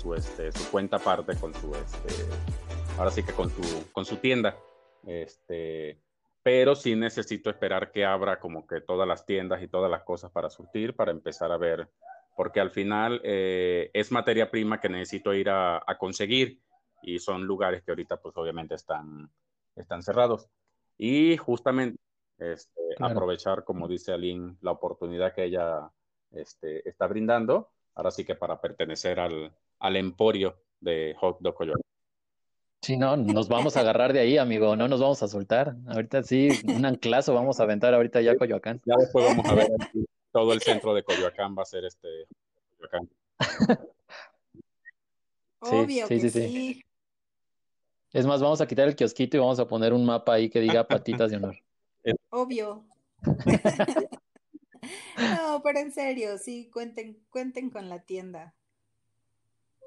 su, 0.00 0.14
este, 0.14 0.50
su 0.50 0.68
cuenta 0.70 0.96
aparte 0.96 1.36
con 1.36 1.54
su, 1.54 1.72
este, 1.74 2.24
ahora 2.98 3.10
sí 3.10 3.22
que 3.22 3.32
con 3.32 3.50
su, 3.50 3.92
con 3.92 4.04
su 4.04 4.16
tienda. 4.16 4.56
Este, 5.06 6.00
pero 6.46 6.76
sí 6.76 6.94
necesito 6.94 7.50
esperar 7.50 7.90
que 7.90 8.04
abra 8.04 8.38
como 8.38 8.68
que 8.68 8.80
todas 8.80 9.08
las 9.08 9.26
tiendas 9.26 9.60
y 9.64 9.66
todas 9.66 9.90
las 9.90 10.04
cosas 10.04 10.30
para 10.30 10.48
surtir, 10.48 10.94
para 10.94 11.10
empezar 11.10 11.50
a 11.50 11.56
ver, 11.56 11.90
porque 12.36 12.60
al 12.60 12.70
final 12.70 13.20
eh, 13.24 13.90
es 13.92 14.12
materia 14.12 14.48
prima 14.48 14.80
que 14.80 14.88
necesito 14.88 15.34
ir 15.34 15.50
a, 15.50 15.82
conseguir 15.98 16.60
y 17.02 17.18
son 17.18 17.42
lugares 17.42 17.82
que 17.82 17.90
ahorita 17.90 18.18
pues 18.18 18.36
obviamente 18.36 18.76
están, 18.76 19.28
están 19.74 20.04
cerrados. 20.04 20.48
Y 20.96 21.36
justamente 21.36 21.98
este, 22.38 22.94
aprovechar, 23.00 23.64
como 23.64 23.88
dice 23.88 24.12
Aline, 24.12 24.54
la 24.60 24.70
oportunidad 24.70 25.34
que 25.34 25.46
ella 25.46 25.90
este, 26.30 26.88
está 26.88 27.08
brindando, 27.08 27.72
ahora 27.96 28.12
sí 28.12 28.24
que 28.24 28.36
para 28.36 28.60
pertenecer 28.60 29.18
al, 29.18 29.52
al 29.80 29.96
emporio 29.96 30.62
de 30.78 31.16
Hot 31.18 31.38
Dog 31.40 31.56
Coyoacán. 31.56 31.82
Sí, 32.86 32.96
no, 32.96 33.16
nos 33.16 33.48
vamos 33.48 33.76
a 33.76 33.80
agarrar 33.80 34.12
de 34.12 34.20
ahí, 34.20 34.38
amigo, 34.38 34.76
no 34.76 34.86
nos 34.86 35.00
vamos 35.00 35.20
a 35.20 35.26
soltar. 35.26 35.74
Ahorita 35.88 36.22
sí, 36.22 36.50
un 36.68 36.86
anclazo 36.86 37.34
vamos 37.34 37.58
a 37.58 37.64
aventar 37.64 37.92
ahorita 37.92 38.20
ya 38.20 38.30
a 38.30 38.36
Coyoacán. 38.36 38.80
Ya 38.84 38.94
después 38.96 39.26
vamos 39.26 39.44
a 39.44 39.54
ver 39.56 39.66
todo 40.30 40.52
el 40.52 40.62
centro 40.62 40.94
de 40.94 41.02
Coyoacán 41.02 41.56
va 41.58 41.62
a 41.62 41.64
ser 41.64 41.84
este 41.84 42.28
Coyoacán. 42.76 43.10
Obvio 45.58 46.06
sí, 46.06 46.20
sí, 46.20 46.30
sí, 46.30 46.84
Es 48.12 48.24
más, 48.24 48.40
vamos 48.40 48.60
a 48.60 48.68
quitar 48.68 48.86
el 48.86 48.94
kiosquito 48.94 49.36
y 49.36 49.40
vamos 49.40 49.58
a 49.58 49.66
poner 49.66 49.92
un 49.92 50.06
mapa 50.06 50.34
ahí 50.34 50.48
que 50.48 50.60
diga 50.60 50.86
patitas 50.86 51.32
de 51.32 51.38
honor. 51.38 51.56
Obvio. 52.30 52.84
no, 55.18 55.60
pero 55.64 55.80
en 55.80 55.90
serio, 55.90 56.38
sí, 56.38 56.70
cuenten, 56.72 57.18
cuenten 57.30 57.68
con 57.68 57.88
la 57.88 57.98
tienda. 58.04 58.54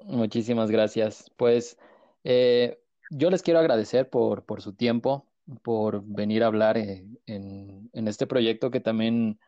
Muchísimas 0.02 0.70
gracias. 0.70 1.32
Pues 1.38 1.78
eh, 2.24 2.78
yo 3.10 3.28
les 3.28 3.42
quiero 3.42 3.60
agradecer 3.60 4.08
por, 4.08 4.44
por 4.44 4.62
su 4.62 4.72
tiempo, 4.72 5.26
por 5.62 6.02
venir 6.04 6.42
a 6.42 6.46
hablar 6.46 6.78
eh, 6.78 7.04
en, 7.26 7.90
en, 7.92 8.08
este 8.08 8.26
proyecto 8.26 8.70
que 8.70 8.80
también 8.80 9.38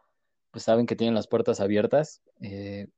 pues 0.51 0.65
saben 0.65 0.87
que 0.87 0.97
tienen 0.97 1.15
las 1.15 1.29
puertas 1.29 1.61
abiertas. 1.61 2.23
Eh, 2.41 2.89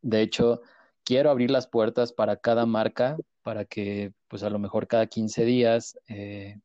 de 0.00 0.22
hecho, 0.22 0.62
quiero 1.04 1.30
abrir 1.30 1.50
las 1.50 1.66
puertas 1.66 2.12
para 2.12 2.38
cada 2.38 2.64
marca, 2.64 3.16
para 3.42 3.66
que 3.66 4.12
pues 4.28 4.42
a 4.42 4.50
lo 4.50 4.58
mejor 4.58 4.88
cada 4.88 5.06
15 5.06 5.44
días 5.44 5.98
eh, 6.08 6.58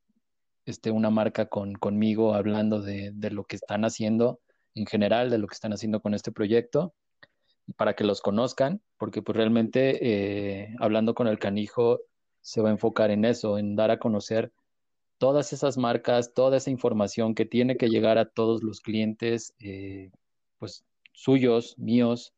esté 0.65 0.89
una 0.91 1.09
marca 1.09 1.47
con, 1.47 1.73
conmigo 1.73 2.33
hablando 2.33 2.81
de, 2.81 3.11
de, 3.13 3.29
lo 3.31 3.43
que 3.43 3.57
están 3.57 3.83
haciendo 3.83 4.39
en 4.73 4.85
general, 4.85 5.29
de 5.29 5.37
lo 5.37 5.47
que 5.47 5.55
están 5.55 5.73
haciendo 5.73 6.01
con 6.01 6.13
este 6.13 6.31
proyecto, 6.31 6.93
para 7.75 7.93
que 7.95 8.05
los 8.05 8.21
conozcan, 8.21 8.81
porque 8.97 9.21
pues 9.21 9.35
realmente 9.35 10.75
hablando 10.79 11.13
con 11.13 11.27
el 11.27 11.37
canijo 11.37 11.99
se 12.41 12.61
va 12.61 12.69
a 12.69 12.71
enfocar 12.71 13.11
en 13.11 13.25
eso, 13.25 13.57
en 13.57 13.75
dar 13.75 13.91
a 13.91 13.99
conocer 13.99 14.51
todas 15.17 15.53
esas 15.53 15.77
marcas, 15.77 16.33
toda 16.33 16.57
esa 16.57 16.71
información 16.71 17.35
que 17.35 17.45
tiene 17.45 17.77
que 17.77 17.89
llegar 17.89 18.17
a 18.17 18.29
todos 18.29 18.63
los 18.63 18.79
clientes, 18.79 19.53
eh, 19.59 20.11
pues 20.57 20.85
suyos, 21.13 21.77
míos, 21.77 22.33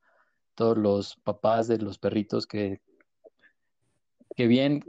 todos 0.56 0.78
los 0.78 1.16
papás 1.18 1.68
de 1.68 1.78
los 1.78 1.98
perritos 2.00 2.48
que, 2.48 2.82
que 4.36 4.48
bien 4.48 4.84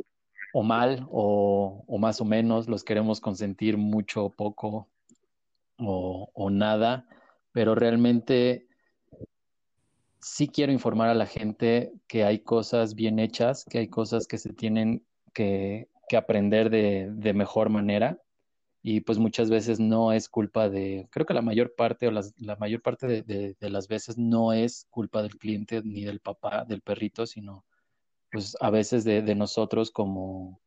o 0.54 0.62
mal 0.62 1.06
o, 1.10 1.84
más 1.98 2.20
o 2.20 2.24
menos 2.24 2.68
los 2.68 2.84
queremos 2.84 3.20
consentir 3.20 3.76
mucho 3.76 4.24
o 4.24 4.30
poco 4.30 4.88
o 5.78 6.50
nada, 6.50 7.08
pero 7.52 7.74
realmente 7.74 8.68
sí 10.22 10.48
quiero 10.48 10.72
informar 10.72 11.08
a 11.08 11.14
la 11.14 11.26
gente 11.26 11.92
que 12.06 12.24
hay 12.24 12.40
cosas 12.40 12.94
bien 12.94 13.18
hechas, 13.18 13.64
que 13.68 13.78
hay 13.78 13.88
cosas 13.88 14.26
que 14.26 14.38
se 14.38 14.52
tienen 14.52 15.04
que, 15.34 15.88
aprender 16.16 16.68
de, 16.68 17.32
mejor 17.32 17.70
manera 17.70 18.20
y 18.82 19.00
pues 19.00 19.18
muchas 19.18 19.48
veces 19.48 19.80
no 19.80 20.12
es 20.12 20.28
culpa 20.28 20.68
de, 20.68 21.08
creo 21.10 21.24
que 21.24 21.32
la 21.32 21.40
mayor 21.40 21.74
parte 21.74 22.06
o 22.06 22.10
la 22.10 22.56
mayor 22.56 22.82
parte 22.82 23.06
de, 23.06 23.22
de, 23.22 23.56
de, 23.58 23.70
las 23.70 23.88
veces 23.88 24.18
no 24.18 24.52
es 24.52 24.86
culpa 24.90 25.22
del 25.22 25.38
cliente 25.38 25.80
ni 25.82 26.04
del 26.04 26.20
papá 26.20 26.66
del 26.66 26.82
perrito, 26.82 27.24
sino 27.24 27.64
pues 28.32 28.56
a 28.60 28.70
veces 28.70 29.04
de, 29.04 29.22
nosotros 29.34 29.90
como 29.90 30.58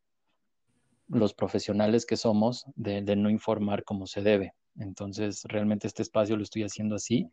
los 1.07 1.33
profesionales 1.33 2.05
que 2.05 2.15
somos 2.15 2.65
de, 2.75 3.01
no 3.15 3.29
informar 3.29 3.83
como 3.83 4.05
se 4.05 4.21
debe. 4.21 4.53
Entonces 4.77 5.43
realmente 5.45 5.87
este 5.87 6.03
espacio 6.03 6.37
lo 6.37 6.43
estoy 6.43 6.63
haciendo 6.63 6.95
así. 6.95 7.27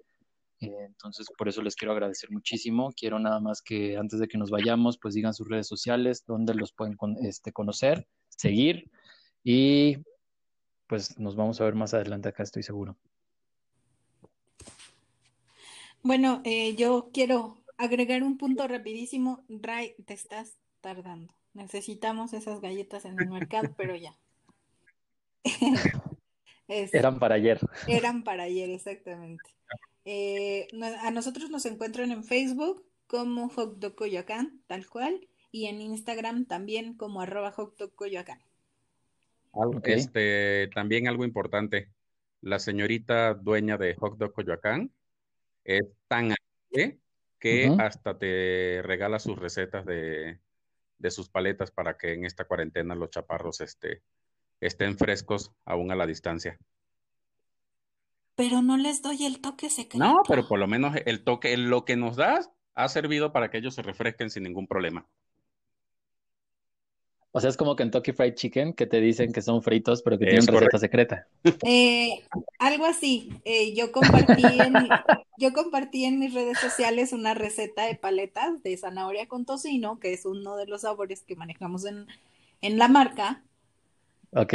Eh, 0.62 0.84
entonces 0.86 1.26
por 1.36 1.48
eso 1.48 1.60
les 1.60 1.74
quiero 1.74 1.92
agradecer 1.92 2.30
muchísimo. 2.30 2.92
Quiero 2.96 3.18
nada 3.18 3.40
más 3.40 3.62
que 3.62 3.96
antes 3.96 4.20
de 4.20 4.28
que 4.28 4.38
nos 4.38 4.50
vayamos 4.50 4.96
pues 4.98 5.14
digan 5.14 5.34
sus 5.34 5.48
redes 5.48 5.66
sociales, 5.66 6.24
donde 6.26 6.54
los 6.54 6.72
pueden 6.72 6.96
este, 7.22 7.52
conocer, 7.52 8.06
seguir 8.28 8.90
y 9.42 9.98
pues 10.86 11.18
nos 11.18 11.34
vamos 11.34 11.60
a 11.60 11.64
ver 11.64 11.74
más 11.74 11.94
adelante 11.94 12.28
acá, 12.28 12.42
estoy 12.42 12.62
seguro. 12.62 12.96
Bueno, 16.02 16.42
eh, 16.44 16.74
yo 16.76 17.10
quiero 17.12 17.62
agregar 17.76 18.22
un 18.22 18.36
punto 18.36 18.66
rapidísimo. 18.68 19.44
Ray, 19.48 19.94
te 20.04 20.14
estás 20.14 20.58
tardando. 20.80 21.34
Necesitamos 21.54 22.32
esas 22.32 22.60
galletas 22.60 23.04
en 23.04 23.20
el 23.20 23.30
mercado, 23.30 23.72
pero 23.76 23.96
ya. 23.96 24.16
es, 26.68 26.94
eran 26.94 27.18
para 27.18 27.36
ayer. 27.36 27.58
Eran 27.88 28.22
para 28.22 28.44
ayer, 28.44 28.70
exactamente. 28.70 29.44
Eh, 30.04 30.68
a 31.00 31.10
nosotros 31.10 31.50
nos 31.50 31.66
encuentran 31.66 32.10
en 32.10 32.24
Facebook 32.24 32.84
como 33.06 33.48
Hot 33.50 33.94
Coyoacán, 33.94 34.62
tal 34.66 34.86
cual, 34.88 35.28
y 35.50 35.66
en 35.66 35.80
Instagram 35.80 36.46
también 36.46 36.94
como 36.94 37.20
arroba 37.20 37.52
Hot 37.52 37.94
Coyoacán. 37.94 38.40
Este, 39.84 40.70
también 40.74 41.08
algo 41.08 41.24
importante, 41.24 41.90
la 42.40 42.58
señorita 42.58 43.34
dueña 43.34 43.76
de 43.76 43.94
Hot 43.94 44.16
Dog 44.16 44.32
Coyoacán 44.32 44.90
es 45.64 45.84
tan 46.08 46.34
que 47.38 47.74
hasta 47.78 48.18
te 48.18 48.80
regala 48.82 49.18
sus 49.18 49.38
recetas 49.38 49.84
de, 49.84 50.38
de, 50.98 51.10
sus 51.10 51.28
paletas 51.28 51.70
para 51.70 51.98
que 51.98 52.14
en 52.14 52.24
esta 52.24 52.44
cuarentena 52.44 52.94
los 52.94 53.10
chaparros 53.10 53.60
este, 53.60 54.02
estén 54.60 54.96
frescos 54.96 55.52
aún 55.64 55.90
a 55.90 55.96
la 55.96 56.06
distancia. 56.06 56.58
Pero 58.34 58.62
no 58.62 58.76
les 58.76 59.02
doy 59.02 59.24
el 59.24 59.40
toque 59.40 59.70
secreto. 59.70 60.04
No, 60.04 60.22
pero 60.26 60.46
por 60.46 60.58
lo 60.58 60.66
menos 60.66 60.96
el 61.04 61.22
toque, 61.22 61.56
lo 61.56 61.84
que 61.84 61.96
nos 61.96 62.16
das 62.16 62.50
ha 62.74 62.88
servido 62.88 63.32
para 63.32 63.50
que 63.50 63.58
ellos 63.58 63.74
se 63.74 63.82
refresquen 63.82 64.30
sin 64.30 64.44
ningún 64.44 64.66
problema. 64.66 65.06
O 67.34 67.40
sea, 67.40 67.48
es 67.48 67.56
como 67.56 67.74
Kentucky 67.74 68.12
Fried 68.12 68.34
Chicken, 68.34 68.74
que 68.74 68.86
te 68.86 69.00
dicen 69.00 69.32
que 69.32 69.40
son 69.40 69.62
fritos, 69.62 70.02
pero 70.02 70.18
que 70.18 70.26
tienen 70.26 70.46
receta 70.46 70.78
secreta. 70.78 71.26
Eh, 71.64 72.22
algo 72.58 72.84
así. 72.84 73.30
Eh, 73.46 73.74
yo, 73.74 73.90
compartí 73.90 74.44
en, 74.44 74.74
yo 75.38 75.54
compartí 75.54 76.04
en 76.04 76.18
mis 76.18 76.34
redes 76.34 76.58
sociales 76.58 77.14
una 77.14 77.32
receta 77.32 77.86
de 77.86 77.94
paletas 77.94 78.62
de 78.62 78.76
zanahoria 78.76 79.28
con 79.28 79.46
tocino, 79.46 79.98
que 79.98 80.12
es 80.12 80.26
uno 80.26 80.56
de 80.56 80.66
los 80.66 80.82
sabores 80.82 81.22
que 81.22 81.34
manejamos 81.34 81.86
en, 81.86 82.06
en 82.60 82.76
la 82.76 82.88
marca. 82.88 83.42
Ok. 84.32 84.54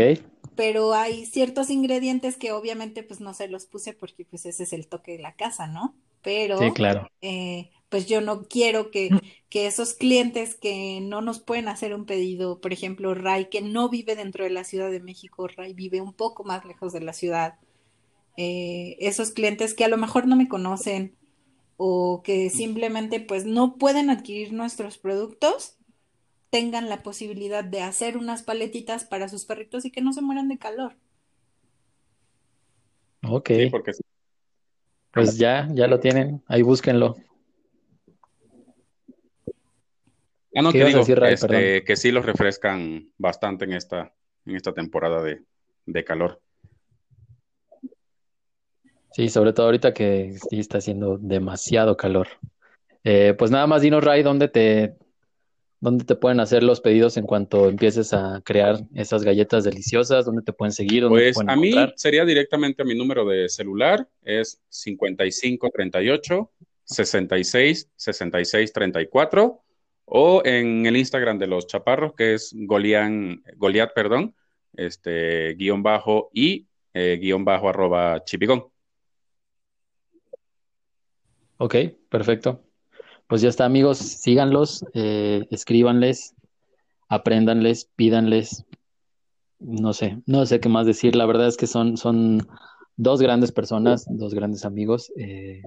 Pero 0.58 0.94
hay 0.94 1.26
ciertos 1.26 1.70
ingredientes 1.70 2.36
que 2.36 2.52
obviamente 2.52 3.04
pues 3.04 3.22
no 3.22 3.34
se 3.34 3.48
los 3.48 3.66
puse 3.66 3.94
porque 3.94 4.26
pues 4.26 4.46
ese 4.46 4.64
es 4.64 4.74
el 4.74 4.88
toque 4.88 5.14
de 5.14 5.20
la 5.20 5.36
casa, 5.36 5.68
¿no? 5.68 5.96
Pero 6.22 6.58
sí, 6.58 6.72
claro. 6.72 7.10
Eh, 7.22 7.70
pues 7.90 8.08
yo 8.08 8.20
no 8.20 8.44
quiero 8.44 8.92
que, 8.92 9.10
que, 9.50 9.68
esos 9.68 9.94
clientes 9.94 10.56
que 10.56 11.00
no 11.02 11.22
nos 11.22 11.40
pueden 11.40 11.70
hacer 11.70 11.94
un 11.94 12.06
pedido, 12.06 12.60
por 12.60 12.74
ejemplo, 12.74 13.14
Ray, 13.14 13.46
que 13.46 13.62
no 13.62 13.88
vive 13.88 14.16
dentro 14.16 14.44
de 14.44 14.50
la 14.50 14.66
Ciudad 14.66 14.92
de 14.92 15.00
México, 15.00 15.48
Ray 15.48 15.74
vive 15.74 16.02
un 16.02 16.12
poco 16.12 16.44
más 16.44 16.66
lejos 16.66 16.92
de 16.92 17.02
la 17.02 17.14
ciudad, 17.14 17.60
eh, 18.36 18.98
esos 19.00 19.32
clientes 19.32 19.74
que 19.74 19.86
a 19.86 19.88
lo 19.88 19.98
mejor 19.98 20.28
no 20.28 20.36
me 20.36 20.50
conocen 20.50 21.16
o 21.78 22.24
que 22.24 22.50
simplemente 22.50 23.20
pues 23.20 23.46
no 23.46 23.78
pueden 23.78 24.10
adquirir 24.10 24.52
nuestros 24.52 24.98
productos, 24.98 25.77
tengan 26.50 26.90
la 26.90 27.04
posibilidad 27.04 27.64
de 27.64 27.82
hacer 27.82 28.18
unas 28.18 28.44
paletitas 28.44 29.04
para 29.04 29.30
sus 29.30 29.46
perritos 29.46 29.86
y 29.86 29.92
que 29.92 30.02
no 30.02 30.14
se 30.14 30.22
mueran 30.22 30.48
de 30.48 30.58
calor. 30.58 30.96
Ok. 33.24 33.52
porque... 33.72 33.92
Pues 35.12 35.38
ya, 35.38 35.68
ya 35.72 35.88
lo 35.88 36.00
tienen, 36.00 36.44
ahí 36.48 36.62
búsquenlo. 36.62 37.16
Ah, 40.54 40.62
no, 40.62 40.72
te 40.72 40.86
digo 40.86 41.02
este, 41.02 41.84
que 41.84 41.96
sí 41.96 42.12
los 42.12 42.26
refrescan 42.26 43.12
bastante 43.18 43.66
en 43.66 43.74
esta, 43.74 44.14
en 44.46 44.56
esta 44.56 44.74
temporada 44.74 45.24
de, 45.24 45.44
de 45.86 46.04
calor. 46.04 46.42
Sí, 49.12 49.30
sobre 49.30 49.54
todo 49.54 49.68
ahorita 49.68 49.94
que 49.94 50.36
sí 50.50 50.60
está 50.60 50.78
haciendo 50.78 51.18
demasiado 51.18 51.98
calor. 51.98 52.28
Eh, 53.04 53.34
pues 53.38 53.50
nada 53.50 53.66
más 53.66 53.82
dinos, 53.82 54.04
Ray, 54.04 54.22
¿dónde 54.22 54.48
te, 54.48 54.96
dónde 55.80 56.06
te 56.06 56.16
pueden 56.16 56.40
hacer 56.40 56.64
los 56.64 56.82
pedidos 56.82 57.18
en 57.18 57.26
cuanto 57.26 57.70
empieces 57.70 58.14
a 58.14 58.42
crear 58.44 58.80
esas 58.96 59.24
galletas 59.24 59.64
deliciosas, 59.64 60.26
dónde 60.26 60.42
te 60.42 60.54
pueden 60.54 60.72
seguir. 60.72 61.04
Dónde 61.04 61.32
pues 61.34 61.48
a 61.48 61.56
mí 61.56 61.74
sería 61.96 62.26
directamente 62.26 62.82
a 62.82 62.86
mi 62.86 62.96
número 62.96 63.26
de 63.26 63.50
celular, 63.50 64.08
es 64.24 64.62
5538 64.70 66.52
66 66.84 67.90
66 67.96 68.74
34 68.74 69.62
o 70.06 70.42
en 70.46 70.86
el 70.86 70.96
Instagram 70.96 71.38
de 71.38 71.48
los 71.48 71.68
chaparros, 71.68 72.14
que 72.16 72.34
es 72.34 72.54
Golian, 72.56 73.44
Goliat, 73.58 73.94
perdón, 73.94 74.36
este, 74.74 75.54
guion 75.56 75.84
bajo 75.84 76.30
y 76.34 76.68
eh, 76.94 77.18
guion 77.22 77.44
bajo 77.44 77.68
arroba 77.68 78.24
chipigón. 78.24 78.66
Ok, 81.58 81.76
perfecto. 82.10 82.67
Pues 83.28 83.42
ya 83.42 83.50
está, 83.50 83.66
amigos, 83.66 83.98
síganlos, 83.98 84.86
eh, 84.94 85.46
escríbanles, 85.52 86.34
apréndanles, 87.10 87.90
pídanles, 87.96 88.66
no 89.60 89.92
sé, 89.92 90.22
no 90.26 90.46
sé 90.46 90.62
qué 90.62 90.70
más 90.70 90.86
decir. 90.86 91.16
La 91.16 91.26
verdad 91.26 91.48
es 91.48 91.58
que 91.58 91.68
son, 91.68 91.98
son 91.98 92.48
dos 92.96 93.22
grandes 93.22 93.52
personas, 93.52 94.06
dos 94.10 94.34
grandes 94.34 94.64
amigos, 94.64 95.12
eh, 95.18 95.64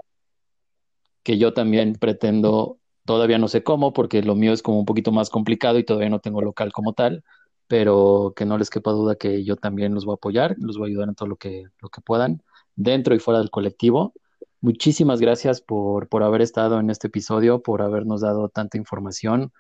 que 1.22 1.36
yo 1.36 1.52
también 1.52 1.96
pretendo, 1.96 2.78
todavía 3.04 3.36
no 3.36 3.48
sé 3.48 3.62
cómo, 3.62 3.92
porque 3.92 4.22
lo 4.22 4.34
mío 4.34 4.54
es 4.54 4.62
como 4.62 4.78
un 4.78 4.86
poquito 4.86 5.12
más 5.12 5.28
complicado 5.28 5.78
y 5.78 5.84
todavía 5.84 6.08
no 6.08 6.20
tengo 6.20 6.40
local 6.40 6.72
como 6.72 6.94
tal, 6.94 7.24
pero 7.68 8.32
que 8.34 8.46
no 8.46 8.56
les 8.56 8.70
quepa 8.70 8.92
duda 8.92 9.16
que 9.16 9.44
yo 9.44 9.56
también 9.56 9.94
los 9.94 10.06
voy 10.06 10.14
a 10.14 10.16
apoyar, 10.16 10.56
los 10.58 10.78
voy 10.78 10.88
a 10.88 10.90
ayudar 10.92 11.08
en 11.11 11.14
todo 11.14 11.28
lo 11.28 11.36
que, 11.36 11.64
lo 11.80 11.90
que 11.90 12.00
puedan, 12.00 12.42
dentro 12.74 13.14
y 13.14 13.18
fuera 13.18 13.38
del 13.38 13.50
colectivo. 13.50 14.14
Muchísimas 14.61 15.20
gracias 15.20 15.61
por, 15.62 16.08
por 16.08 16.22
haber 16.22 16.42
estado 16.42 16.80
en 16.80 16.90
este 16.90 17.06
episodio, 17.06 17.62
por 17.62 17.80
habernos 17.80 18.20
dado 18.20 18.48
tanta 18.48 18.76
información. 18.76 19.52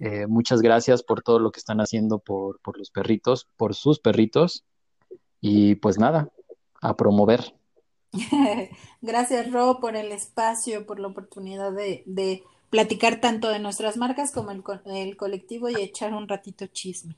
Eh, 0.00 0.26
muchas 0.26 0.62
gracias 0.62 1.02
por 1.02 1.22
todo 1.22 1.38
lo 1.38 1.52
que 1.52 1.60
están 1.60 1.80
haciendo 1.80 2.18
por, 2.18 2.60
por 2.60 2.76
los 2.76 2.90
perritos, 2.90 3.48
por 3.56 3.74
sus 3.74 4.00
perritos. 4.00 4.64
Y 5.40 5.76
pues 5.76 5.98
nada, 5.98 6.28
a 6.80 6.96
promover. 6.96 7.54
Gracias, 9.02 9.52
Ro, 9.52 9.78
por 9.80 9.94
el 9.94 10.12
espacio, 10.12 10.86
por 10.86 10.98
la 10.98 11.08
oportunidad 11.08 11.72
de, 11.72 12.02
de 12.06 12.42
platicar 12.70 13.20
tanto 13.20 13.48
de 13.48 13.58
nuestras 13.60 13.96
marcas 13.96 14.32
como 14.32 14.50
el, 14.50 14.62
el, 14.86 15.16
colectivo 15.16 15.68
y 15.68 15.76
echar 15.76 16.12
un 16.14 16.26
ratito 16.26 16.66
chisme. 16.66 17.14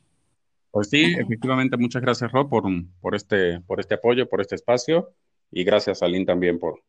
Pues 0.70 0.88
sí, 0.88 1.14
efectivamente, 1.18 1.76
muchas 1.76 2.03
gracias, 2.03 2.30
Ro, 2.30 2.49
por, 2.49 2.64
por, 3.01 3.14
este, 3.14 3.61
por 3.61 3.80
este 3.80 3.95
apoyo, 3.95 4.28
por 4.28 4.41
este 4.41 4.55
espacio 4.55 5.14
y 5.51 5.64
gracias 5.64 6.03
a 6.03 6.07
Lynn 6.07 6.26
también 6.26 6.59
por, 6.61 6.80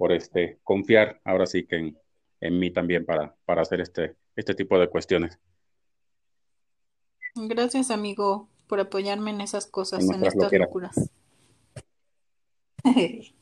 por 0.00 0.12
este, 0.12 0.58
confiar 0.64 1.20
ahora 1.24 1.44
sí 1.44 1.66
que 1.66 1.76
en, 1.76 1.98
en 2.40 2.58
mí 2.58 2.70
también 2.70 3.04
para, 3.04 3.34
para 3.44 3.60
hacer 3.60 3.82
este, 3.82 4.16
este 4.34 4.54
tipo 4.54 4.78
de 4.78 4.88
cuestiones. 4.88 5.38
Gracias, 7.34 7.90
amigo, 7.90 8.48
por 8.66 8.80
apoyarme 8.80 9.30
en 9.30 9.42
esas 9.42 9.66
cosas, 9.66 10.08
en, 10.08 10.14
en 10.14 10.24
estas 10.24 10.50
locuras. 10.52 11.10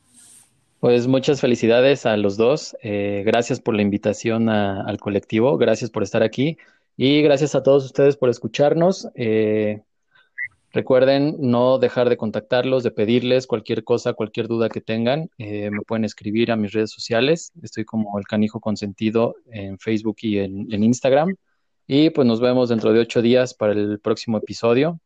Pues 0.81 1.07
muchas 1.07 1.41
felicidades 1.41 2.05
a 2.05 2.15
los 2.15 2.37
dos. 2.37 2.77
Eh, 2.81 3.23
gracias 3.25 3.59
por 3.59 3.75
la 3.75 3.81
invitación 3.81 4.47
a, 4.47 4.81
al 4.83 4.97
colectivo. 4.97 5.57
Gracias 5.57 5.89
por 5.89 6.03
estar 6.03 6.23
aquí. 6.23 6.57
Y 6.95 7.21
gracias 7.21 7.53
a 7.53 7.63
todos 7.63 7.83
ustedes 7.83 8.15
por 8.15 8.29
escucharnos. 8.29 9.09
Eh, 9.15 9.81
recuerden 10.71 11.35
no 11.39 11.79
dejar 11.79 12.09
de 12.09 12.17
contactarlos, 12.17 12.83
de 12.83 12.91
pedirles 12.91 13.47
cualquier 13.47 13.83
cosa, 13.83 14.13
cualquier 14.13 14.47
duda 14.47 14.69
que 14.69 14.81
tengan. 14.81 15.29
Eh, 15.37 15.69
me 15.71 15.81
pueden 15.81 16.05
escribir 16.05 16.51
a 16.51 16.55
mis 16.55 16.71
redes 16.71 16.91
sociales. 16.91 17.51
Estoy 17.61 17.85
como 17.85 18.17
el 18.19 18.25
canijo 18.25 18.59
consentido 18.59 19.35
en 19.51 19.79
Facebook 19.79 20.17
y 20.21 20.39
en, 20.39 20.83
Instagram. 20.83 21.35
Y 21.87 22.11
pues 22.11 22.27
nos 22.27 22.39
vemos 22.39 22.69
dentro 22.69 22.93
de 22.93 22.99
ocho 22.99 23.21
días 23.21 23.53
para 23.53 23.73
el 23.73 23.99
próximo 23.99 24.37
episodio. 24.37 24.99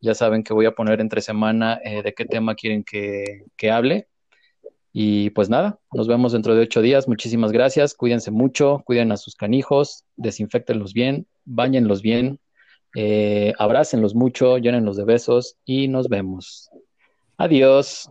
Ya 0.00 0.14
saben 0.14 0.42
que 0.42 0.54
voy 0.54 0.66
a 0.66 0.72
poner 0.72 1.00
entre 1.00 1.20
semana 1.20 1.80
eh, 1.84 2.02
de 2.02 2.14
qué 2.14 2.24
tema 2.24 2.54
quieren 2.54 2.84
que, 2.84 3.46
que, 3.56 3.70
hable. 3.70 4.08
Y 4.92 5.30
pues 5.30 5.48
nada, 5.48 5.78
nos 5.92 6.08
vemos 6.08 6.32
dentro 6.32 6.54
de 6.54 6.62
ocho 6.62 6.82
días. 6.82 7.08
Muchísimas 7.08 7.52
gracias. 7.52 7.94
Cuídense 7.94 8.30
mucho, 8.30 8.82
cuiden 8.84 9.12
a 9.12 9.16
sus 9.16 9.34
canijos, 9.34 10.04
desinfectenlos 10.16 10.92
bien, 10.92 11.26
bañenlos 11.44 12.02
bien, 12.02 12.38
eh, 12.94 13.52
abrácenlos 13.58 14.14
mucho, 14.14 14.58
llénenlos 14.58 14.96
de 14.96 15.04
besos 15.04 15.56
y 15.64 15.88
nos 15.88 16.08
vemos. 16.08 16.70
Adiós. 17.36 18.10